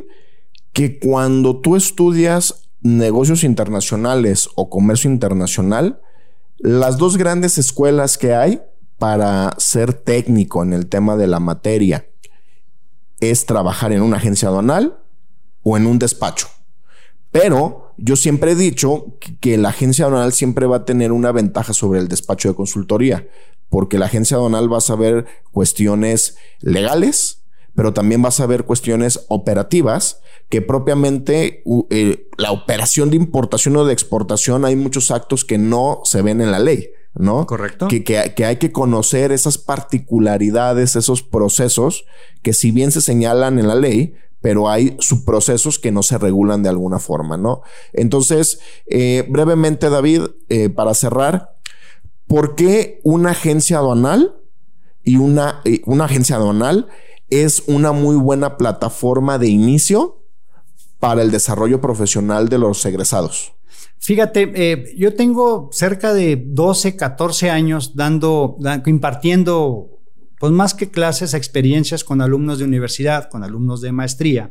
que 0.72 0.99
cuando 0.99 1.61
tú 1.61 1.76
estudias 1.76 2.70
negocios 2.80 3.44
internacionales 3.44 4.49
o 4.55 4.70
comercio 4.70 5.11
internacional, 5.11 6.01
las 6.57 6.97
dos 6.97 7.18
grandes 7.18 7.59
escuelas 7.59 8.16
que 8.16 8.34
hay 8.34 8.62
para 8.97 9.55
ser 9.59 9.92
técnico 9.92 10.62
en 10.62 10.72
el 10.72 10.86
tema 10.86 11.18
de 11.18 11.26
la 11.26 11.38
materia 11.38 12.07
es 13.21 13.47
trabajar 13.47 13.93
en 13.93 14.03
una 14.03 14.17
agencia 14.19 14.49
aduanal 14.49 14.99
o 15.62 15.77
en 15.77 15.87
un 15.87 15.99
despacho. 15.99 16.49
Pero 17.31 17.95
yo 17.97 18.17
siempre 18.17 18.53
he 18.53 18.55
dicho 18.55 19.19
que 19.41 19.57
la 19.57 19.71
agencia 19.71 20.07
aduanal 20.07 20.33
siempre 20.33 20.67
va 20.67 20.77
a 20.77 20.85
tener 20.85 21.12
una 21.12 21.33
ventaja 21.33 21.73
sobre 21.73 22.01
el 22.01 22.09
despacho 22.09 22.49
de 22.49 22.55
consultoría, 22.55 23.29
porque 23.69 23.99
la 23.99 24.07
agencia 24.07 24.37
aduanal 24.37 24.73
va 24.73 24.79
a 24.79 24.83
saber 24.83 25.27
cuestiones 25.51 26.37
legales, 26.61 27.43
pero 27.75 27.93
también 27.93 28.23
vas 28.23 28.41
a 28.41 28.47
ver 28.47 28.64
cuestiones 28.64 29.27
operativas 29.29 30.21
que 30.49 30.62
propiamente 30.62 31.62
eh, 31.91 32.29
la 32.39 32.53
operación 32.53 33.11
de 33.11 33.17
importación 33.17 33.77
o 33.77 33.85
de 33.85 33.93
exportación 33.93 34.64
hay 34.64 34.77
muchos 34.77 35.11
actos 35.11 35.45
que 35.45 35.59
no 35.59 36.01
se 36.05 36.23
ven 36.23 36.41
en 36.41 36.53
la 36.53 36.59
ley. 36.59 36.91
¿No? 37.19 37.47
Correcto. 37.47 37.89
Que, 37.89 38.05
que, 38.05 38.35
que, 38.35 38.45
hay 38.45 38.57
que 38.57 38.73
conocer 38.73 39.33
esas 39.33 39.59
particularidades, 39.59 40.97
esos 40.97 41.23
procesos 41.23 42.05
que 42.43 42.53
si 42.53 42.71
bien 42.71 42.93
se 42.93 43.01
señalan 43.01 43.59
en 43.59 43.69
la 43.69 43.75
ley, 43.75 44.14
pero 44.41 44.69
hay 44.69 44.97
subprocesos 45.01 45.79
que 45.79 45.91
no 45.91 46.05
se 46.05 46.19
regulan 46.19 46.62
de 46.62 46.69
alguna 46.69 46.99
forma, 46.99 47.37
¿no? 47.37 47.62
Entonces, 47.93 48.61
eh, 48.87 49.27
brevemente, 49.29 49.91
David, 49.91 50.23
eh, 50.49 50.69
para 50.69 50.95
cerrar, 50.95 51.57
¿por 52.29 52.55
qué 52.55 53.01
una 53.03 53.31
agencia 53.31 53.79
aduanal 53.79 54.37
y 55.03 55.17
una, 55.17 55.62
una 55.87 56.05
agencia 56.05 56.37
aduanal 56.37 56.87
es 57.29 57.64
una 57.67 57.91
muy 57.93 58.14
buena 58.14 58.57
plataforma 58.57 59.39
de 59.39 59.49
inicio 59.49 60.23
para 61.01 61.23
el 61.23 61.31
desarrollo 61.31 61.81
profesional 61.81 62.49
de 62.49 62.59
los 62.59 62.85
egresados? 62.87 63.55
Fíjate, 63.99 64.53
eh, 64.55 64.94
yo 64.97 65.14
tengo 65.14 65.68
cerca 65.72 66.14
de 66.14 66.42
12, 66.47 66.97
14 66.97 67.51
años 67.51 67.97
dando, 67.97 68.57
impartiendo, 68.86 70.01
pues 70.38 70.53
más 70.53 70.74
que 70.74 70.90
clases, 70.90 71.34
experiencias 71.34 72.05
con 72.05 72.20
alumnos 72.20 72.59
de 72.59 72.64
universidad, 72.64 73.28
con 73.28 73.42
alumnos 73.42 73.80
de 73.80 73.92
maestría. 73.92 74.51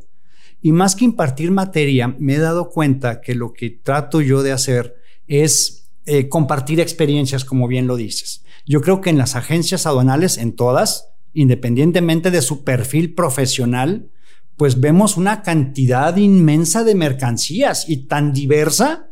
Y 0.61 0.71
más 0.71 0.95
que 0.95 1.05
impartir 1.05 1.51
materia, 1.51 2.15
me 2.19 2.35
he 2.35 2.39
dado 2.39 2.69
cuenta 2.69 3.21
que 3.21 3.35
lo 3.35 3.53
que 3.53 3.69
trato 3.69 4.19
yo 4.19 4.41
de 4.43 4.51
hacer 4.51 4.95
es 5.27 5.89
eh, 6.05 6.27
compartir 6.27 6.79
experiencias, 6.79 7.45
como 7.45 7.67
bien 7.67 7.87
lo 7.87 7.95
dices. 7.95 8.43
Yo 8.65 8.81
creo 8.81 8.99
que 8.99 9.09
en 9.09 9.17
las 9.17 9.35
agencias 9.35 9.85
aduanales, 9.85 10.37
en 10.37 10.55
todas, 10.55 11.09
independientemente 11.33 12.31
de 12.31 12.41
su 12.41 12.63
perfil 12.63 13.13
profesional, 13.13 14.09
pues 14.57 14.79
vemos 14.79 15.17
una 15.17 15.43
cantidad 15.43 16.15
inmensa 16.15 16.83
de 16.83 16.95
mercancías 16.95 17.87
y 17.89 18.07
tan 18.07 18.33
diversa 18.33 19.11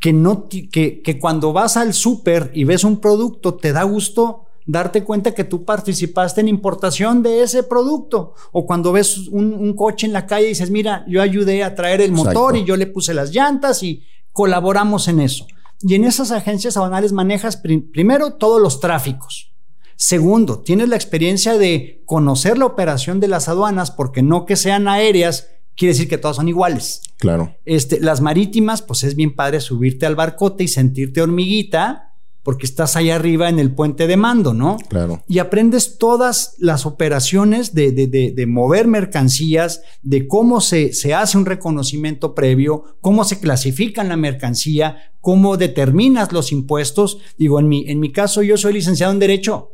que, 0.00 0.12
no, 0.12 0.48
que, 0.48 1.02
que 1.02 1.18
cuando 1.18 1.52
vas 1.52 1.76
al 1.76 1.94
súper 1.94 2.50
y 2.54 2.64
ves 2.64 2.84
un 2.84 3.00
producto 3.00 3.54
te 3.54 3.72
da 3.72 3.82
gusto 3.84 4.44
darte 4.66 5.04
cuenta 5.04 5.34
que 5.34 5.44
tú 5.44 5.64
participaste 5.64 6.40
en 6.40 6.48
importación 6.48 7.22
de 7.22 7.42
ese 7.42 7.62
producto. 7.62 8.34
O 8.52 8.66
cuando 8.66 8.92
ves 8.92 9.28
un, 9.28 9.74
coche 9.74 10.06
en 10.06 10.12
la 10.12 10.26
calle 10.26 10.46
y 10.46 10.48
dices, 10.50 10.70
mira, 10.70 11.04
yo 11.08 11.20
ayudé 11.20 11.64
a 11.64 11.74
traer 11.74 12.00
el 12.00 12.12
motor 12.12 12.56
y 12.56 12.64
yo 12.64 12.76
le 12.76 12.86
puse 12.86 13.14
las 13.14 13.30
llantas 13.30 13.82
y 13.82 14.04
colaboramos 14.32 15.08
en 15.08 15.20
eso. 15.20 15.46
Y 15.80 15.94
en 15.94 16.04
esas 16.04 16.30
agencias 16.30 16.76
aduanales 16.76 17.12
manejas 17.12 17.56
primero 17.56 18.34
todos 18.34 18.60
los 18.60 18.80
tráficos. 18.80 19.52
Segundo, 19.96 20.60
tienes 20.60 20.88
la 20.88 20.96
experiencia 20.96 21.56
de 21.56 22.02
conocer 22.04 22.58
la 22.58 22.66
operación 22.66 23.20
de 23.20 23.28
las 23.28 23.48
aduanas, 23.48 23.90
porque 23.90 24.22
no 24.22 24.44
que 24.44 24.56
sean 24.56 24.88
aéreas, 24.88 25.48
quiere 25.76 25.92
decir 25.92 26.08
que 26.08 26.18
todas 26.18 26.36
son 26.36 26.48
iguales. 26.48 27.02
Claro. 27.18 27.56
Este, 27.64 28.00
las 28.00 28.20
marítimas, 28.20 28.82
pues 28.82 29.04
es 29.04 29.14
bien 29.16 29.34
padre 29.34 29.60
subirte 29.60 30.06
al 30.06 30.16
barcote 30.16 30.64
y 30.64 30.68
sentirte 30.68 31.22
hormiguita, 31.22 32.14
porque 32.44 32.66
estás 32.66 32.94
ahí 32.94 33.08
arriba 33.08 33.48
en 33.48 33.58
el 33.58 33.74
puente 33.74 34.06
de 34.06 34.18
mando, 34.18 34.52
¿no? 34.52 34.76
Claro. 34.88 35.24
Y 35.26 35.38
aprendes 35.38 35.96
todas 35.96 36.54
las 36.58 36.84
operaciones 36.84 37.74
de, 37.74 37.90
de, 37.90 38.06
de, 38.06 38.46
mover 38.46 38.86
mercancías, 38.86 39.80
de 40.02 40.28
cómo 40.28 40.60
se, 40.60 40.92
se, 40.92 41.14
hace 41.14 41.38
un 41.38 41.46
reconocimiento 41.46 42.34
previo, 42.34 42.98
cómo 43.00 43.24
se 43.24 43.40
clasifica 43.40 44.04
la 44.04 44.18
mercancía, 44.18 45.14
cómo 45.22 45.56
determinas 45.56 46.32
los 46.32 46.52
impuestos. 46.52 47.16
Digo, 47.38 47.58
en 47.58 47.68
mi, 47.68 47.88
en 47.88 47.98
mi 47.98 48.12
caso, 48.12 48.42
yo 48.42 48.58
soy 48.58 48.74
licenciado 48.74 49.14
en 49.14 49.20
Derecho. 49.20 49.73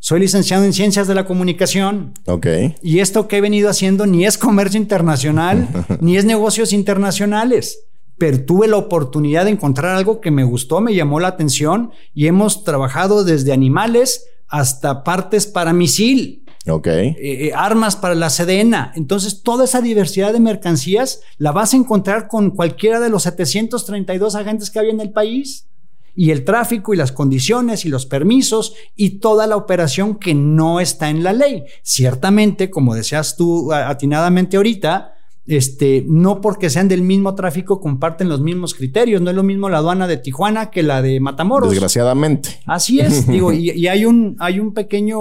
Soy 0.00 0.20
licenciado 0.20 0.64
en 0.64 0.72
Ciencias 0.72 1.06
de 1.06 1.14
la 1.14 1.26
Comunicación. 1.26 2.14
Ok. 2.24 2.46
Y 2.82 3.00
esto 3.00 3.28
que 3.28 3.36
he 3.36 3.40
venido 3.42 3.68
haciendo 3.68 4.06
ni 4.06 4.24
es 4.24 4.38
comercio 4.38 4.80
internacional, 4.80 5.68
ni 6.00 6.16
es 6.16 6.24
negocios 6.24 6.72
internacionales. 6.72 7.84
Pero 8.16 8.42
tuve 8.44 8.66
la 8.66 8.78
oportunidad 8.78 9.44
de 9.44 9.50
encontrar 9.50 9.94
algo 9.94 10.22
que 10.22 10.30
me 10.30 10.42
gustó, 10.42 10.80
me 10.80 10.94
llamó 10.94 11.20
la 11.20 11.28
atención 11.28 11.90
y 12.14 12.26
hemos 12.28 12.64
trabajado 12.64 13.24
desde 13.24 13.52
animales 13.52 14.24
hasta 14.48 15.04
partes 15.04 15.46
para 15.46 15.74
misil. 15.74 16.44
Ok. 16.66 16.86
Eh, 16.86 17.16
eh, 17.20 17.52
armas 17.54 17.96
para 17.96 18.14
la 18.14 18.30
Sedena. 18.30 18.92
Entonces, 18.96 19.42
toda 19.42 19.64
esa 19.64 19.82
diversidad 19.82 20.32
de 20.32 20.40
mercancías 20.40 21.20
la 21.36 21.52
vas 21.52 21.74
a 21.74 21.76
encontrar 21.76 22.26
con 22.26 22.50
cualquiera 22.50 23.00
de 23.00 23.10
los 23.10 23.24
732 23.24 24.34
agentes 24.34 24.70
que 24.70 24.78
había 24.78 24.92
en 24.92 25.00
el 25.00 25.12
país 25.12 25.66
y 26.14 26.30
el 26.30 26.44
tráfico 26.44 26.92
y 26.92 26.96
las 26.96 27.12
condiciones 27.12 27.84
y 27.84 27.88
los 27.88 28.06
permisos 28.06 28.74
y 28.96 29.20
toda 29.20 29.46
la 29.46 29.56
operación 29.56 30.16
que 30.16 30.34
no 30.34 30.80
está 30.80 31.10
en 31.10 31.22
la 31.22 31.32
ley. 31.32 31.64
Ciertamente, 31.82 32.70
como 32.70 32.94
decías 32.94 33.36
tú 33.36 33.72
atinadamente 33.72 34.56
ahorita, 34.56 35.14
este, 35.46 36.04
no 36.06 36.40
porque 36.40 36.70
sean 36.70 36.86
del 36.88 37.02
mismo 37.02 37.34
tráfico 37.34 37.80
comparten 37.80 38.28
los 38.28 38.40
mismos 38.40 38.74
criterios. 38.74 39.20
No 39.20 39.30
es 39.30 39.36
lo 39.36 39.42
mismo 39.42 39.68
la 39.68 39.78
aduana 39.78 40.06
de 40.06 40.16
Tijuana 40.16 40.70
que 40.70 40.82
la 40.82 41.02
de 41.02 41.18
Matamoros. 41.20 41.70
Desgraciadamente. 41.70 42.60
Así 42.66 43.00
es. 43.00 43.26
digo, 43.28 43.52
y, 43.52 43.70
y, 43.70 43.88
hay 43.88 44.04
un, 44.04 44.36
hay 44.38 44.60
un 44.60 44.72
pequeño 44.72 45.18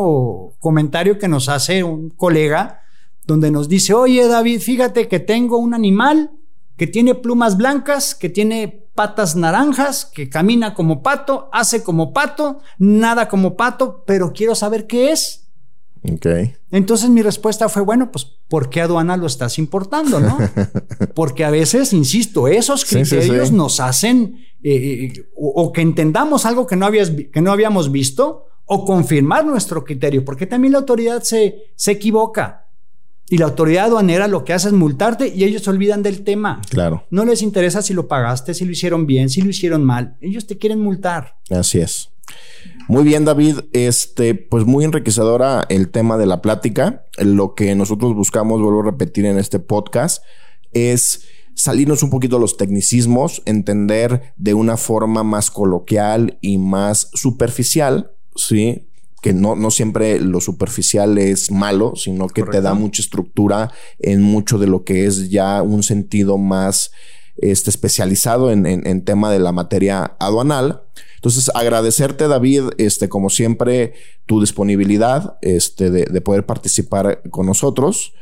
comentario 0.59 1.17
que 1.17 1.27
nos 1.27 1.49
hace 1.49 1.83
un 1.83 2.09
colega 2.09 2.81
donde 3.25 3.51
nos 3.51 3.69
dice, 3.69 3.93
oye 3.93 4.27
David, 4.27 4.59
fíjate 4.59 5.07
que 5.07 5.19
tengo 5.19 5.57
un 5.57 5.73
animal 5.73 6.31
que 6.77 6.87
tiene 6.87 7.13
plumas 7.13 7.57
blancas, 7.57 8.15
que 8.15 8.29
tiene 8.29 8.88
patas 8.99 9.37
naranjas, 9.37 10.03
que 10.03 10.27
camina 10.27 10.73
como 10.73 11.01
pato, 11.01 11.47
hace 11.53 11.83
como 11.83 12.11
pato, 12.11 12.59
nada 12.77 13.29
como 13.29 13.55
pato, 13.55 14.03
pero 14.05 14.33
quiero 14.33 14.55
saber 14.55 14.87
qué 14.87 15.13
es. 15.13 15.47
Ok. 16.03 16.25
Entonces 16.69 17.09
mi 17.09 17.21
respuesta 17.21 17.69
fue, 17.69 17.81
bueno, 17.81 18.11
pues, 18.11 18.25
¿por 18.49 18.69
qué 18.69 18.81
aduana 18.81 19.15
lo 19.15 19.25
estás 19.25 19.57
importando, 19.57 20.19
no? 20.19 20.37
Porque 21.15 21.45
a 21.45 21.49
veces, 21.49 21.93
insisto, 21.93 22.49
esos 22.49 22.83
criterios 22.83 23.53
nos 23.53 23.79
hacen 23.79 24.35
eh, 24.63 25.13
eh, 25.15 25.29
o, 25.33 25.71
que 25.71 25.79
entendamos 25.79 26.45
algo 26.45 26.67
que 26.67 26.75
no, 26.75 26.85
habías, 26.85 27.09
que 27.31 27.39
no 27.39 27.53
habíamos 27.53 27.93
visto 27.93 28.47
o 28.65 28.83
confirmar 28.83 29.45
nuestro 29.45 29.85
criterio, 29.85 30.25
porque 30.25 30.45
también 30.45 30.73
la 30.73 30.79
autoridad 30.79 31.23
se, 31.23 31.71
se 31.77 31.91
equivoca. 31.91 32.68
Y 33.29 33.37
la 33.37 33.45
autoridad 33.45 33.85
aduanera 33.85 34.27
lo 34.27 34.43
que 34.43 34.53
hace 34.53 34.69
es 34.69 34.73
multarte 34.73 35.27
y 35.27 35.43
ellos 35.43 35.63
se 35.63 35.69
olvidan 35.69 36.01
del 36.01 36.23
tema. 36.23 36.61
Claro. 36.69 37.05
No 37.11 37.25
les 37.25 37.41
interesa 37.43 37.81
si 37.81 37.93
lo 37.93 38.07
pagaste, 38.07 38.53
si 38.53 38.65
lo 38.65 38.71
hicieron 38.71 39.05
bien, 39.05 39.29
si 39.29 39.41
lo 39.41 39.49
hicieron 39.49 39.85
mal. 39.85 40.17
Ellos 40.19 40.47
te 40.47 40.57
quieren 40.57 40.79
multar. 40.79 41.35
Así 41.49 41.79
es. 41.79 42.09
Muy 42.87 43.03
bien, 43.03 43.25
David. 43.25 43.59
Este, 43.71 44.33
pues 44.33 44.65
muy 44.65 44.83
enriquecedora 44.83 45.65
el 45.69 45.89
tema 45.89 46.17
de 46.17 46.25
la 46.25 46.41
plática. 46.41 47.05
Lo 47.19 47.53
que 47.53 47.75
nosotros 47.75 48.15
buscamos, 48.15 48.61
vuelvo 48.61 48.81
a 48.81 48.85
repetir 48.85 49.25
en 49.25 49.37
este 49.37 49.59
podcast, 49.59 50.23
es 50.73 51.27
salirnos 51.53 52.01
un 52.01 52.09
poquito 52.09 52.37
de 52.37 52.41
los 52.41 52.57
tecnicismos, 52.57 53.43
entender 53.45 54.33
de 54.37 54.55
una 54.55 54.75
forma 54.75 55.23
más 55.23 55.51
coloquial 55.51 56.39
y 56.41 56.57
más 56.57 57.11
superficial, 57.13 58.11
¿sí? 58.35 58.88
Que 59.21 59.33
no, 59.33 59.55
no 59.55 59.71
siempre 59.71 60.19
lo 60.19 60.39
superficial 60.41 61.17
es 61.17 61.51
malo, 61.51 61.93
sino 61.95 62.27
que 62.27 62.43
te 62.43 62.61
da 62.61 62.73
mucha 62.73 63.01
estructura 63.01 63.71
en 63.99 64.21
mucho 64.21 64.57
de 64.57 64.67
lo 64.67 64.83
que 64.83 65.05
es 65.05 65.29
ya 65.29 65.61
un 65.61 65.83
sentido 65.83 66.37
más 66.37 66.91
este, 67.37 67.69
especializado 67.69 68.51
en, 68.51 68.65
en, 68.65 69.05
tema 69.05 69.31
de 69.31 69.39
la 69.39 69.51
materia 69.51 70.15
aduanal. 70.19 70.83
Entonces, 71.15 71.49
agradecerte, 71.53 72.27
David, 72.27 72.63
este, 72.77 73.09
como 73.09 73.29
siempre, 73.29 73.93
tu 74.25 74.41
disponibilidad 74.41 75.37
este, 75.41 75.89
de, 75.89 76.05
de 76.05 76.21
poder 76.21 76.45
participar 76.45 77.21
con 77.29 77.45
nosotros. 77.45 78.13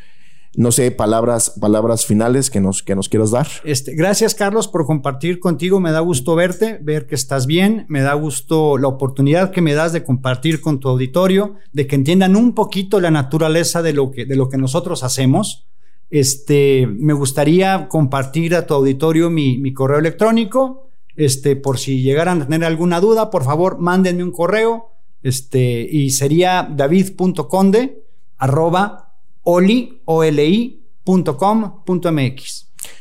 No 0.58 0.72
sé, 0.72 0.90
palabras, 0.90 1.54
palabras 1.62 2.08
finales 2.08 2.50
que 2.50 2.60
nos, 2.60 2.82
que 2.82 2.96
nos 2.96 3.10
quieras 3.10 3.30
dar. 3.30 3.46
Este, 3.64 3.94
gracias, 3.94 4.34
Carlos, 4.34 4.68
por 4.68 4.88
compartir 4.88 5.40
contigo. 5.40 5.80
Me 5.80 5.92
da 5.92 6.00
gusto 6.00 6.34
verte, 6.34 6.80
ver 6.82 7.06
que 7.06 7.14
estás 7.14 7.46
bien. 7.46 7.86
Me 7.90 8.02
da 8.02 8.16
gusto 8.16 8.80
la 8.80 8.88
oportunidad 8.88 9.52
que 9.52 9.62
me 9.62 9.76
das 9.76 9.94
de 9.94 10.04
compartir 10.04 10.60
con 10.60 10.80
tu 10.80 10.90
auditorio, 10.90 11.58
de 11.74 11.86
que 11.86 11.94
entiendan 11.94 12.36
un 12.36 12.56
poquito 12.56 13.00
la 13.00 13.12
naturaleza 13.12 13.84
de 13.84 13.94
lo 13.94 14.10
que, 14.10 14.26
de 14.26 14.36
lo 14.36 14.50
que 14.50 14.58
nosotros 14.58 15.04
hacemos. 15.04 15.68
Este, 16.10 16.88
me 16.88 17.14
gustaría 17.14 17.88
compartir 17.88 18.56
a 18.56 18.66
tu 18.66 18.74
auditorio 18.74 19.30
mi, 19.30 19.60
mi 19.60 19.76
correo 19.76 20.00
electrónico. 20.00 20.90
Este, 21.16 21.56
por 21.56 21.78
si 21.78 22.02
llegaran 22.02 22.42
a 22.42 22.46
tener 22.48 22.66
alguna 22.66 23.00
duda, 23.00 23.30
por 23.30 23.44
favor, 23.44 23.78
mándenme 23.78 24.24
un 24.24 24.32
correo. 24.32 24.90
Este, 25.22 25.88
y 25.88 26.10
sería 26.10 26.68
david.conde 26.68 28.08
arroba 28.40 29.07
oli.com.mx. 29.48 30.68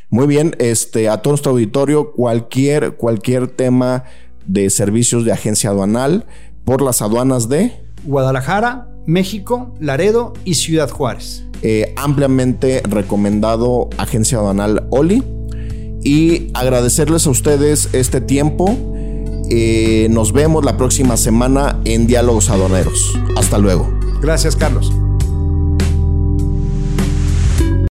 Muy 0.08 0.26
bien, 0.28 0.54
este, 0.58 1.08
a 1.08 1.20
todo 1.20 1.32
nuestro 1.32 1.50
auditorio, 1.52 2.12
cualquier, 2.12 2.96
cualquier 2.96 3.48
tema 3.48 4.04
de 4.46 4.70
servicios 4.70 5.24
de 5.24 5.32
agencia 5.32 5.70
aduanal 5.70 6.26
por 6.64 6.82
las 6.82 7.02
aduanas 7.02 7.48
de 7.48 7.72
Guadalajara, 8.04 8.88
México, 9.06 9.74
Laredo 9.80 10.34
y 10.44 10.54
Ciudad 10.54 10.88
Juárez. 10.88 11.44
Eh, 11.62 11.92
ampliamente 11.96 12.82
recomendado 12.88 13.88
Agencia 13.98 14.38
Aduanal 14.38 14.86
Oli. 14.90 15.22
Y 16.02 16.52
agradecerles 16.54 17.26
a 17.26 17.30
ustedes 17.30 17.88
este 17.92 18.20
tiempo. 18.20 18.76
Eh, 19.50 20.06
nos 20.10 20.32
vemos 20.32 20.64
la 20.64 20.76
próxima 20.76 21.16
semana 21.16 21.80
en 21.84 22.06
Diálogos 22.06 22.50
Aduaneros. 22.50 23.18
Hasta 23.36 23.58
luego. 23.58 23.92
Gracias, 24.20 24.54
Carlos. 24.54 24.92